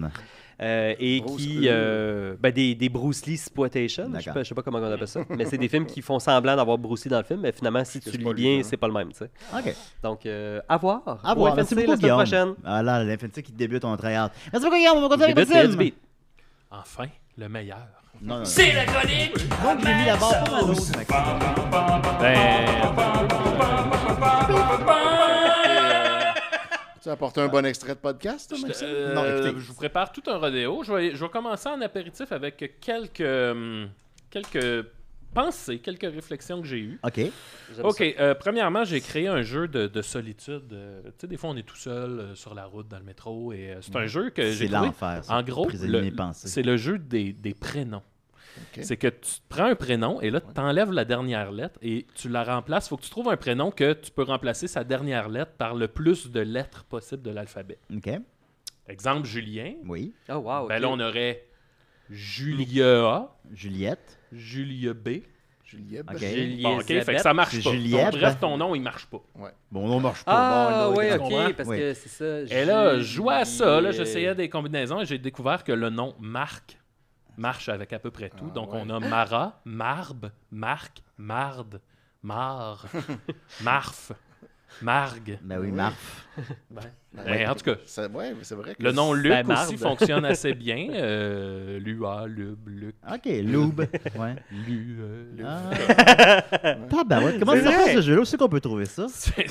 [0.61, 1.61] Euh, et Bruce qui.
[1.65, 4.11] Euh, ben, des, des Bruce Lee exploitation.
[4.13, 5.21] Je sais pas, je sais pas comment on appelle ça.
[5.29, 7.83] mais c'est des films qui font semblant d'avoir Bruce Lee dans le film, mais finalement,
[7.83, 8.61] si tu lis bien, hein.
[8.63, 9.31] c'est pas le même, tu sais.
[9.53, 9.75] OK.
[10.03, 11.01] Donc, euh, à voir.
[11.23, 11.55] À voir.
[11.55, 12.17] Merci la beaucoup, semaine Guillaume.
[12.17, 12.53] prochaine.
[12.63, 14.33] Ah là, l'FNC qui débute, très hâte.
[14.53, 14.97] Merci beaucoup, Guillaume.
[14.97, 15.93] On va continuer avec.
[16.69, 17.77] Enfin, le meilleur.
[18.21, 18.45] Non, non, non.
[18.45, 21.21] C'est la chronique Donc, j'ai mis la barre pas mal haute, Maxime.
[27.01, 28.87] Tu as apporté un bon extrait de podcast, toi, Je, Maxime?
[28.89, 29.59] euh, Non, écoutez.
[29.59, 30.83] je vous prépare tout un rodéo.
[30.83, 33.89] Je vais, je vais commencer en apéritif avec quelques, hum,
[34.29, 34.85] quelques
[35.33, 36.99] pensées, quelques réflexions que j'ai eues.
[37.03, 37.21] OK.
[37.83, 40.73] Ok, euh, premièrement, j'ai créé un jeu de, de solitude.
[40.73, 43.05] Euh, tu sais, des fois, on est tout seul euh, sur la route, dans le
[43.05, 45.21] métro, et euh, c'est un jeu que j'ai C'est l'enfer.
[45.29, 45.69] En gros,
[46.33, 48.03] c'est le jeu des, des prénoms.
[48.81, 52.05] C'est que tu te prends un prénom et là, tu enlèves la dernière lettre et
[52.15, 52.87] tu la remplaces.
[52.87, 55.75] Il faut que tu trouves un prénom que tu peux remplacer sa dernière lettre par
[55.75, 57.77] le plus de lettres possible de l'alphabet.
[57.95, 58.09] OK.
[58.87, 59.73] Exemple, Julien.
[59.85, 60.13] Oui.
[60.29, 60.67] Oh, wow.
[60.67, 61.45] Ben là, on aurait
[62.09, 64.19] Julia A, Juliette.
[64.31, 65.21] Julia B.
[65.65, 66.05] Juliette.
[66.11, 66.17] Ok.
[66.17, 67.71] Julie Bon, ok, fait que ça marche C'est pas.
[67.71, 68.11] Juliette.
[68.11, 69.21] Donc, bref, ton nom, il marche pas.
[69.71, 70.31] Bon, on marche pas.
[70.33, 71.53] Ah, Bon, là, oui, ok, comprends?
[71.55, 71.77] parce Oui.
[71.77, 72.55] que c'est ça.
[72.55, 75.89] Et là, je jouais à ça, là, j'essayais des combinaisons et j'ai découvert que le
[75.89, 76.77] nom Marc
[77.37, 78.47] marche avec à peu près tout.
[78.49, 78.81] Ah, Donc, ouais.
[78.85, 81.81] on a Mara, Marbe, Marc, Marde,
[82.23, 82.85] Mar,
[83.61, 84.11] Marf,
[84.81, 85.37] Margue.
[85.41, 86.27] Ben oui, Marf.
[87.13, 89.75] Ben, en tout cas, Ça- ouais, mais c'est vrai que le nom Luc Ben, aussi
[89.75, 90.87] fonctionne assez bien.
[90.93, 93.81] Euh, Lua, Lub, Luc, OK, Lube.
[94.17, 94.35] Ouais.
[94.65, 94.97] Lu.
[95.01, 96.41] euh, Ah.
[96.89, 98.21] Comment C'est ça fait ce jeu-là?
[98.21, 99.07] Où c'est qu'on peut trouver ça?
[99.09, 99.41] c'est-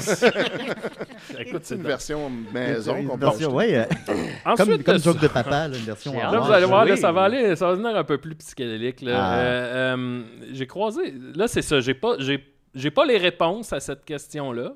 [1.75, 3.85] une version maison Une qu'on ouais, euh,
[4.47, 6.15] Ensuite, comme, comme de joke de papa, là, une version.
[6.15, 9.05] Là, vous allez voir, là, ça va aller, ça va devenir un peu plus psychédélique.
[9.07, 9.39] Ah.
[9.39, 11.13] Euh, euh, j'ai croisé.
[11.35, 11.81] Là, c'est ça.
[11.81, 12.43] J'ai pas, j'ai,
[12.75, 14.73] j'ai pas les réponses à cette question-là.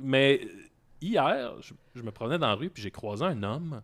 [0.00, 0.40] Mais
[1.00, 3.80] hier, je, je me promenais dans la rue puis j'ai croisé un homme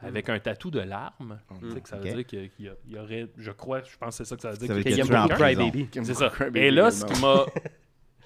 [0.00, 1.38] avec un tatou de larme.
[1.60, 4.16] Tu sais que ça veut dire qu'il y, a- y aurait, je crois, je pense
[4.18, 4.66] que c'est ça que ça veut dire.
[4.68, 5.70] Ça veut qu'il beaucoup prison.
[5.70, 5.88] Crybaby.
[6.04, 6.32] C'est ça.
[6.54, 7.44] Et là, ce qui m'a.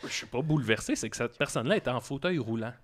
[0.03, 2.75] Je suis pas bouleversé, c'est que cette personne-là était en fauteuil roulant.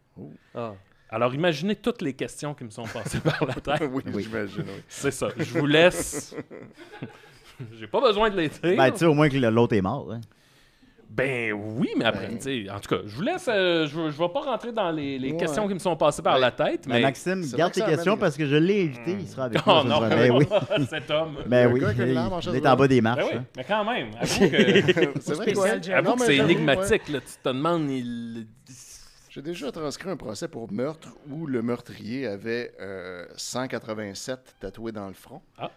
[0.54, 0.72] Ah.
[1.10, 3.82] Alors imaginez toutes les questions qui me sont passées par la tête.
[3.92, 4.82] oui, j'imagine, oui.
[4.88, 5.28] C'est ça.
[5.36, 6.34] Je vous laisse.
[7.78, 8.76] J'ai pas besoin de les dire.
[8.76, 10.10] Ben, tu sais, au moins que l'autre est mort.
[10.12, 10.20] hein.
[11.12, 13.46] Ben oui, mais après, Ben- tu sais, en tout cas, je vous laisse.
[13.48, 15.36] euh, je, je vais pas rentrer dans les, les Ouais.
[15.38, 16.40] questions qui me sont passées par Ouais.
[16.40, 17.00] la tête, Ben, mais.
[17.02, 19.16] Maxime, garde tes questions parce que je l'ai invité.
[19.18, 19.84] Il sera avec Oh moi.
[19.84, 20.08] non, soir.
[20.08, 20.46] Ben oui.
[20.88, 21.38] cet homme.
[21.46, 21.80] Ben Le oui.
[21.98, 23.18] Il, est en bas des marches.
[23.22, 23.44] Ben oui, hein.
[23.56, 26.52] mais quand même, avoue que, C'est vrai avoue Non, que mais c'est ouais.
[26.52, 27.08] énigmatique.
[27.08, 27.20] Là.
[27.20, 27.90] Tu te demandes.
[27.90, 28.46] Il...
[29.30, 35.06] J'ai déjà transcrit un procès pour meurtre où le meurtrier avait euh, 187 tatoués dans
[35.08, 35.40] le front.
[35.58, 35.70] Ah,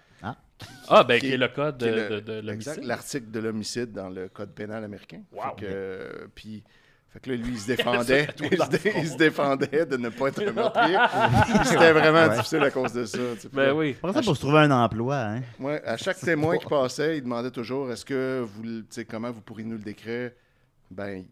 [1.07, 2.83] ben, Qui qui est le code est de, le- de, de exact, l'homicide.
[2.87, 5.21] l'article de l'homicide dans le code pénal américain.
[5.31, 5.41] Wow.
[5.41, 6.63] Fait que, euh, puis,
[7.11, 8.27] fait que là, lui, il se défendait.
[8.39, 8.99] il, se le dé- front.
[9.01, 10.97] il se défendait de ne pas être un meurtrier.
[11.65, 12.35] C'était vraiment Ouais.
[12.37, 13.17] difficile à cause de ça.
[13.39, 13.93] tu Ben oui.
[13.93, 15.17] Pour ça, pour se trouver un emploi.
[15.17, 15.41] Hein.
[15.59, 19.05] Ouais, à chaque témoin qui passait, il demandait toujours est-ce que vous, le- tu sais,
[19.05, 20.31] comment vous pourriez nous le décrire?
[20.91, 21.25] Ben,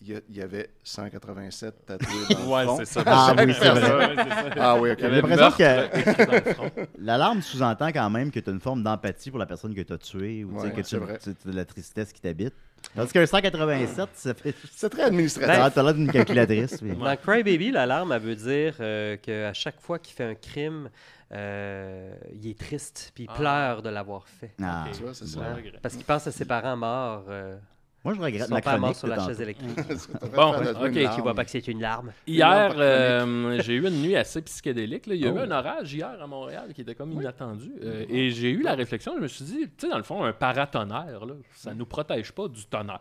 [0.00, 2.76] il y, avait 187 tatoués dans le Ouais, front.
[2.78, 3.02] c'est ça.
[3.06, 3.80] Ah oui, c'est vrai.
[3.80, 4.50] ça.
[4.58, 4.98] Ah oui, ok.
[5.00, 6.86] J'ai l'impression que- le.
[7.04, 9.92] L'alarme sous-entend quand même que tu as une forme d'empathie pour la personne que tu
[9.92, 12.54] as tuée ou Ouais, que tu as de la tristesse qui t'habite.
[12.94, 14.54] Tandis qu'un 187, ça fait.
[14.72, 15.58] C'est très administratif.
[15.60, 16.80] Ah, T'as l'air d'une calculatrice.
[16.80, 20.88] mais- Dans Crybaby, l'alarme, elle veut dire euh, qu'à chaque fois qu'il fait un crime,
[21.32, 23.36] euh, il est triste, puis il Ah.
[23.36, 24.52] pleure de l'avoir fait.
[24.62, 24.86] Ah.
[24.96, 25.40] Tu vois, c'est ça.
[25.82, 27.24] Parce qu'il pense à ses parents morts.
[27.28, 27.56] euh,
[28.04, 28.96] Moi, je regrette son ma père mort chronique.
[28.96, 29.70] sur la chaise électrique.
[30.34, 32.12] Bon, ok, qui voit pas que c'est une larme.
[32.26, 35.06] Hier, euh, j'ai eu une nuit assez psychédélique.
[35.06, 35.14] là.
[35.14, 35.38] Il y a eu Oh.
[35.40, 37.72] un orage hier à Montréal qui était comme inattendu.
[37.82, 40.22] Euh, et j'ai eu la réflexion, je me suis dit, tu sais, dans le fond,
[40.24, 43.00] un paratonnerre, là, ça nous protège pas du tonnerre.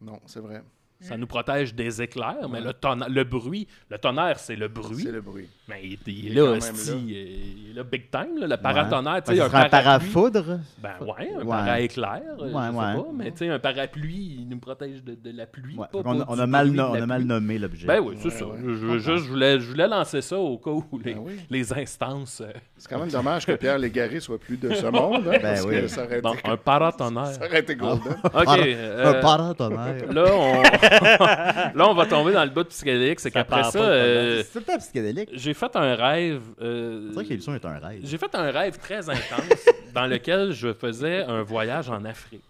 [0.00, 0.62] Non, c'est vrai.
[1.00, 5.02] Ça nous protège des éclairs, mais le, tonnerre- le bruit, le tonnerre, c'est le bruit.
[5.04, 5.48] C'est le bruit.
[5.68, 6.96] Mais il, il Il est est là, quand même esti, là.
[7.06, 9.22] il est là big time, là, le paratonnerre.
[9.22, 10.60] tu sais, un un parafoudre.
[10.78, 11.44] Ben ouais, un Ouais.
[11.46, 12.72] para-éclair, Ouais, je sais ouais.
[12.72, 15.76] pas, mais tu sais, un parapluie, il nous protège de, de la pluie.
[15.76, 17.28] Pas- on, a mal bruit no- de la on a mal pluie.
[17.28, 17.86] nommé l'objet.
[17.86, 18.46] Ben oui, c'est Ouais, ça.
[18.46, 18.58] ouais.
[18.64, 21.38] Je, je- juste, je, voulais, je voulais lancer ça au cas où les, Ben oui.
[21.50, 22.40] les instances.
[22.40, 25.28] euh, C'est quand même dommage que Pierre Légaré soit plus de ce monde.
[25.28, 25.82] hein, parce oui.
[25.82, 27.26] que ça aurait été, bon, un paratonnerre.
[27.26, 28.12] ça aurait été golden.
[28.24, 28.30] OK.
[28.32, 30.12] Para- euh, Un paratonnerre.
[30.12, 30.62] là, on...
[31.74, 33.20] là, on va tomber dans le bout de psychédélique.
[33.20, 35.30] C'est qu'après ça, euh, C'est tout le temps psychédélique.
[35.32, 36.40] j'ai fait un rêve.
[36.62, 38.00] euh, C'est vrai que l'émission est un rêve.
[38.04, 39.64] J'ai fait un rêve très intense
[39.94, 42.42] dans lequel je faisais un voyage en Afrique.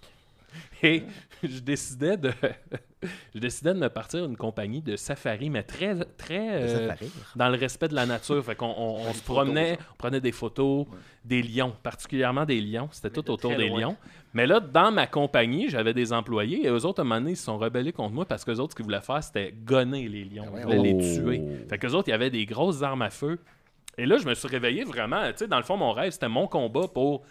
[0.84, 1.02] Et
[1.42, 2.30] je décidais de,
[3.34, 6.90] je décidais de me partir une compagnie de safari, mais très, très euh,
[7.36, 8.44] dans le respect de la nature.
[8.44, 10.86] Fait qu'on on, on se promenait, on prenait des photos
[11.24, 12.88] des lions, particulièrement des lions.
[12.92, 13.80] C'était tout de autour des loin.
[13.80, 13.96] lions.
[14.34, 17.32] Mais là, dans ma compagnie, j'avais des employés et eux autres, à un moment donné,
[17.32, 20.08] ils se sont rebellés contre moi parce que autres, ce qu'ils voulaient faire, c'était gonner
[20.08, 20.46] les lions.
[20.56, 21.00] Ils voulaient les Oh.
[21.22, 21.42] tuer.
[21.68, 23.38] Fait qu'eux autres, il y avait des grosses armes à feu.
[23.96, 25.22] Et là, je me suis réveillé vraiment.
[25.28, 27.22] Tu sais, dans le fond, mon rêve, c'était mon combat pour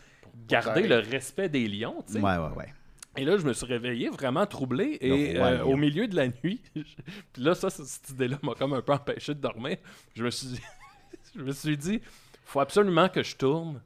[0.47, 2.03] garder le respect des lions.
[2.07, 2.19] tu sais.
[2.19, 2.73] Ouais, ouais, ouais.
[3.15, 4.97] Et là, je me suis réveillé vraiment troublé.
[5.01, 8.81] Et euh, au milieu de la nuit, puis là, ça, cette idée-là m'a comme un
[8.81, 9.77] peu empêché de dormir.
[10.15, 10.61] Je me suis dit,
[11.35, 12.01] je me suis dit,
[12.45, 13.81] faut absolument que je tourne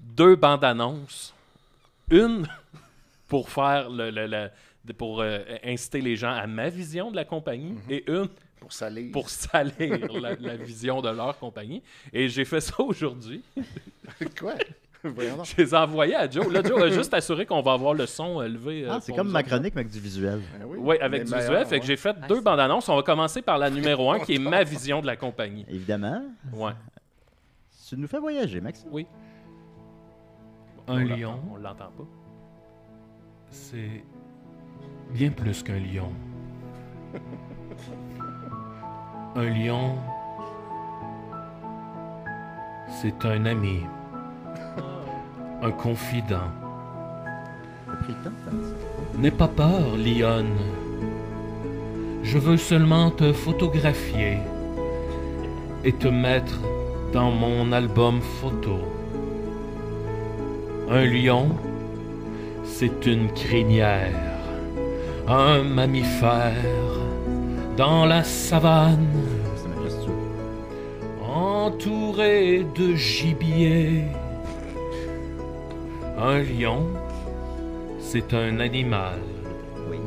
[0.00, 1.34] deux bandes annonces.
[2.10, 2.46] Une
[3.28, 4.50] pour faire le, le- le-
[4.84, 8.28] de- pour euh, inciter les gens à ma vision de la compagnie et une
[8.60, 9.12] Pour salir.
[9.12, 11.82] pour salir la, la vision de leur compagnie.
[12.12, 13.42] Et j'ai fait ça aujourd'hui.
[14.38, 14.54] Quoi?
[15.44, 16.50] Je les ai envoyés à Joe.
[16.52, 18.84] Là, Joe a juste assuré qu'on va avoir le son euh, levé.
[18.84, 20.40] euh, Ah, c'est comme ma chronique, mais avec du visuel.
[20.58, 20.78] Ben oui.
[20.80, 21.64] Oui, avec du visuel.
[21.66, 22.88] Fait que j'ai fait deux bandes annonces.
[22.88, 25.64] On va commencer par la numéro un, qui est ma vision de la compagnie.
[25.68, 26.22] Évidemment.
[26.52, 26.72] Ouais.
[27.88, 28.84] Tu nous fais voyager, Max.
[28.90, 29.06] Oui.
[30.88, 32.04] Un On lion, On l'entend pas.
[33.50, 34.04] c'est
[35.10, 36.12] bien plus qu'un lion.
[39.36, 39.96] Un lion,
[42.88, 43.82] c'est un ami,
[45.66, 46.50] un confident.
[49.18, 50.58] N'aie pas peur, lionne.
[52.22, 54.38] Je veux seulement te photographier
[55.84, 56.60] et te mettre
[57.12, 58.78] dans mon album photo.
[60.88, 61.48] Un lion,
[62.64, 64.38] c'est une crinière,
[65.26, 66.90] un mammifère
[67.76, 69.08] dans la savane,
[71.34, 74.04] entouré de gibier.
[76.18, 76.86] Un lion,
[78.00, 79.18] c'est un animal.
[79.90, 79.98] Oui.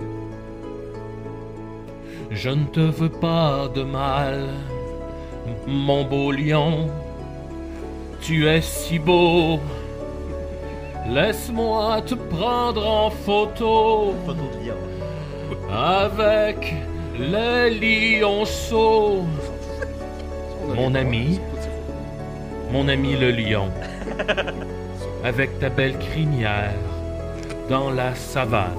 [2.32, 4.47] Je ne te veux pas de mal,
[5.68, 6.88] mon beau lion.
[8.22, 9.60] Tu es si beau.
[11.07, 14.76] Laisse-moi te prendre en photo Photo de lion.
[15.72, 16.74] avec
[17.20, 19.24] les lionceaux.
[20.76, 21.39] Mon ami,
[22.72, 23.70] mon ami le lion,
[25.24, 26.74] avec ta belle crinière
[27.70, 28.78] dans la savane.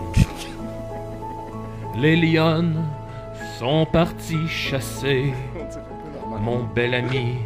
[1.96, 2.82] Les lionnes
[3.58, 5.32] sont parties chasser
[6.40, 7.36] mon bel ami,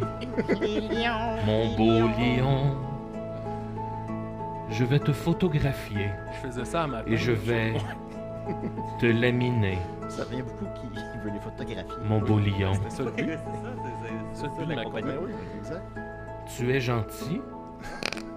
[1.45, 2.75] mon beau lion.
[4.69, 7.73] Je vais te photographier Je faisais ça à ma et je vais
[8.99, 9.77] te laminer,
[10.09, 12.03] Ça vient beaucoup qui, qui veut les photographier.
[12.03, 12.73] mon beau lion.
[12.89, 13.39] Ça le but.
[14.33, 14.47] C'est
[15.63, 15.81] ça.
[16.57, 17.41] Tu es gentil.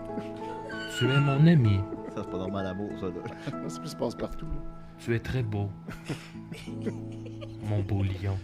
[0.98, 1.80] Tu es mon ami.
[2.14, 3.06] Ça, c'est pas normal l'amour, ça.
[3.06, 3.68] Là.
[3.68, 4.46] Ça se passe partout.
[4.46, 4.62] là.
[4.98, 5.68] Tu es très beau.
[7.62, 8.36] Mon beau lion.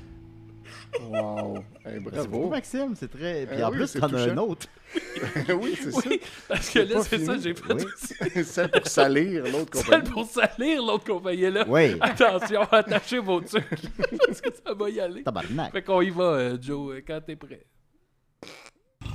[1.10, 1.56] Wow.
[1.84, 2.48] Hey, Bravo, bravo.
[2.50, 2.94] Maxime.
[2.94, 3.46] C'est très.
[3.46, 4.68] Puis Eh en oui, plus, c'est t'en as un autre.
[5.60, 7.84] oui, c'est Oui, parce que là, pas c'est ça, j'ai fait Oui.
[7.84, 8.14] aussi.
[8.14, 8.44] ça.
[8.44, 10.10] Celle pour salir l'autre Celle compagnie.
[10.10, 11.64] pour salir l'autre compagnie là.
[11.66, 11.96] Oui.
[12.00, 13.64] Attention, attachez vos trucs.
[14.26, 15.24] parce que ça va y aller.
[15.24, 15.72] Tabarnak.
[15.72, 17.66] Fait qu'on y va, euh, Joe, euh, quand t'es prêt.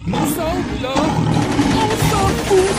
[0.05, 2.78] Nous autres, là, on s'en fout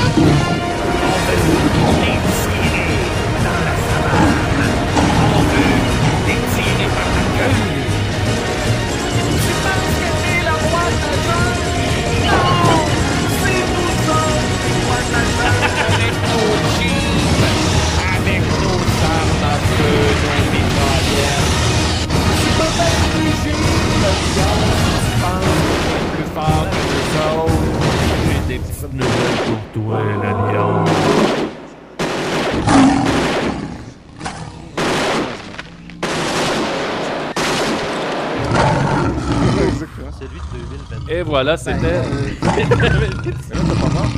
[41.09, 42.01] Et voilà, c'était.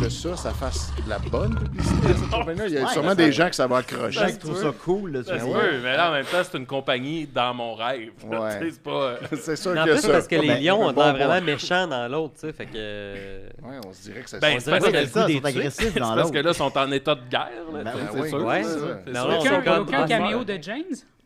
[0.01, 2.67] Que ça, ça fasse de la bonne publicité à cette compagnie-là?
[2.67, 4.19] Il y a Ouais, sûrement ça- des gens que ça va accrocher.
[4.27, 4.63] Je tu trouve sais.
[4.63, 5.11] ça cool.
[5.11, 5.51] Là, Ça tu se sais.
[5.51, 8.11] peut, mais là, en même temps, c'est une compagnie dans mon rêve.
[8.25, 8.59] Ouais.
[8.59, 8.91] Tu sais, c'est pas.
[8.91, 10.09] euh, C'est sûr en plus, ça.
[10.11, 12.71] parce que les Ben, lions ont l'air vraiment méchants dans l'autre, tu sais, fait que...
[12.75, 15.91] euh, Ouais, on se dirait que c'est Ben, c'est parce que- ça, des sont agressifs
[15.93, 16.31] c'est dans parce l'autre.
[16.33, 17.49] que là, ils sont en état de guerre.
[17.73, 18.51] Là, Ben c'est sûr.
[19.13, 19.13] Ça.
[19.13, 19.79] ça.
[19.81, 20.83] Aucun- caméo de James?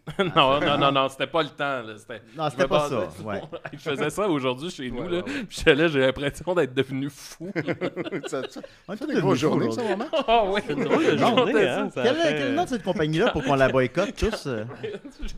[0.36, 1.82] non, non, non, non, c'était pas le temps.
[1.82, 1.94] Là.
[1.98, 2.22] C'était...
[2.38, 3.08] Non, je c'était pas ça.
[3.24, 3.42] Ouais.
[3.74, 5.02] Il faisait ça aujourd'hui chez nous.
[5.04, 5.18] Ouais, là.
[5.18, 5.44] ouais, ouais.
[5.50, 7.52] Puis là, j'ai l'impression d'être devenu fou.
[8.28, 10.06] Ça- ça- On est fait tous des devenus grosses fous journées, ça, moment?
[10.28, 10.62] Ah oui.
[10.66, 13.70] C'est une drôle de journée, hein, Quel, fait- nom de cette compagnie-là pour qu'on la
[13.70, 14.48] boycotte tous?
[14.48, 14.64] euh?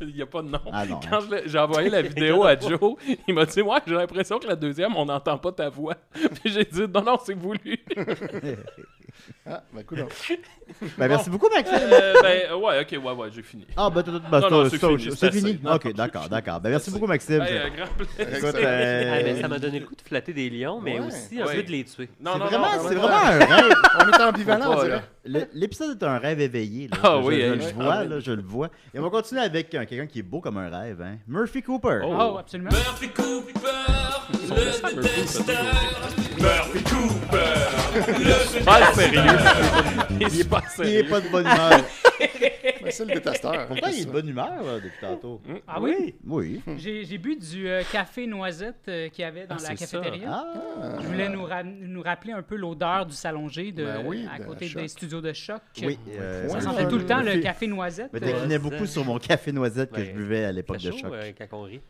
[0.02, 0.60] Il n'y a pas de nom.
[0.72, 1.00] Ah non.
[1.10, 2.96] Quand je j'ai envoyé la vidéo à Joe,
[3.28, 5.96] il m'a dit Ouais, j'ai l'impression que la deuxième, on n'entend pas ta voix.
[6.14, 7.80] Puis j'ai dit Non, non, c'est voulu.
[9.46, 10.08] Ah, ben, coudonc.
[10.98, 11.76] Ben, merci beaucoup, Maxime.
[11.82, 13.66] Euh, ben, ouais, ok, ouais, ouais, j'ai fini.
[13.76, 14.04] Ah, ben,
[14.68, 15.60] ça, fini, c'est fini.
[15.72, 16.60] Ok, non, d'accord, d'accord.
[16.60, 17.42] Ben, merci beaucoup, Maxime.
[17.42, 18.38] Hey, un grand plaisir.
[18.38, 21.06] Écoute, euh, Ah, ben, ça m'a donné le coup de flatter des lions, mais Ouais.
[21.08, 21.56] aussi un Ouais.
[21.58, 22.10] peu de les tuer.
[22.20, 23.74] Non, c'est non, vraiment, non, c'est vraiment un rêve.
[24.00, 25.04] On est ambivalent, on dirait.
[25.54, 26.88] L'épisode est un rêve éveillé.
[26.88, 26.98] Là.
[27.04, 28.08] Ah je, oui, je, je hein, le ah vois, oui.
[28.10, 28.70] là, je le vois.
[28.94, 31.02] Et on va continuer avec euh, quelqu'un qui est beau comme un rêve.
[31.02, 31.18] Hein?
[31.28, 32.00] Murphy Cooper.
[32.04, 32.16] Oh.
[32.20, 32.72] Oh, absolument.
[32.72, 33.60] Murphy Cooper,
[34.50, 35.56] le ça détesteur.
[36.40, 38.14] Murphy Cooper,
[38.60, 39.22] le Pas sérieux.
[40.20, 41.00] Il est pas Il sérieux.
[41.00, 41.82] est pas de bonne humeur.
[42.90, 43.68] Mais c'est le détesteur.
[43.68, 45.42] Pourtant, il est de bonne humeur là, depuis tantôt.
[45.68, 46.16] Ah oui?
[46.26, 46.62] Oui?
[46.78, 49.86] J'ai j'ai bu du euh, café noisette euh, qu'il y avait dans Ah, la c'est
[49.86, 50.00] ça.
[50.00, 50.44] cafétéria.
[50.46, 50.98] Ah.
[51.02, 54.40] Je voulais nous, ra- nous rappeler un peu l'odeur du salongé de, Ben oui, à
[54.40, 54.82] de côté Choc.
[54.82, 55.62] des studios de choc.
[55.84, 56.00] Oui.
[56.10, 58.12] euh, Ça sentait tout le temps le café noisette.
[58.12, 60.06] Me euh, déclinait Ouais, beaucoup sur mon café noisette que Ouais.
[60.06, 61.14] je buvais à l'époque de chaud choc.
[61.14, 61.82] euh, quand on rit?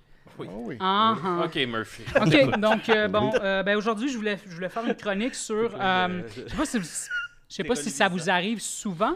[0.41, 0.77] Oh oui.
[0.79, 1.41] Ah, ah.
[1.45, 2.03] Ok, Murphy.
[2.15, 5.75] OK, donc euh, bon, euh, ben, aujourd'hui, je voulais, je voulais faire une chronique sur.
[5.81, 9.15] euh, je sais pas si, je sais pas si ça vous arrive souvent,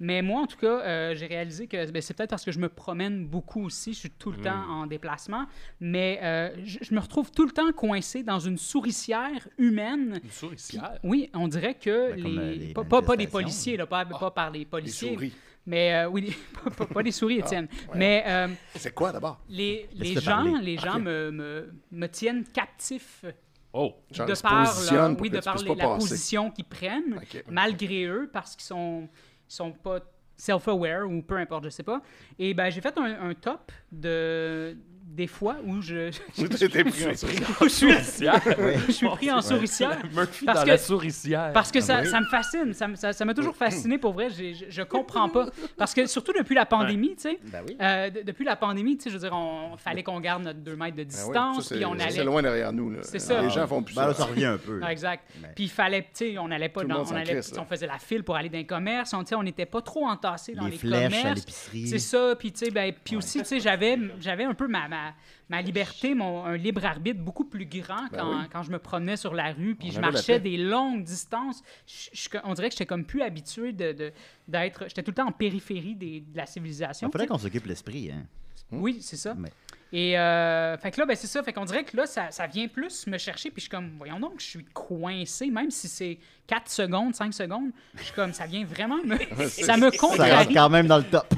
[0.00, 2.58] mais moi, en tout cas, euh, j'ai réalisé que ben, c'est peut-être parce que je
[2.58, 3.92] me promène beaucoup aussi.
[3.92, 5.46] Je suis tout le temps en déplacement,
[5.80, 10.20] mais euh, je, je me retrouve tout le temps coincé dans une souricière humaine.
[10.22, 10.98] Une souricière?
[11.02, 13.30] Oui, on dirait que Ben, comme, les, euh, les pas, pas- pas des manifestations.
[13.40, 15.32] policiers, là, pas, pas par les Les policiers, souris.
[15.66, 16.34] mais euh, oui,
[16.64, 19.40] pas, pas- pas des souris, Étienne, mais euh, C'est quoi d'abord?
[19.48, 20.52] les, les gens, parler?
[20.62, 23.24] les gens me, me, me tiennent captif
[23.70, 23.94] Oh.
[24.10, 26.08] De par, leur- oui, de par les- la passer.
[26.08, 27.20] position qu'ils prennent,
[27.50, 29.06] malgré eux, parce qu'ils sont,
[29.48, 30.00] sont pas
[30.36, 32.00] self-aware ou peu importe, je sais pas.
[32.38, 34.76] Et ben j'ai fait un, un top de
[35.10, 37.36] des fois où je, Oui, t'es pris en souris.
[37.60, 38.40] où je suis, Souricière.
[38.86, 39.98] je suis pris en souricière.
[40.46, 41.52] Parce que- souricière.
[41.52, 42.08] Parce que ça, oui.
[42.08, 45.28] ça me fascine, ça me- ça ça m'a toujours fasciné pour vrai, je, je comprends
[45.28, 45.46] pas.
[45.76, 47.76] Parce que surtout depuis la pandémie, tu sais, Ben oui.
[47.80, 50.60] euh, de- depuis la pandémie, tu sais, je veux dire, on fallait qu'on garde notre
[50.60, 52.90] 2 mètres de oui, distance, puis on c'est- allait C'est loin derrière nous.
[52.90, 52.98] là.
[53.02, 53.40] C'est ça.
[53.42, 54.14] Les gens font plus Ben ça.
[54.14, 54.80] ça revient un peu.
[54.82, 55.24] Ah, exact.
[55.40, 57.86] Mais- Puis il fallait, tu sais, on n'allait pas dans, on, allait- crisse, on faisait
[57.86, 60.54] la file pour aller dans les commerces, on tu sais, on n'était pas trop entassés
[60.54, 61.40] dans les, Les flèches à commerces.
[61.40, 61.86] l'épicerie.
[61.88, 64.88] C'est ça, puis tu sais, ben, puis aussi, tu sais, j'avais, j'avais un peu ma,
[64.98, 65.14] ma,
[65.56, 68.44] ma liberté, mon un libre arbitre beaucoup plus grand Ben quand, oui.
[68.52, 71.62] quand je me promenais sur la rue, puis On je marchais des longues distances.
[71.86, 74.12] Je- je- on dirait que j'étais comme plus habitué de, de-
[74.46, 77.10] d'être, j'étais tout le temps en périphérie des- de la civilisation.
[77.12, 77.26] Il sais.
[77.26, 78.10] qu'on s'occupe l'esprit.
[78.12, 78.24] Hein.
[78.70, 79.34] Oui, c'est ça.
[79.34, 79.52] Mais-
[79.90, 81.42] Et euh, fait que là, ben, c'est ça.
[81.42, 83.48] Fait qu'on dirait que là, ça, ça vient plus me chercher.
[83.50, 87.32] Puis je suis comme, voyons donc, je suis coincé, même si c'est 4 secondes, 5
[87.32, 87.70] secondes.
[87.96, 89.16] Je suis comme, ça vient vraiment me.
[89.48, 90.52] ça me Ça rentre contrarie.
[90.54, 91.32] quand même dans le top.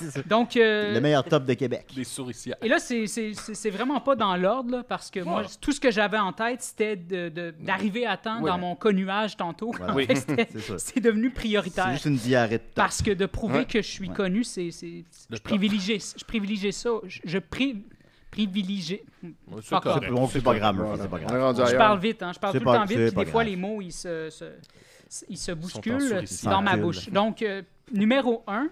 [0.00, 0.26] C'est.
[0.28, 0.56] Donc.
[0.56, 1.86] euh, Le meilleur top de Québec.
[1.94, 2.56] Des souricières.
[2.62, 5.80] et là, c'est- c'est c'est- c'est vraiment pas dans l'ordre, parce que moi, tout ce
[5.80, 9.72] que j'avais en tête, c'était de- de- d'arriver à temps dans mon connuage tantôt.
[10.08, 10.78] C'est ça.
[10.78, 11.92] C'est devenu C'est prioritaire.
[11.92, 12.74] juste une diarrhée de top.
[12.74, 13.64] Parce que de prouver Ouais.
[13.64, 14.14] que je suis Ouais.
[14.14, 14.70] connu, c'est.
[14.70, 16.90] c'est- Je privilégie, je privilégie ça.
[17.06, 17.82] Je, je pri-
[18.30, 19.00] privilégie.
[19.22, 20.00] Ouais, c'est c'est pas grave,
[20.32, 22.98] c'est pas rendu Je parle vite, hein, je parle C'est tout pas- le temps vite,
[22.98, 23.50] c'est puis des fois grave.
[23.52, 27.08] les mots ils se, se- ils se en bousculent dans ma bouche.
[27.10, 27.62] Donc, euh,
[27.92, 28.68] numéro un,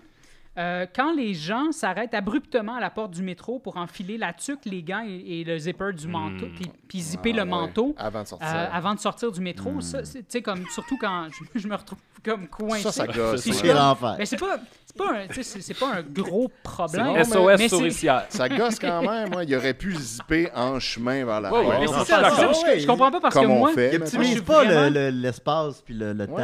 [0.58, 4.60] Euh, quand les gens s'arrêtent abruptement à la porte du métro pour enfiler la tuque,
[4.64, 7.48] les gants et, et le zipper du manteau, puis, puis zipper Ah, le ouais.
[7.48, 8.48] manteau Avant de sortir.
[8.50, 11.68] euh, avant de sortir du métro, ça, c'est- tu sais, comme, surtout quand je, je
[11.68, 12.82] me retrouve comme coincé.
[12.82, 13.44] Ça, ça gosse.
[13.44, 13.54] Je ouais.
[13.56, 14.16] C'est l'enfer.
[14.18, 17.06] Mais c'est pas, c'est pas, un, c'est pas gros problème.
[17.06, 18.24] bon, SOS mais souricière.
[18.30, 19.34] Ça gosse quand même.
[19.34, 19.44] ouais.
[19.46, 21.78] Il aurait pu zipper en chemin vers la Ouais, ouais, porte.
[21.80, 23.72] Mais non, c'est je ça, ça, je, je comprends pas parce que Comme on moi,
[23.74, 23.96] fait.
[23.96, 26.34] Optimise suis pas le- vraiment- le- l'espace puis le, le Ouais, temps.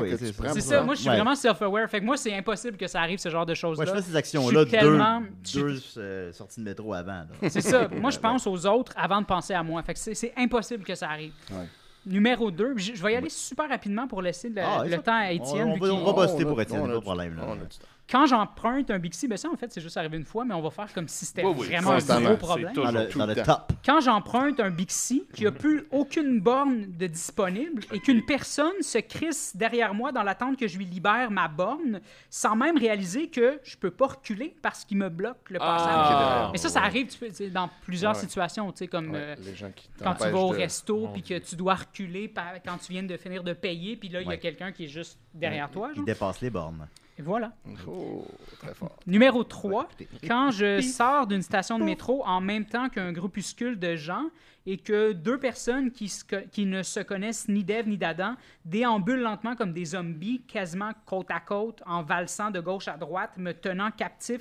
[0.00, 0.54] ouais, que c'est tu ça.
[0.54, 0.82] ça, ça.
[0.82, 1.14] moi je suis Ouais.
[1.16, 1.88] vraiment self-aware.
[1.88, 3.84] Fait que moi, c'est impossible que ça arrive, ce genre de Choses-là.
[3.86, 5.22] je fais ces actions-là deux, tellement-
[5.54, 7.24] deux euh, sorties de métro avant.
[7.48, 7.88] C'est ça.
[8.00, 9.82] Moi, je pense aux autres avant de penser à moi.
[9.82, 11.32] Fait que c'est impossible que ça arrive.
[11.50, 11.66] Ouais.
[12.06, 15.18] Numéro 2, je, je vais y aller super rapidement pour laisser le, Ah, le temps
[15.20, 15.68] à Étienne.
[15.68, 17.36] on va, on va on a- pour Étienne, pas de problème.
[17.36, 17.42] là.
[17.46, 17.86] on a du temps.
[18.10, 20.60] Quand j'emprunte un Bixi, ben ça, en fait, c'est juste arrivé une fois, mais on
[20.62, 22.72] va faire comme si c'était Oui, oui, vraiment un gros problème.
[22.72, 23.54] toujours Dans le, tout dans le le temps.
[23.54, 23.72] top.
[23.86, 28.98] Quand j'emprunte un Bixi qui a plus aucune borne de disponible et qu'une personne se
[28.98, 33.60] crisse derrière moi dans l'attente que je lui libère ma borne sans même réaliser que
[33.62, 35.88] je peux pas reculer parce qu'il me bloque le passage.
[35.92, 38.20] Ah, Mais ça, ça arrive tu peux, dans plusieurs Ouais.
[38.20, 41.08] situations, tu sais, comme Ouais, euh, les gens qui quand tu vas au de- resto
[41.12, 44.20] puis que tu dois reculer par- quand tu viens de finir de payer, puis là,
[44.20, 45.90] il y a quelqu'un qui est juste derrière toi.
[45.92, 46.04] Il genre.
[46.06, 46.88] dépasse les bornes.
[47.20, 47.52] Et voilà.
[47.86, 48.26] Oh,
[48.60, 48.96] très fort.
[49.06, 49.90] Numéro 3,
[50.26, 54.24] quand je sors d'une station de métro en même temps qu'un groupuscule de gens
[54.64, 58.36] et que deux personnes qui, se co- qui ne se connaissent ni d'Ève ni d'Adam
[58.64, 63.32] déambulent lentement comme des zombies, quasiment côte à côte, en valsant de gauche à droite,
[63.36, 64.40] me tenant captif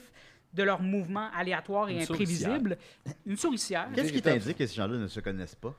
[0.54, 2.78] de leurs mouvements aléatoires et Une imprévisibles.
[3.26, 3.90] Une souricière.
[3.94, 5.76] Qu'est-ce qui t'indique que ces gens-là ne se connaissent pas?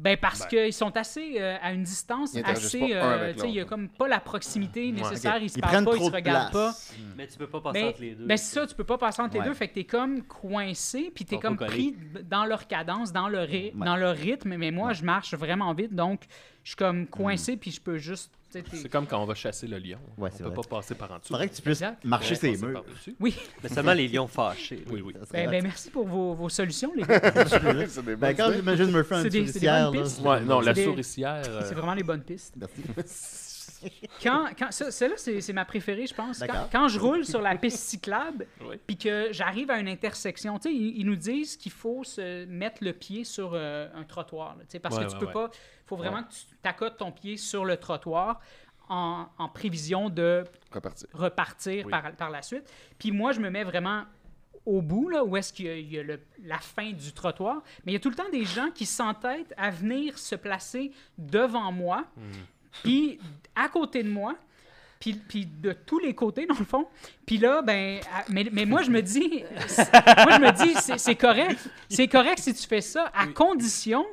[0.00, 2.94] Ben parce qu'ils sont assez euh, à une distance Ils assez.
[2.94, 5.42] euh, avec tu sais, il y a comme pas la proximité nécessaire, Ok.
[5.42, 6.68] ils se Ils parlent prennent pas, ils trop se de regardent pas.
[6.70, 6.94] place.
[7.16, 8.24] Mais tu peux pas passer Ben, entre les deux.
[8.26, 11.10] ben c'est ça, tu peux pas passer entre les deux, fait que t'es comme coincé,
[11.12, 11.96] puis t'es comme pris
[12.30, 13.84] dans leur cadence, dans le, ry- Ouais.
[13.86, 16.20] dans leur rythme, mais moi, je marche vraiment vite, donc
[16.68, 17.58] je suis comme coincé, Mm.
[17.58, 18.30] puis je peux juste...
[18.52, 19.98] t'es- C'est comme quand on va chasser le lion.
[20.18, 20.56] Ouais, on c'est peut vrai.
[20.68, 21.28] pas passer par en dessous.
[21.28, 22.04] Faudrait que tu puisses Exact.
[22.04, 22.82] marcher Ouais, ses passer murs.
[22.84, 23.16] par-dessus.
[23.20, 24.84] Oui, Mais seulement les lions fâchés.
[24.90, 25.14] Oui, oui.
[25.18, 27.20] Ça serait ben, ben, merci pour vos, vos solutions, les gars.
[27.46, 28.56] C'est des Ben, bonnes quand idées.
[28.58, 30.20] j'imagine Murphy en C'est des- c'est des souricière, bonnes là, pistes.
[30.20, 31.42] Ouais, non, la des- souricière.
[31.48, 32.52] euh, C'est vraiment les bonnes pistes.
[32.58, 33.44] Merci.
[34.22, 36.40] Quand, quand, ça, celle-là, c'est c'est ma préférée, je pense.
[36.40, 36.68] Quand, D'accord.
[36.72, 38.76] quand je roule sur la piste cyclable, Oui.
[38.84, 42.44] puis que j'arrive à une intersection, tu sais, ils, ils nous disent qu'il faut se
[42.46, 45.20] mettre le pied sur euh, un trottoir, là, tu sais, parce Ouais, que tu ouais,
[45.20, 45.32] peux ouais.
[45.32, 45.50] pas.
[45.88, 48.40] Il faut vraiment que tu t'accotes ton pied sur le trottoir
[48.90, 51.08] en, en prévision de Repartir.
[51.14, 51.90] repartir Oui.
[51.90, 52.64] par, par la suite.
[52.98, 54.04] Puis moi, je me mets vraiment
[54.66, 57.12] au bout, là, où est-ce qu'il y a, il y a le- la fin du
[57.12, 57.62] trottoir.
[57.86, 60.92] Mais il y a tout le temps des gens qui s'entêtent à venir se placer
[61.16, 62.04] devant moi,
[62.82, 63.18] puis
[63.56, 64.34] à côté de moi,
[65.00, 66.86] puis, puis de tous les côtés, dans le fond.
[67.24, 71.14] Puis là, ben, mais, mais moi, je me dis, moi, je me dis, c'est c'est
[71.14, 71.58] correct.
[71.88, 74.04] C'est correct si tu fais ça, à condition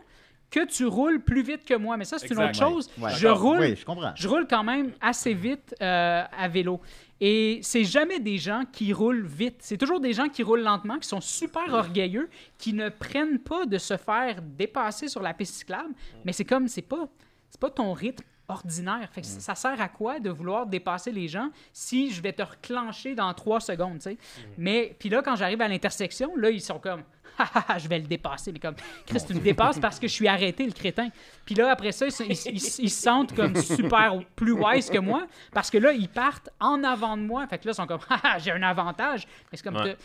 [0.56, 1.97] que tu roules plus vite que moi.
[1.97, 2.89] Mais ça, c'est une autre chose.
[2.97, 3.12] Ouais.
[3.18, 4.14] Je roule Oui, je comprends.
[4.16, 6.80] je roule quand même assez vite euh, à vélo.
[7.20, 9.58] Et c'est jamais des gens qui roulent vite.
[9.60, 13.66] C'est toujours des gens qui roulent lentement, qui sont super orgueilleux, qui ne prennent pas
[13.66, 15.93] de se faire dépasser sur la piste cyclable.
[16.24, 17.08] Mais c'est comme, c'est pas,
[17.49, 19.10] c'est pas ton rythme ordinaire.
[19.12, 22.43] Fait que ça sert à quoi de vouloir dépasser les gens si je vais te
[22.43, 24.18] reclencher dans trois secondes, tu sais?
[24.58, 27.03] Mais, puis là, quand j'arrive à l'intersection, là, ils sont comme,
[27.78, 28.52] je vais le dépasser.
[28.52, 28.76] Mais comme,
[29.06, 31.10] Chris, tu me dépasses parce que je suis arrêté, le crétin.
[31.46, 32.56] Puis là, après ça, ils, se- ils- ils-
[32.86, 36.84] ils se sentent comme super plus wise que moi parce que là, ils partent en
[36.84, 37.46] avant de moi.
[37.48, 39.28] Fait que là, ils sont comme, ah, j'ai un avantage.
[39.52, 39.96] Mais c'est comme, Ouais.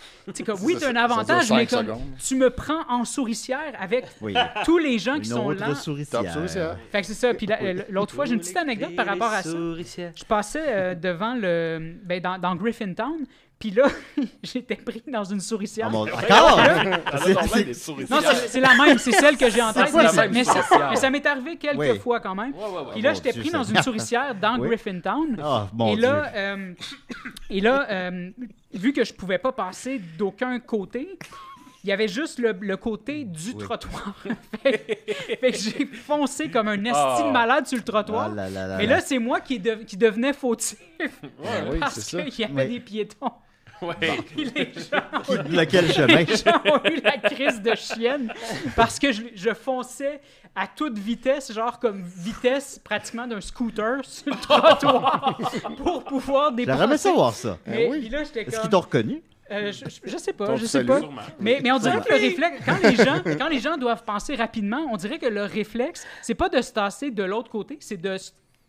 [0.44, 2.02] comme, oui, tu as un avantage, mais comme, secondes.
[2.26, 4.34] tu me prends en souricière avec Oui.
[4.64, 5.74] tous les gens Une qui sont autre là.
[5.74, 6.32] souricière.
[6.32, 6.76] Souricière.
[6.90, 7.32] Fait que c'est ça.
[7.34, 9.50] Puis la- l'autre fois, j'ai une petite anecdote par rapport à ça.
[9.50, 11.94] Je passais euh, devant le.
[12.04, 13.24] Ben, dans, dans Griffintown,
[13.60, 13.84] puis là,
[14.42, 15.86] j'étais pris dans une souricière.
[15.88, 16.60] Ah, mon- Encore?
[17.22, 19.92] C'est- non, c'est- la même, c'est celle que j'ai en tête.
[19.94, 20.90] Mais, ça- même mais ça, souricière?
[20.90, 21.98] mais ça m'est arrivé quelques Oui.
[21.98, 22.52] fois quand même.
[22.54, 22.92] Ouais, ouais, ouais.
[22.94, 24.66] Puis là, j'étais pris dans une souricière dans Oui.
[24.68, 25.38] Griffintown.
[25.42, 26.72] Ah, mon et là, euh,
[27.50, 28.30] et là euh,
[28.72, 31.18] vu que je pouvais pas passer d'aucun côté,
[31.82, 34.14] il y avait juste le, le côté du trottoir.
[34.62, 35.06] fait,
[35.40, 37.30] fait que j'ai foncé comme un esti Ah.
[37.32, 38.28] malade sur le trottoir.
[38.32, 42.04] Ah là là là Mais là, c'est moi qui, de- qui devenais fautif Ouais, parce
[42.06, 43.32] qu'il y avait des piétons.
[44.26, 46.22] Puis les gens lequel chemin?
[46.24, 48.32] les gens ont eu la crise de chienne
[48.76, 50.20] parce que je, je fonçais
[50.54, 55.38] à toute vitesse, genre comme vitesse pratiquement d'un scooter sur le trottoir
[55.76, 56.78] pour pouvoir dépasser.
[56.78, 57.58] J'aimerais savoir ça.
[57.66, 58.00] Mais Eh oui.
[58.00, 58.60] puis là, j'étais Est-ce comme...
[58.62, 59.22] qu'ils t'ont reconnu?
[59.52, 61.00] Euh, je, je- je sais pas, je sais pas.
[61.40, 64.36] Mais, mais on dirait que le réflexe, quand les, gens, quand les gens doivent penser
[64.36, 67.96] rapidement, on dirait que le réflexe, c'est pas de se tasser de l'autre côté, c'est
[68.00, 68.14] de,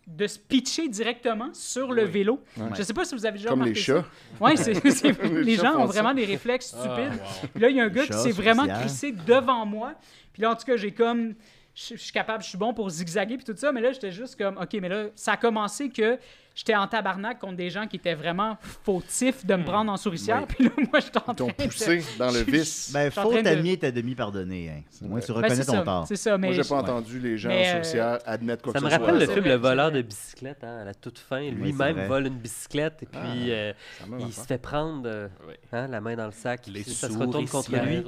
[0.07, 2.41] de se pitcher directement sur le vélo.
[2.75, 4.03] Je sais pas si vous avez déjà Comme les remarqué chats.
[4.39, 4.43] ça.
[4.43, 4.55] Ouais,
[5.35, 5.93] Les les chats gens ont ça.
[5.93, 7.19] vraiment des réflexes Ah, stupides.
[7.21, 7.49] wow.
[7.53, 9.93] Puis là, il y a un gars qui s'est vraiment crissé devant moi.
[10.33, 11.35] Puis là, en tout cas, j'ai comme.
[11.75, 14.11] je, je suis capable, je suis bon pour zigzaguer puis tout ça, mais là, j'étais
[14.11, 16.17] juste comme, OK, mais là, ça a commencé que
[16.61, 20.41] j'étais en tabarnak contre des gens qui étaient vraiment fautifs de me prendre en souricière,
[20.41, 20.45] Oui.
[20.47, 22.91] puis là, moi, j'étais en Ils t'ont train de- poussé dans le vice.
[22.93, 24.69] Ben, Je suis en faut train de- admis ta demi-pardonné.
[24.69, 24.81] Hein.
[25.01, 25.27] Moins, tu.
[25.31, 26.07] Ben, reconnais ton ça, tort.
[26.07, 26.47] C'est ça, mais...
[26.47, 26.81] Moi, j'ai pas ouais.
[26.81, 29.05] entendu les gens Mais, en euh, souricière admettre quoi Ça que me ce soit.
[29.05, 29.33] rappelle le ça.
[29.33, 31.41] film Le voleur de bicyclette, hein, à la toute fin.
[31.49, 33.19] Lui-même vole une bicyclette et puis
[33.51, 35.27] euh, la même il se fait prendre euh,
[35.71, 36.67] hein, la main dans le sac.
[36.67, 38.03] Les ça se retourne contre lui.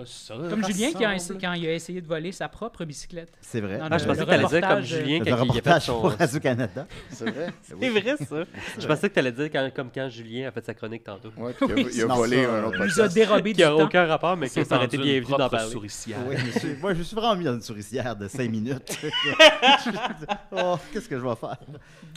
[0.50, 3.32] Comme Julien qui a quand il a essayé de voler sa propre bicyclette.
[3.42, 3.80] C'est vrai.
[3.82, 5.82] Ah, je le- pensais que t'allais dire comme reportage, euh, Julien il a fait reportage
[5.84, 6.02] son...
[6.02, 6.88] Radio-Canada.
[7.10, 7.48] C'est vrai.
[7.62, 8.43] C'est vrai, ça.
[8.80, 11.32] Je pensais que t'allais dire quand- comme quand Julien a fait sa chronique tantôt.
[11.38, 13.50] Ouais, puis il a, il a volé ça, un autre euh, Il nous a dérobé
[13.52, 15.72] du Qui n'a aucun rapport, mais été tendu une bienvenu d'en parler.
[15.72, 16.18] souricière.
[16.28, 18.98] Oui, je suis- moi, je suis vraiment mis dans une souricière de 5 minutes.
[20.52, 21.58] oh, qu'est-ce que je vais faire?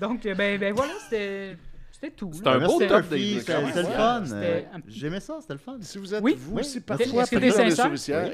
[0.01, 1.57] Donc, euh, ben, ben voilà, c'était
[2.07, 2.31] c'était tout.
[2.33, 4.23] C'est un beau top des- C'était le fun.
[4.33, 5.77] Euh, J'aimais ça, c'était le fun.
[5.81, 6.37] Si vous êtes Oui.
[6.39, 7.25] vous Est-ce parfois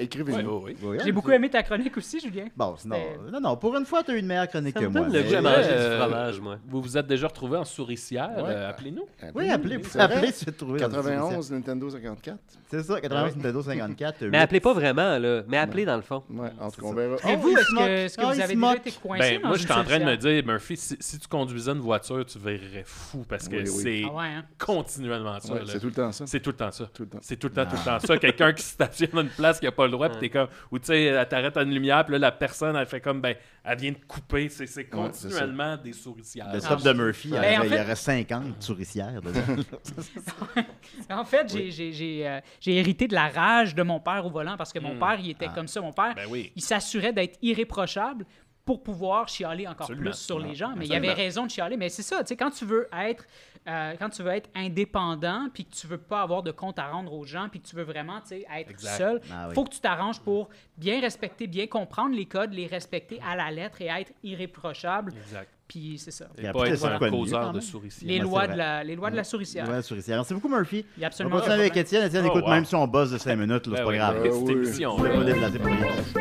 [0.01, 0.63] écrivez-nous.
[0.65, 0.77] oui.
[0.83, 2.47] Oui, J'ai beaucoup c'est- aimé ta chronique aussi, Julien.
[2.57, 2.97] Bon, non,
[3.33, 5.01] non, non, pour une fois, tu as eu une meilleure chronique Ça que me moi.
[5.03, 6.59] donne le du euh, fromage, moi.
[6.67, 8.31] Vous vous êtes déjà retrouvé en souricière.
[8.37, 8.43] Ouais.
[8.49, 9.07] euh, Appelez-nous.
[9.35, 10.89] Oui, appelez, vous C'est souricière.
[10.91, 12.39] 91 Nintendo 54.
[12.71, 14.25] C'est ça, 91 Nintendo 54.
[14.27, 15.43] Mais appelez pas vraiment, là.
[15.49, 16.23] Mais appelez dans le fond.
[16.31, 17.17] Ouais, en tout C'est cas, on verra.
[17.25, 19.73] Mais Oh, vous, est-ce que, Ah, vous avez déjà été coincé Ben, moi, je suis
[19.73, 23.25] en train de me dire, Murphy, si, si tu conduisais une voiture, tu verrais fou
[23.29, 23.83] parce que Oui, oui.
[23.83, 24.45] c'est Ah ouais, hein?
[24.59, 25.53] continuellement ça.
[25.55, 26.27] Ouais, c'est tout le temps ça.
[26.27, 26.87] C'est tout le temps ça.
[26.93, 27.19] Tout le temps.
[27.21, 28.17] C'est tout le temps, tout le temps ça.
[28.19, 30.79] Quelqu'un qui stationne à une place qui a pas le droit, puis t'es comme, ou
[30.79, 33.35] tu sais, elle t'arrête à une lumière, puis là, la personne, elle fait comme, ben,
[33.65, 34.49] elle vient de couper.
[34.49, 36.53] C'est c'est c'est continuellement des souricières.
[36.53, 39.21] Le stop de Murphy, il y Ben, aurait- en il y fait- aurait 50 souricières
[39.23, 39.41] dedans.
[41.11, 44.31] En fait, j'ai- j'ai j'ai, euh, j'ai hérité de la rage de mon père au
[44.31, 44.99] volant parce que mon Hmm.
[44.99, 45.53] père, il était Ah.
[45.55, 45.81] comme ça.
[45.81, 46.53] Mon père, Ben oui.
[46.57, 48.25] il s'assurait d'être irréprochable
[48.65, 50.11] pour pouvoir chialer encore Absolument.
[50.11, 50.69] plus sur les gens.
[50.77, 51.13] Mais il Absolument.
[51.13, 51.77] avait raison de chialer.
[51.77, 53.27] Mais c'est ça, tu sais, quand tu veux être,
[53.69, 56.89] euh, quand tu veux être indépendant, puis que tu veux pas avoir de compte à
[56.89, 58.97] rendre aux gens, puis que tu veux vraiment, tu sais, être Exact.
[58.97, 59.55] seul, Ah oui.
[59.55, 63.51] faut que tu t'arranges pour bien respecter, bien comprendre les codes, les respecter à la
[63.51, 65.13] lettre et être irréprochable.
[65.17, 65.51] Exact.
[65.73, 66.27] Puis c'est ça.
[66.37, 67.61] Et pas être c'est un causeur de.
[68.03, 69.67] Les Ouais, lois c'est de la, les lois de la souricière.
[69.67, 70.19] Ouais, souricière.
[70.19, 70.85] Merci beaucoup, Murphy.
[70.99, 72.05] Il y a On continue avec Étienne.
[72.05, 72.51] Étienne, Oh, écoute, wow.
[72.51, 74.23] même si on bosse de 5 minutes, là, c'est Ben pas oui, grave.
[74.23, 74.33] ben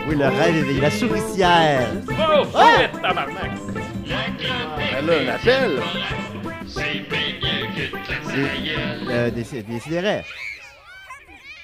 [0.07, 0.15] oui.
[0.15, 0.79] le rêve éveillé.
[0.79, 1.89] La souricière.
[2.07, 3.51] Oh, shit, tabarnak!
[4.97, 5.71] Elle a un appel.
[9.09, 10.21] Euh, des, des sidérés.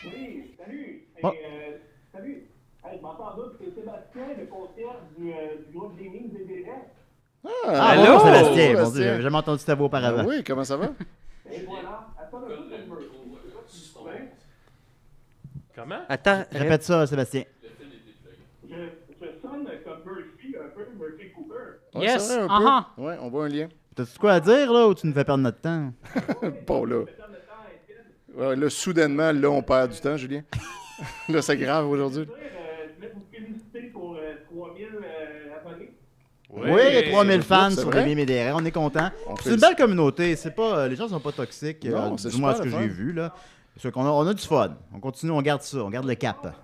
[0.04, 1.04] Oui, salut.
[1.24, 1.28] Oh.
[1.28, 1.78] Euh,
[2.12, 2.48] salut.
[2.84, 5.36] Hey, je m'entends doute, c'est Sébastien, le concierge du, euh,
[5.72, 6.66] du groupe Gaming des
[7.68, 8.44] Ah, Allô, bonjour, Sébastien.
[8.44, 9.04] Mon Dieu, Sébastien.
[9.04, 10.26] j'avais jamais entendu ta voix auparavant.
[10.26, 10.90] Oui, comment ça va?
[11.52, 12.08] Et voilà.
[12.20, 14.12] Attends un peu, je je.
[15.76, 16.00] Comment?
[16.10, 17.44] Attends, Répète ça, Sébastien.
[18.64, 21.54] Je, je sonne comme Murphy, un peu Murphy Cooper.
[21.96, 23.02] Ouais, Yes, c'est vrai, un ah peu.
[23.04, 23.70] Ouais, on voit un lien.
[23.96, 25.92] T'as-tu quoi à dire, là, ou tu nous fais perdre notre temps?
[26.68, 27.04] Pas là.
[28.36, 30.44] Ouais, là, soudainement, là, on perd du temps, Julien.
[31.30, 32.22] là, c'est grave aujourd'hui.
[32.30, 35.27] Euh, je voulais vous féliciter pour euh, 3000 euh.
[36.50, 39.10] Oui, 3000 fans sur les médias, on est content.
[39.28, 42.14] On C'est une le- belle communauté, c'est pas, euh, les gens sont pas toxiques, Non,
[42.14, 43.34] euh, c'est du moins ce que j'ai vu, là.
[43.94, 44.76] Qu'on a, on a du fun.
[44.94, 46.56] On continue, on garde ça, on garde le cap.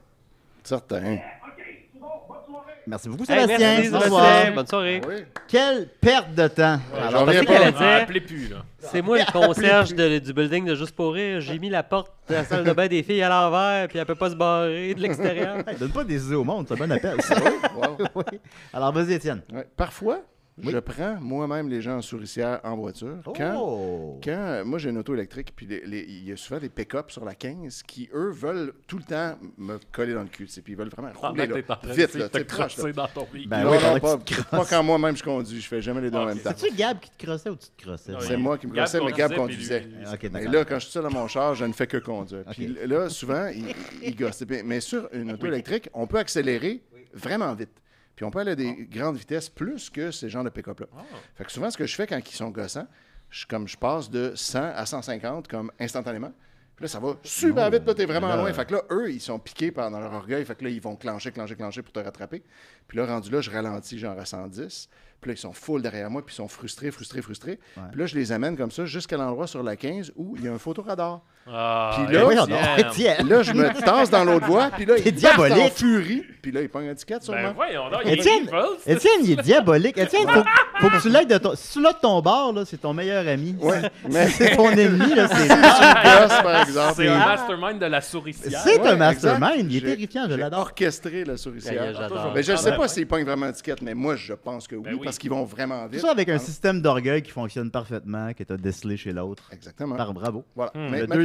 [0.63, 1.15] Certain.
[1.15, 1.19] OK,
[1.57, 2.72] c'est bon, bonne soirée.
[2.85, 3.57] Merci beaucoup, Hey, Sébastien.
[3.59, 3.83] merci.
[3.85, 4.51] Sébastien.
[4.53, 5.01] Bonne soirée.
[5.07, 5.15] Oui.
[5.47, 6.79] Quelle perte de temps.
[6.93, 7.31] J'en Alors, pas.
[7.33, 8.57] qu'elle Ah, plus, là.
[8.79, 11.39] C'est moi le concierge de- du building de Juste pour rire.
[11.39, 14.05] J'ai mis la porte de la salle de bain des filles à l'envers, puis elle
[14.05, 15.57] peut pas se barrer de l'extérieur.
[15.67, 17.21] hey, donne pas des idées au monde, c'est un bon appel.
[17.21, 17.35] ça.
[17.75, 17.97] Wow.
[18.15, 18.39] Oui.
[18.73, 19.41] Alors, vas-y, Étienne.
[19.51, 19.65] Ouais.
[19.77, 20.19] Parfois,
[20.61, 20.71] Oui.
[20.71, 23.17] je prends moi-même les gens en souricière en voiture.
[23.35, 24.19] Quand, Oh!
[24.23, 27.25] quand euh, moi j'ai une auto électrique, puis il y a souvent des pick-up sur
[27.25, 30.45] la 15 qui, eux, veulent tout le temps me coller dans le cul.
[30.45, 31.55] Puis ils veulent vraiment Pendant rouler là,
[31.95, 32.91] vite, de là, te proche, là.
[32.93, 33.27] dans ton.
[33.47, 35.59] Ben non, oui, non, pas, quand moi-même je conduis.
[35.59, 36.51] Je fais jamais les deux en Ah, même temps.
[36.55, 38.11] C'est-tu Gab qui te crossait ou tu te crossais?
[38.15, 39.87] Ah, C'est moi qui me Gab crossais, mais Gab conduisait,
[40.31, 40.51] d'accord.
[40.51, 42.43] là, quand je suis seul dans mon char, je ne fais que conduire.
[42.51, 43.65] Puis là, souvent, il,
[44.03, 44.43] il gosse.
[44.65, 46.83] Mais sur une auto électrique, on peut accélérer
[47.13, 47.69] vraiment vite.
[48.15, 50.87] Puis on peut aller à des grandes vitesses plus que ces genres de pick-up-là.
[51.35, 52.87] Fait que souvent, ce que je fais quand ils sont gossants,
[53.29, 56.31] je, comme je passe de 100 à 150 comme instantanément.
[56.75, 57.85] Puis là, ça va super vite.
[57.85, 58.53] Là, t'es vraiment là- loin.
[58.53, 60.43] Fait que là, eux, ils sont piqués par dans leur orgueil.
[60.43, 62.43] Fait que là, ils vont clencher, clencher, clencher pour te rattraper.
[62.87, 64.89] Puis là, rendu là, je ralentis genre à 110.
[65.21, 66.25] Puis là, ils sont full derrière moi.
[66.25, 67.59] Puis ils sont frustrés, frustrés, frustrés.
[67.91, 70.47] Puis là, je les amène comme ça jusqu'à l'endroit sur la 15 où il y
[70.47, 71.23] a un photoradar.
[71.45, 73.27] Ah, Puis là, Voyons donc, Étienne.
[73.27, 75.73] Là, je me tasse dans l'autre voie, puis là, il en diabolique.
[75.75, 77.41] furie, puis là, il pogne un ticket sûrement.
[77.41, 78.47] Ben voyons donc, il Étienne,
[78.85, 79.97] est c'est- il est diabolique.
[79.97, 80.43] Étienne, faut,
[80.79, 81.53] Faut que tu l'aides de ton.
[81.55, 83.55] Si tu l'as de ton bord, là, c'est ton meilleur ami.
[83.61, 85.47] Ouais, Si- mais- si c'est ton ennemi, là, c'est.
[85.47, 86.93] gosse, par exemple.
[86.95, 88.59] C'est un mastermind de la souricière.
[88.63, 89.53] C'est Ouais, un mastermind.
[89.53, 89.69] exact.
[89.69, 90.59] Il est terrifiant, je l'adore.
[90.61, 91.93] orchestré la Ah, souricière.
[91.93, 92.31] j'adore.
[92.33, 92.87] Mais je ne Ah, sais ben pas ouais.
[92.87, 95.01] s'ils pognent vraiment l'étiquette, mais moi, je pense que oui, Ben oui.
[95.03, 96.01] parce qu'ils vont vraiment Tout vite.
[96.01, 99.43] ça avec un Ah, système d'orgueil qui fonctionne parfaitement, que tu as décelé chez l'autre.
[99.51, 99.95] Exactement.
[99.95, 100.43] Par bravo.
[100.55, 100.71] Voilà.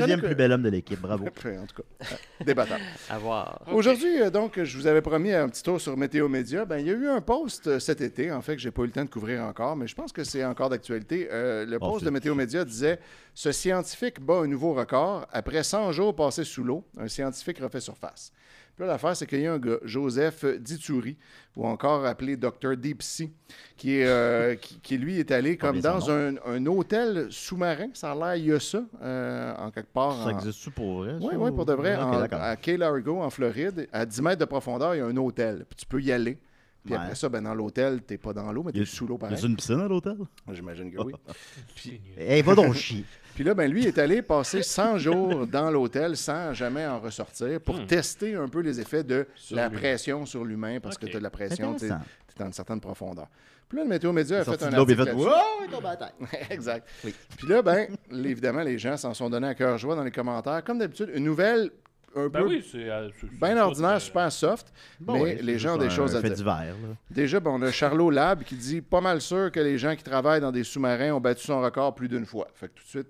[0.08, 1.00] Deuxième plus bel homme de l'équipe.
[1.00, 1.24] Bravo.
[1.26, 2.82] en tout cas, euh, débattable.
[3.10, 3.60] À voir.
[3.72, 6.64] Aujourd'hui, euh, donc, je vous avais promis un petit tour sur Météo Média.
[6.64, 8.82] Ben, il y a eu un post euh, cet été, en fait, que j'ai pas
[8.82, 11.28] eu le temps de couvrir encore, mais je pense que c'est encore d'actualité.
[11.30, 12.98] Euh, le Bon, post de Météo Média disait
[13.34, 15.26] Ce scientifique bat un nouveau record.
[15.32, 18.32] Après 100 jours passés sous l'eau, un scientifique refait surface.
[18.78, 21.16] Puis là, l'affaire, c'est qu'il y a un gars, Joseph Dituri,
[21.56, 22.76] ou encore appelé Dr.
[22.76, 23.28] Deep Sea,
[23.76, 27.88] qui, est, euh, qui, qui, lui, est allé comme dans un, un hôtel sous-marin.
[27.94, 30.12] Ça a l'air, il y a ça, euh, en quelque part.
[30.22, 31.16] Ça en- existe-tu pour vrai?
[31.20, 31.96] oui, oui, ou- pour de vrai.
[31.96, 35.16] En- à Key Largo, en Floride, à 10 mètres de profondeur, il y a un
[35.16, 35.66] hôtel.
[35.68, 36.38] Puis tu peux y aller.
[36.84, 37.00] Puis Ouais.
[37.02, 38.86] après ça, ben, dans l'hôtel, tu n'es pas dans l'eau, mais tu Y es a-
[38.86, 39.38] sous l'eau Y pareil.
[39.42, 40.16] a une piscine à l'hôtel?
[40.52, 41.12] J'imagine que oui.
[42.16, 43.04] Eh, va donc chier.
[43.38, 47.60] Puis là, ben, lui, est allé passer 100 jours dans l'hôtel sans jamais en ressortir
[47.60, 47.86] pour Hmm.
[47.86, 51.18] tester un peu les effets de Sur la pression sur l'humain parce que tu as
[51.20, 51.88] de la pression, tu es
[52.36, 53.28] dans une certaine profondeur.
[53.68, 55.12] Puis là, le Météo Média a fait un article fait.
[55.12, 55.28] Wow,
[56.50, 56.88] exact.
[57.36, 60.64] Puis là, ben, évidemment, les gens s'en sont donnés à cœur joie dans les commentaires.
[60.64, 61.70] Comme d'habitude, une nouvelle
[62.16, 62.90] un Ben peu oui, c'est.
[62.90, 63.08] euh,
[63.40, 66.20] bien ordinaire, euh, super soft, Bon, mais c'est les gens ont des un choses à
[66.22, 66.38] fait dire.
[66.38, 66.74] divers.
[67.08, 70.02] Déjà, ben, on a Charlot Lab qui dit pas mal sûr que les gens qui
[70.02, 72.48] travaillent dans des sous-marins ont battu son record plus d'une fois.
[72.54, 73.08] Fait que tout de suite,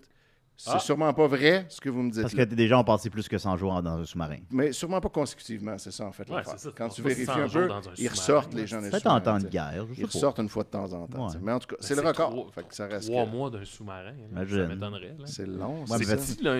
[0.60, 0.78] c'est Ah.
[0.80, 2.20] sûrement pas vrai ce que vous me dites.
[2.22, 2.44] Parce que là.
[2.46, 4.38] des gens ont passé plus que 100 jours dans un sous-marin.
[4.50, 6.28] Mais sûrement pas consécutivement, c'est ça en fait.
[6.28, 6.56] Ouais, ça.
[6.76, 8.10] Quand Tu vérifies 100 un peu, un ils sous-marin.
[8.10, 10.68] ressortent les gens des Peut-être en temps de guerre, je Ils ressortent une fois de
[10.68, 11.28] temps en temps.
[11.28, 11.34] Ouais.
[11.42, 12.30] Mais en tout cas, Ben, c'est le record.
[12.30, 14.12] trois- Fait que ça reste Trois que- mois d'un sous-marin.
[14.32, 14.62] Imagine.
[14.62, 15.16] Ça m'étonnerait.
[15.18, 15.24] là.
[15.26, 15.84] C'est long.
[15.88, 15.96] Ouais,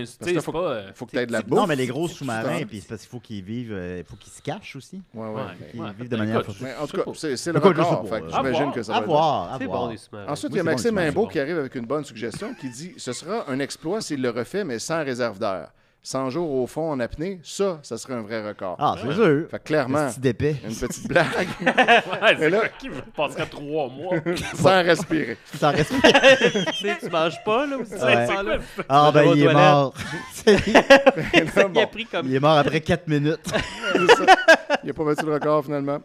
[0.07, 0.59] c'est faut, pas.
[0.59, 1.59] euh, faut que tu aies de la bouffe.
[1.59, 4.33] Non, mais les gros sous-marins, puis parce qu'il faut qu'ils vivent, euh, il faut qu'ils
[4.33, 5.03] se cachent aussi.
[5.13, 5.35] Ouais, ouais.
[5.35, 5.53] Ouais.
[5.75, 6.39] Ils vivent de manière.
[6.39, 8.07] En tout cas, c'est le record.
[8.13, 9.91] euh, J'imagine que ça va à C'est bon, voir.
[10.29, 12.93] Ensuite, Oui, il y a Maxime Imbeau qui arrive avec une bonne suggestion qui dit
[12.97, 15.69] ce sera un exploit s'il le refait, mais sans réserve d'air.
[16.01, 18.77] 100 jours au fond en apnée, ça, ça serait un vrai record.
[18.79, 19.47] Ah, c'est sûr.
[19.51, 21.27] Fait que clairement, une petite blague
[21.61, 24.15] Ouais, c'est là- qui passerait trois mois?
[24.55, 25.37] sans respirer.
[25.57, 25.93] Ça reste.
[25.93, 28.27] Tu sais, tu manges pas, là, aussi, Ouais.
[28.27, 28.59] là.
[28.89, 29.93] Ah, ben, il est mort.
[30.47, 32.27] Il a bon, pris comme.
[32.27, 33.53] Il est mort après 4 minutes.
[34.85, 35.99] Il n'a pas battu le record finalement.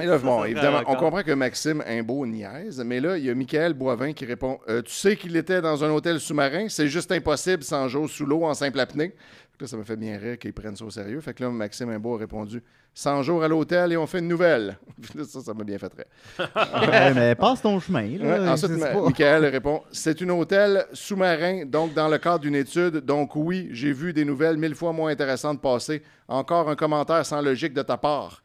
[0.00, 3.34] Et là, bon, évidemment, on comprend que Maxime Imbeau niaise, mais là, il y a
[3.34, 7.12] Michael Boivin qui répond Euh, Tu sais qu'il était dans un hôtel sous-marin, c'est juste
[7.12, 9.14] impossible sans jours sous l'eau en simple apnée.
[9.60, 11.20] Là, ça me fait bien rire qu'ils prennent ça au sérieux.
[11.20, 12.60] Fait que là, Maxime Imbeau a répondu
[12.92, 14.76] 100 jours à l'hôtel et on fait une nouvelle.
[15.28, 16.48] Ça, ça m'a bien fait rire.
[16.90, 18.18] Ouais, mais passe ton chemin.
[18.18, 22.40] Ouais, ensuite, c'est Ma- pas- Michael répond C'est un hôtel sous-marin, donc dans le cadre
[22.40, 22.96] d'une étude.
[22.98, 26.02] Donc, oui, j'ai vu des nouvelles mille fois moins intéressantes passer.
[26.26, 28.42] Encore un commentaire sans logique de ta part.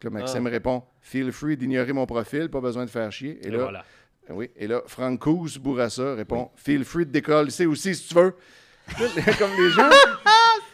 [0.00, 3.38] Que là, Maxime répond Feel free d'ignorer mon profil, pas besoin de faire chier.
[3.42, 3.84] Et, Et là, voilà.
[4.30, 8.34] oui, et là, Francous Bourassa répond Feel free de décoller aussi si tu veux.
[9.38, 9.90] Comme les gens.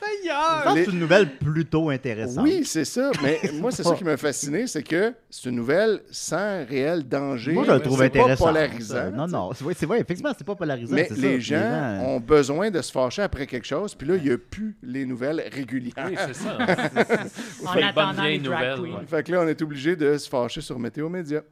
[0.74, 2.44] Pense que c'est une nouvelle plutôt intéressante.
[2.44, 3.10] Oui, c'est ça.
[3.22, 7.52] Mais moi, c'est ça qui m'a fasciné, c'est que c'est une nouvelle sans réel danger.
[7.52, 8.44] Moi, je le trouve C'est intéressant.
[8.44, 8.94] Pas polarisant.
[8.94, 9.10] ça.
[9.10, 9.50] Non, non.
[9.54, 10.94] C'est vrai, c'est vrai, effectivement, c'est pas polarisant.
[10.94, 11.56] Mais les ça.
[11.56, 14.76] gens, ont besoin de se fâcher après quelque chose, puis là, il n'y a plus
[14.82, 16.08] les nouvelles régulières.
[16.08, 16.58] Oui, c'est ça.
[17.94, 18.90] Bonne vieille les drag nouvelle.
[18.90, 18.98] queens.
[18.98, 19.06] ouais.
[19.06, 21.42] Fait que là, on est obligé de se fâcher sur Météo Média.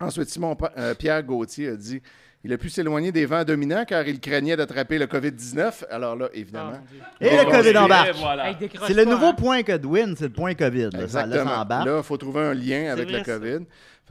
[0.00, 2.02] Ensuite, Simon euh, Pierre Gauthier a dit
[2.44, 5.84] il a pu s'éloigner des vents dominants car il craignait d'attraper le COVID-19.
[5.90, 6.72] Alors là, Ah, évidemment.
[7.20, 7.28] Dieu.
[7.28, 8.14] Et le COVID c'est- embarque.
[8.16, 8.50] Voilà.
[8.50, 9.34] Hey, C'est le nouveau hein.
[9.34, 10.84] point Godwin, c'est le point COVID.
[10.84, 11.54] Là, ça, là, ça Exactement.
[11.60, 11.86] embarque.
[11.86, 13.38] Là, il faut trouver un lien avec vrai, le ça.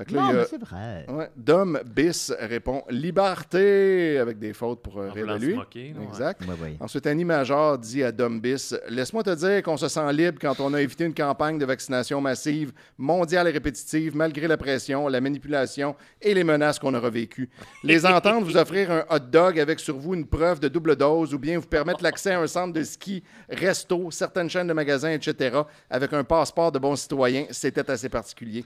[0.03, 1.05] Fait que là, non, il y a- mais c'est vrai.
[1.09, 1.29] Ouais.
[1.35, 5.53] Dom Bis répond Liberté avec des fautes pour euh, rire de lui.
[5.55, 6.05] moquer, ouais.
[6.07, 6.41] Exact.
[6.41, 6.77] Ouais, ouais.
[6.79, 10.59] Ensuite, Annie Major dit à Dom Bis Laisse-moi te dire qu'on se sent libre quand
[10.59, 15.21] on a évité une campagne de vaccination massive, mondiale et répétitive, malgré la pression, la
[15.21, 17.49] manipulation et les menaces qu'on a revécues.
[17.83, 21.33] Les entendre vous offrir un hot dog avec sur vous une preuve de double dose
[21.33, 25.11] ou bien vous permettre l'accès à un centre de ski, resto, certaines chaînes de magasins,
[25.11, 28.63] etc., avec un passeport de bon citoyen, c'était assez particulier.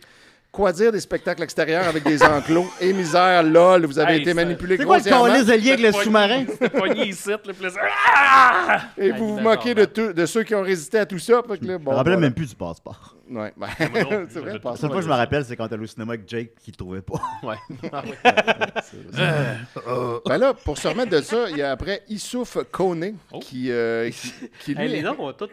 [0.56, 4.30] Quoi dire des spectacles extérieurs avec des enclos et misère, lol, vous avez Hey, été
[4.30, 5.26] ça- manipulé C'est quoi le grossièrement.
[5.34, 6.46] calice de lien avec le sous-marin?
[6.50, 7.82] C'était pogné ici, le plaisir.
[8.16, 8.84] Ah!
[8.98, 11.42] Et vous vous moquez de, tout- de ceux qui ont résisté à tout ça.
[11.46, 12.28] Fait que là, Je bon, me rappelle voilà.
[12.28, 13.16] même plus du passeport.
[13.30, 15.44] Ouais, ben, Moi non plus, c'est vrai, j'avais La seule fois que je me rappelle,
[15.44, 17.20] c'est quand t'allais au cinéma avec Jake qui le trouvait pas.
[17.44, 17.56] Ouais.
[17.92, 18.14] Ah oui.
[20.26, 23.40] Ben là, pour se remettre de ça, il y a après Issouf Kone Oh.
[23.40, 24.34] qui, euh, qui,
[24.64, 25.50] qui, lui, Hey, les noms ont tous.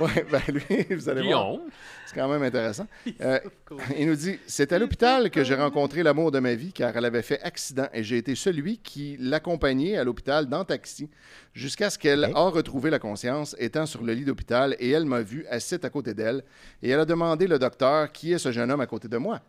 [0.14, 1.56] Ouais, ben lui, vous allez voir.
[2.06, 2.86] C'est quand même intéressant.
[3.20, 3.38] Euh,
[3.98, 7.04] il nous dit C'est à l'hôpital que j'ai rencontré l'amour de ma vie car elle
[7.04, 11.10] avait fait accident et j'ai été celui qui l'accompagnait à l'hôpital dans taxi
[11.52, 15.20] jusqu'à ce qu'elle a retrouvé la conscience étant sur le lit d'hôpital et elle m'a
[15.20, 16.42] vu assise à côté d'elle
[16.82, 19.40] et elle a demandé le docteur qui est ce jeune homme à côté de moi.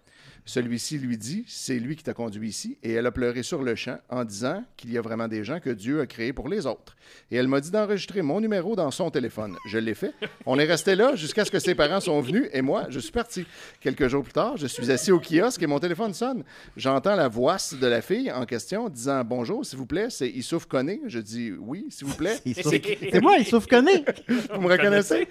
[0.45, 3.75] Celui-ci lui dit C'est lui qui t'a conduit ici et elle a pleuré sur le
[3.75, 6.65] champ en disant qu'il y a vraiment des gens que Dieu a créés pour les
[6.65, 6.95] autres.
[7.29, 9.55] Et elle m'a dit d'enregistrer mon numéro dans son téléphone.
[9.67, 10.13] Je l'ai fait.
[10.45, 13.11] On est resté là jusqu'à ce que ses parents sont venus et moi, je suis
[13.11, 13.45] parti.
[13.79, 16.43] Quelques jours plus tard, je suis assis au kiosque et mon téléphone sonne.
[16.75, 20.65] J'entends la voix de la fille en question disant Bonjour, s'il vous plaît, c'est Issouf
[20.65, 21.01] Koné.
[21.07, 22.37] Je dis Oui, s'il vous plaît.
[22.45, 24.03] C'est moi, Issouf Koné.
[24.53, 25.27] Vous me reconnaissez?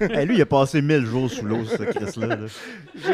[0.00, 2.26] Eh, lui, il a passé 1000 jours sous l'eau, ce Chris-là.
[2.36, 2.46] là.
[2.96, 3.12] je,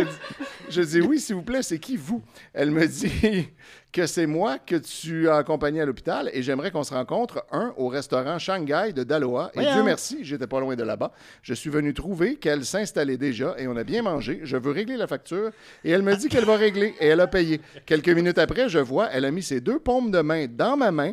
[0.71, 2.23] je dis oui, s'il vous plaît, c'est qui vous?
[2.55, 3.49] Elle me dit
[3.93, 7.75] que c'est moi que tu as accompagné à l'hôpital et j'aimerais qu'on se rencontre, un,
[7.77, 9.51] au restaurant Shanghai de Daloa.
[9.55, 9.61] Et.
[9.61, 11.13] Dieu merci, j'étais pas loin de là-bas.
[11.43, 14.41] Je suis venu trouver qu'elle s'installait déjà et on a bien mangé.
[14.45, 15.51] Je veux régler la facture
[15.85, 17.61] et elle me dit qu'elle va régler et elle a payé.
[17.85, 20.93] Quelques minutes après, je vois, elle a mis ses deux paumes de main dans ma
[20.93, 21.13] main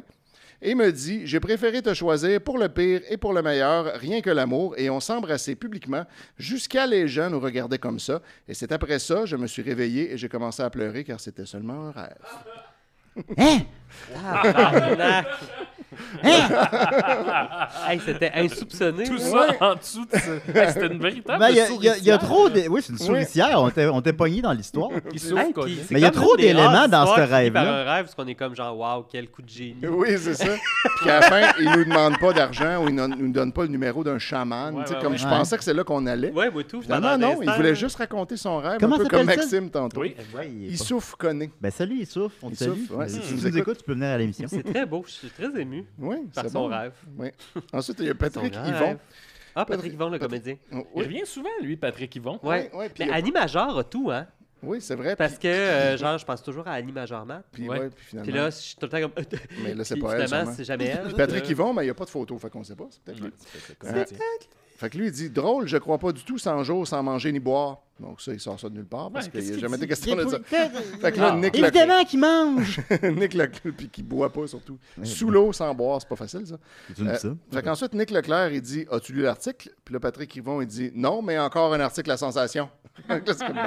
[0.63, 4.21] et me dit J'ai préféré te choisir pour le pire et pour le meilleur, rien
[4.21, 4.73] que l'amour.
[4.77, 6.05] Et on s'embrassait publiquement
[6.37, 8.21] jusqu'à les gens nous regardaient comme ça.
[8.47, 11.45] Et c'est après ça, je me suis réveillé et j'ai commencé à pleurer car c'était
[11.45, 12.17] seulement un rêve.
[13.37, 13.59] Hein?
[17.87, 19.03] Hey, c'était insoupçonné.
[19.05, 20.31] Tout ça en dessous de ça.
[20.61, 22.19] Hey, C'était une véritable Ben, il y a- il y, a- il y a souricière.
[22.19, 22.67] trop de...
[22.69, 23.61] Oui, c'est une souricière.
[23.93, 24.89] On t'est pogné dans l'histoire.
[25.13, 25.53] Il Hey,
[25.91, 27.61] Mais il y a trop d'éléments dans ce par rêve-là.
[27.61, 29.75] un rêve, parce qu'on est comme genre, waouh, quel coup de génie.
[29.87, 30.45] Oui, c'est ça.
[31.01, 33.63] Puis à la fin, ils nous demandent pas d'argent ou ils ne nous donnent pas
[33.63, 34.75] le numéro d'un chaman.
[34.75, 35.17] Ouais, comme ouais.
[35.17, 36.31] je pensais que c'est là qu'on allait.
[36.31, 36.81] Ouais, moi tout.
[36.81, 39.25] Finalement, non, il voulait juste raconter son rêve, Comment un peu comme?
[39.25, 40.01] Maxime tantôt.
[40.01, 40.15] Oui.
[40.35, 41.49] Ouais, il Il souffre connaît.
[41.61, 42.31] Ben, salut, Issouf.
[42.41, 42.71] On te salue.
[43.07, 44.47] si tu nous écoutes, tu peux venir à l'émission.
[44.49, 46.75] C'est très beau, je suis très ému Oui, par c'est son bon.
[46.75, 46.93] rêve.
[47.17, 47.29] Oui.
[47.71, 48.79] Ensuite, il y a Patrick Yvon.
[48.79, 48.97] rêve.
[49.55, 50.55] Ah, Patrick Yvon, le comédien.
[50.71, 52.39] Oh, Il Oui, revient souvent, lui, Patrick Yvon.
[52.43, 52.71] Ouais.
[52.73, 54.25] ouais, Mais a- Annie Major a tout, hein?
[54.63, 55.15] oui c'est vrai.
[55.15, 57.45] Parce que, euh, genre, je pense toujours à Annie Major Matt.
[57.51, 57.79] Puis, Ouais.
[57.81, 58.31] ouais, puis finalement.
[58.31, 59.11] Puis là, je suis tout le temps comme.
[59.63, 60.25] mais là, c'est pas elle.
[60.27, 61.13] Finalement, c'est jamais elle.
[61.13, 62.87] Patrick Yvon, mais il n'y a pas de photo, fait qu'on sait pas.
[62.89, 63.27] C'est peut-être lui.
[63.27, 64.17] Ouais, c'est
[64.75, 67.31] fait que lui, il dit Drôle, je crois pas du tout 100 jours sans manger
[67.31, 67.83] ni boire.
[68.03, 69.77] Donc, ça, il sort ça de nulle part parce Ouais, qu'il n'y a qu'il jamais
[69.77, 70.37] été question de ça.
[70.43, 71.37] Fait Fait que là, Ah.
[71.37, 72.79] Nick Évidemment qu'il mange.
[73.03, 74.77] Nick Leclerc, puis qui boit pas surtout.
[75.03, 76.55] Sous l'eau, sans boire, c'est pas facile, ça.
[76.89, 77.27] Dis ça?
[77.27, 80.67] Euh, Fait qu'ensuite, Nick Leclerc, il dit As-tu lu l'article Puis là, Patrick Yvon, il
[80.67, 82.69] dit Non, mais encore un article à sensation.
[83.09, 83.57] Là, comme.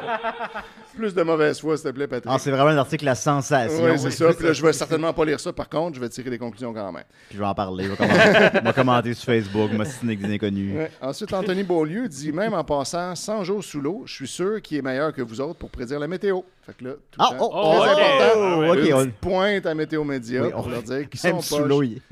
[0.97, 2.33] Plus de mauvaise foi, s'il te plaît, Patrick.
[2.33, 3.85] Ah, c'est vraiment un article à sensation.
[3.85, 4.33] Oui, c'est ça.
[4.33, 5.53] Puis là, je vais certainement pas lire ça.
[5.53, 7.03] Par contre, je vais tirer des conclusions quand même.
[7.29, 7.85] Puis je vais en parler.
[7.85, 9.73] Je vais commenter, je vais commenter sur Facebook.
[9.73, 10.77] Moi, c'est des inconnus.
[10.77, 10.91] Ouais.
[11.01, 14.79] Ensuite, Anthony Beaulieu dit Même en passant 100 jours sous l'eau, je suis sûr qu'il
[14.79, 16.41] est meilleur que vous autres pour prédire la météo.
[16.65, 18.03] Fait que là, tout Ah, le oh, temps, oh, très ouais.
[18.03, 18.41] important.
[18.41, 21.41] Oh, une on- petite pointe à Météo Média Oui, pour on- leur dire qu'ils sont
[21.41, 21.67] sous pas.
[21.67, 21.81] l'eau.
[21.81, 22.03] oui.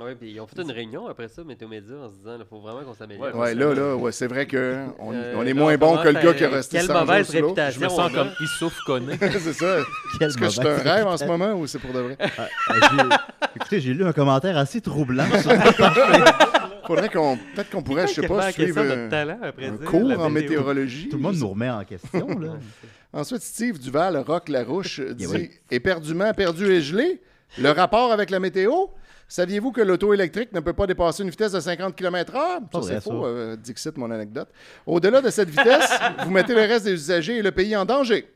[0.00, 2.44] Ouais, puis ils ont fait une réunion après ça, Météo Média, en se disant, il
[2.48, 3.34] faut vraiment qu'on s'améliore.
[3.34, 5.96] Ouais, là, là, ouais, c'est vrai que on, Euh, on est là, moins on bon
[5.98, 7.38] que le gars qui a resté Quelle 100 jours mauvaise sous l'eau.
[7.40, 7.90] Je me réputation.
[7.90, 9.18] sens comme Issouf Koné.
[9.20, 9.76] c'est ça.
[10.18, 12.16] Quelle Est-ce que c'est un rêve en ce moment ou c'est pour de vrai?
[12.20, 15.50] Ah, j'ai- Écoutez, j'ai lu un commentaire assez troublant sur
[16.88, 17.36] Faudrait qu'on.
[17.54, 20.18] Peut-être qu'on pourrait, je sais pas, suivre un, notre talent, après un dire, cours la
[20.18, 20.48] en météo.
[20.50, 21.08] météorologie.
[21.08, 22.26] Tout le monde nous remet en question.
[22.40, 22.56] Là.
[23.12, 25.50] Ensuite, Steve Duval, Rock Larouche, dit oui.
[25.70, 27.20] Éperdument perdu et gelé.
[27.58, 28.88] Le rapport avec la météo
[29.30, 32.60] Saviez-vous que l'auto électrique ne peut pas dépasser une vitesse de 50 km/h?
[32.72, 34.48] Ça, c'est faux, euh, Dixit, mon anecdote.
[34.86, 35.90] Au-delà de cette vitesse,
[36.24, 38.26] vous mettez le reste des usagers et le pays en danger.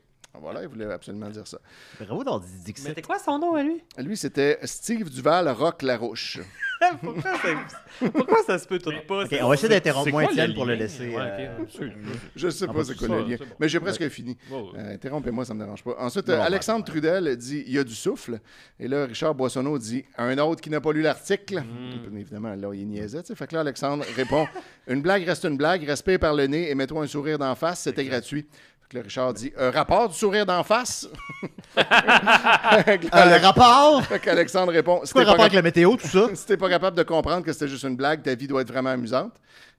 [0.41, 1.59] Voilà, il voulait absolument dire ça.
[1.99, 2.87] Bravo dans Dixit.
[2.87, 3.81] C'était quoi son nom à lui?
[3.99, 6.39] Lui, c'était Steve Duval, Rock Larouche.
[7.01, 9.23] Pourquoi ça, pourquoi ça se peut tout pas?
[9.23, 11.07] Ok, on va essayer d'interrompre moins Étienne pour le laisser.
[11.15, 12.11] Ouais, euh, ok, absolument.
[12.35, 13.45] Je sais Ah, pas bah, c'est quoi ça, le lien, bon.
[13.57, 14.37] mais j'ai presque fini.
[14.51, 15.95] Euh, Interrompez-moi, ça me dérange pas.
[15.99, 16.91] Ensuite, Non, euh, Alexandre ouais.
[16.91, 18.37] Trudel dit il y a du souffle.
[18.81, 21.61] Et là, Richard Boissonneau dit un autre qui n'a pas lu l'article.
[21.61, 22.09] Mm.
[22.09, 23.21] Bien Évidemment, là, il niaisait.
[23.21, 23.35] tu sais.
[23.35, 24.45] Fait que là, Alexandre répond
[24.87, 27.79] une blague reste une blague, respire par le nez et mets-toi un sourire d'en face,
[27.79, 28.45] c'était gratuit.
[28.93, 31.09] Là, Richard dit un rapport du sourire d'en face?
[31.75, 34.03] Là, Euh, rapport?
[34.07, 36.27] fait qu'Alexandre répond C'est quoi le rapport avec la météo, tout ça?
[36.35, 38.71] si t'es pas capable de comprendre que c'était juste une blague, ta vie doit être
[38.71, 39.33] vraiment amusante.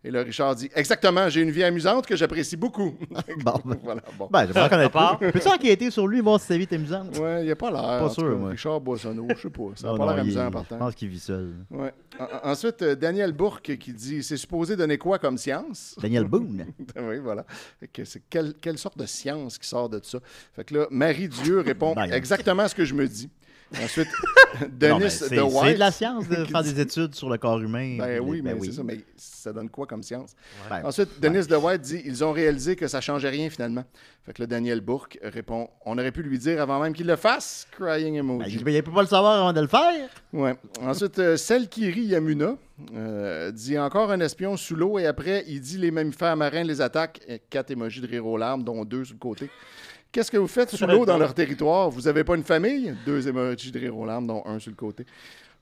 [0.06, 2.94] Et là, Richard dit Exactement, j'ai une vie amusante que j'apprécie beaucoup.
[3.44, 4.28] Bon, ben, voilà, bon.
[4.30, 4.94] ben, je vais reconnaître.
[4.96, 5.18] Rapport?
[5.18, 7.16] Peux-tu enquêter sur lui, voir si sa vie est amusante?
[7.18, 7.80] Ouais, il a pas l'air.
[8.00, 8.50] Pas sûr, moi.
[8.50, 9.62] Richard Boissonneau, je sais pas.
[9.76, 11.54] Ça n'a pas l'air amusant en Je pense qu'il vit seul.
[11.70, 11.92] Ouais.
[12.18, 15.96] En- en- Ensuite, euh, Daniel Bourque qui dit C'est supposé donner quoi comme science?
[16.00, 16.66] Daniel Boone.
[16.96, 17.44] Oui, voilà.
[17.80, 20.18] Fait que c'est quelle, quelle sorte de science qui sort de ça?
[20.54, 23.28] Fait que là, Marie Dieu répond Ben, exactement ce que je me dis.
[23.82, 24.08] Ensuite,
[24.78, 25.74] Denis de c'est c'est White.
[25.74, 27.96] de la science de faire des études sur le corps humain.
[27.98, 28.82] Ben oui, Ben mais c'est ça.
[28.84, 30.34] Mais ça donne quoi comme science?
[30.70, 30.82] Ouais.
[30.84, 33.84] Ensuite, Denis DeWhite dit ils ont réalisé que ça changeait rien finalement.
[34.24, 37.16] Fait que là, Daniel Bourque répond on aurait pu lui dire avant même qu'il le
[37.16, 37.66] fasse.
[37.72, 38.58] Crying Ben, emoji.
[38.58, 40.08] il ne peut pas le savoir avant de le faire.
[40.32, 40.54] Ouais.
[40.82, 42.56] Ensuite, euh, Selkiri Yamuna
[42.94, 46.80] euh, dit encore un espion sous l'eau et après, il dit les mammifères marins les
[46.80, 47.20] attaquent.
[47.50, 49.50] Quatre émojis de rire aux larmes, dont deux sur le côté.
[50.14, 51.90] Qu'est-ce que vous faites sous l'eau dans leur territoire?
[51.90, 52.94] Vous avez pas une famille?
[53.04, 55.04] Deux émojis de rire aux larmes, dont un sur le côté.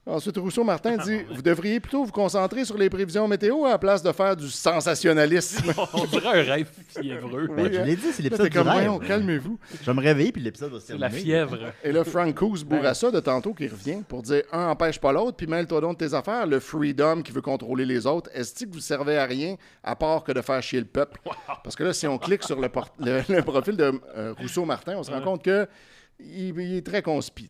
[0.05, 4.03] Ensuite, Rousseau-Martin dit Vous devriez plutôt vous concentrer sur les prévisions météo à la place
[4.03, 5.71] de faire du sensationnalisme.
[5.93, 7.47] On dirait un rêve fiévreux.
[7.47, 8.83] Ben, je l'ai dit, c'est l'épisode du comme, rêve.
[8.85, 9.57] voyons, calmez-vous.
[9.81, 11.23] Je vais me réveiller, puis l'épisode va se C'est la terminer.
[11.23, 11.57] fièvre.
[11.85, 15.47] Et là, Francouz Bourassa de tantôt qui revient pour dire un empêche pas l'autre, puis
[15.47, 16.47] mêle-toi donc de tes affaires.
[16.47, 18.29] Le freedom qui veut contrôler les autres.
[18.33, 21.21] Est-ce que vous servez à rien à part que de faire chier le peuple?
[21.63, 24.95] Parce que là, si on clique sur le, por- le- le profil de euh, Rousseau-Martin,
[24.97, 25.65] on se rend compte que.
[26.25, 27.49] Il, il est très conspi.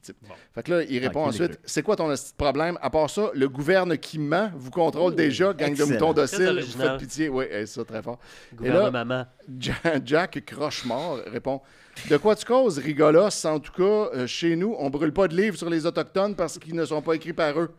[0.54, 2.78] Fait que là, il répond ensuite C'est quoi ton problème?
[2.82, 6.82] À part ça, le gouverne qui ment vous contrôle déjà, gang de moutons dociles, vous
[6.82, 7.30] faites pitié.
[7.30, 8.20] Oui, c'est ça, très fort.
[8.52, 9.26] Et Gouvernement là, maman.
[9.60, 11.62] Ja- Jack Crochemort répond
[12.10, 13.46] De quoi tu causes, rigolos?
[13.46, 13.84] En tout cas,
[14.18, 17.02] euh, chez nous, on brûle pas de livres sur les Autochtones parce qu'ils ne sont
[17.02, 17.70] pas écrits par eux.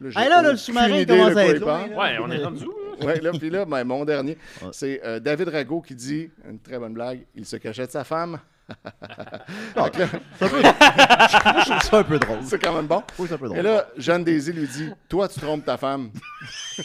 [0.00, 1.98] Là, Ah, là, là, le sous-marin commence à être loin, là.
[1.98, 3.04] Ouais, on est rendu où?
[3.04, 4.68] Ouais, là, puis là, ben, mon dernier, Ouais.
[4.72, 8.04] c'est euh, David Rago qui dit une très bonne blague il se cachait de sa
[8.04, 8.38] femme.
[9.74, 10.06] Fait que là,
[10.40, 10.50] Moi,
[11.64, 12.38] je trouve ça un peu drôle.
[12.44, 13.02] c'est quand même bon.
[13.18, 13.58] Oui, c'est un peu drôle.
[13.58, 16.10] Et là, Jeanne Daisy lui dit Toi, tu trompes ta femme.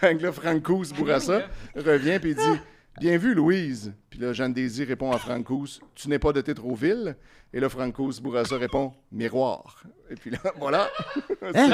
[0.00, 1.42] Fait que là, Francous Bourassa
[1.76, 2.60] revient puis il dit
[3.00, 3.92] Bien vu, Louise.
[4.14, 7.16] Puis là, Jeanne Daisy répond à Francous Tu n'es pas de Tétroville.
[7.52, 9.82] Et là, Francous Bourassa répond Miroir.
[10.10, 10.88] Et puis là, voilà.
[11.54, 11.70] Hein?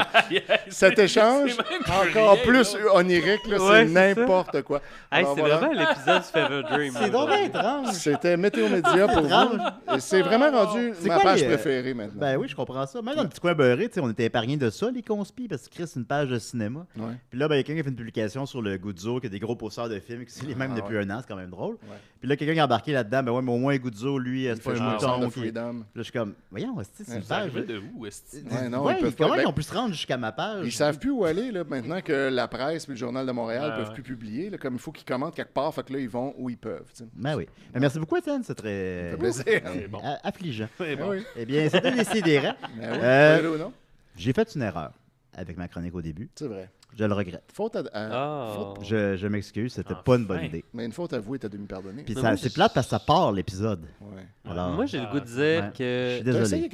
[0.68, 2.95] Cet échange, encore rien, plus là.
[2.95, 4.80] onirique, là, Ouais, c'est n'importe quoi.
[5.11, 5.57] Hey, c'est voilà.
[5.57, 6.95] vraiment l'épisode du Fever Dream.
[6.99, 7.93] C'est donc bien étrange.
[7.93, 9.95] C'était Météo Média pour vous.
[9.97, 12.20] Et c'est vraiment rendu C'est ma quoi page les, euh, préférée maintenant.
[12.20, 13.03] Ben oui, je comprends ça.
[13.03, 15.74] Même dans le petit coin beurré, on était épargné de ça, les conspis, parce que
[15.74, 16.86] Chris, c'est une page de cinéma.
[16.97, 17.14] Ouais.
[17.30, 19.18] Puis là, ben, il y a quelqu'un qui a fait une publication sur le Guzzo,
[19.20, 21.05] qui a des gros posters de films, qui c'est les mêmes Ah, depuis ouais.
[21.05, 21.74] un an, c'est quand même drôle.
[21.82, 21.97] Ouais.
[22.20, 24.55] Puis là, quelqu'un qui a embarqué là-dedans, ben ouais, mais au moins Guzzo, lui, Il
[24.57, 25.20] c'est pas un mouton.
[25.20, 27.31] Là, je suis comme, voyons, c'est une page.
[27.43, 29.74] arrivait de où, est-ce Ouais, non, Ouais, ils peuvent comment Ben, ils ont pu se
[29.74, 30.64] rendre jusqu'à ma page?
[30.66, 33.70] Ils savent plus où aller là, maintenant que la presse et le Journal de Montréal
[33.70, 33.95] Ouais, peuvent ouais.
[33.95, 34.51] plus publier.
[34.51, 36.57] là, comme il faut qu'ils commentent quelque part, fait que là, ils vont où ils
[36.59, 36.87] peuvent.
[37.14, 37.47] Ben oui.
[37.72, 39.16] Ben, merci beaucoup, Étienne, c'est très...
[39.89, 40.01] Bon.
[40.22, 40.68] affligeant.
[40.78, 41.14] C'est Ben bon.
[41.37, 41.91] Eh bien, c'était.
[42.41, 43.72] Ben Euh, ou non?
[44.16, 44.93] J'ai fait une erreur
[45.35, 46.28] avec ma chronique au début.
[46.35, 46.68] C'est vrai.
[46.97, 47.45] Je le regrette.
[47.53, 48.53] Faute à, à- Ah.
[48.55, 50.03] faute- Je, je m'excuse, c'était Enfin.
[50.05, 50.64] pas une bonne idée.
[50.74, 52.03] Mais une faute avouée, t'as dû me pardonner.
[52.03, 53.84] Puis ça- moi, c'est je- plate parce que ça part l'épisode.
[54.01, 54.26] Ouais.
[54.51, 55.70] Alors, Moi, j'ai le Ah, goût de dire ouais.
[55.72, 56.22] Je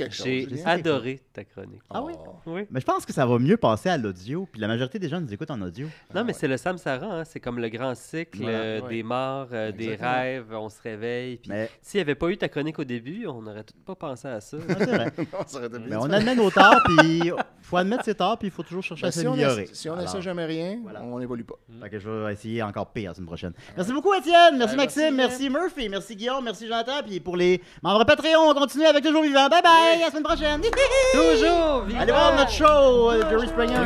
[0.08, 1.82] que j'ai adoré ta chronique.
[1.90, 2.14] Ah oui?
[2.18, 2.30] Oh.
[2.46, 2.62] Oui.
[2.70, 4.48] Mais je pense que ça va mieux passer à l'audio.
[4.50, 5.86] Puis la majorité des gens nous écoutent en audio.
[6.14, 6.32] Non, mais ouais.
[6.32, 9.94] c'est le Sam Sarah, hein, c'est comme le grand cycle euh, des morts, euh, des
[9.96, 11.36] rêves, on se réveille.
[11.38, 13.94] Puis Mais, s'il n'y avait pas eu ta chronique au début, on n'aurait tout pas
[13.94, 14.56] pensé à ça.
[14.56, 14.64] Non,
[15.88, 19.02] mais on admet nos torts, puis faut admettre ses torts, puis il faut toujours chercher
[19.02, 19.68] Ben, à s'améliorer.
[19.72, 21.02] si on Alors, essaie jamais rien, Voilà.
[21.02, 21.54] on n'évolue pas.
[21.82, 23.52] fait que je vais essayer encore pire la semaine prochaine.
[23.76, 24.56] Merci beaucoup, Étienne.
[24.56, 25.14] Merci, Ouais, Maxime.
[25.14, 25.88] merci, Merci, Murphy.
[25.88, 26.44] Merci, Guillaume.
[26.44, 27.02] Merci, Jonathan.
[27.06, 29.48] Puis pour les membres Patreon, on continue avec Toujours Vivant.
[29.48, 30.02] Bye bye.
[30.02, 30.60] À la semaine prochaine.
[31.12, 31.86] Toujours!
[31.98, 33.80] Allez voir notre show, euh, Jerry Springer.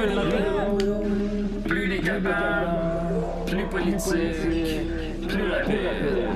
[1.66, 2.70] Plus les capables,
[3.46, 6.30] plus politique, plus rapide.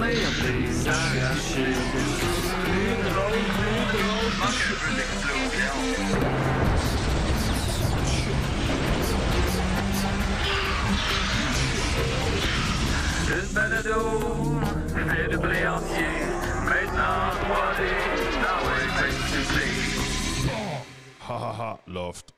[0.00, 0.08] Une
[13.52, 14.00] balado,
[14.94, 16.06] fait de blé entier,
[16.64, 17.80] maintenant 3D,
[18.42, 18.60] dans.
[21.28, 22.32] Ha ha ha, loft.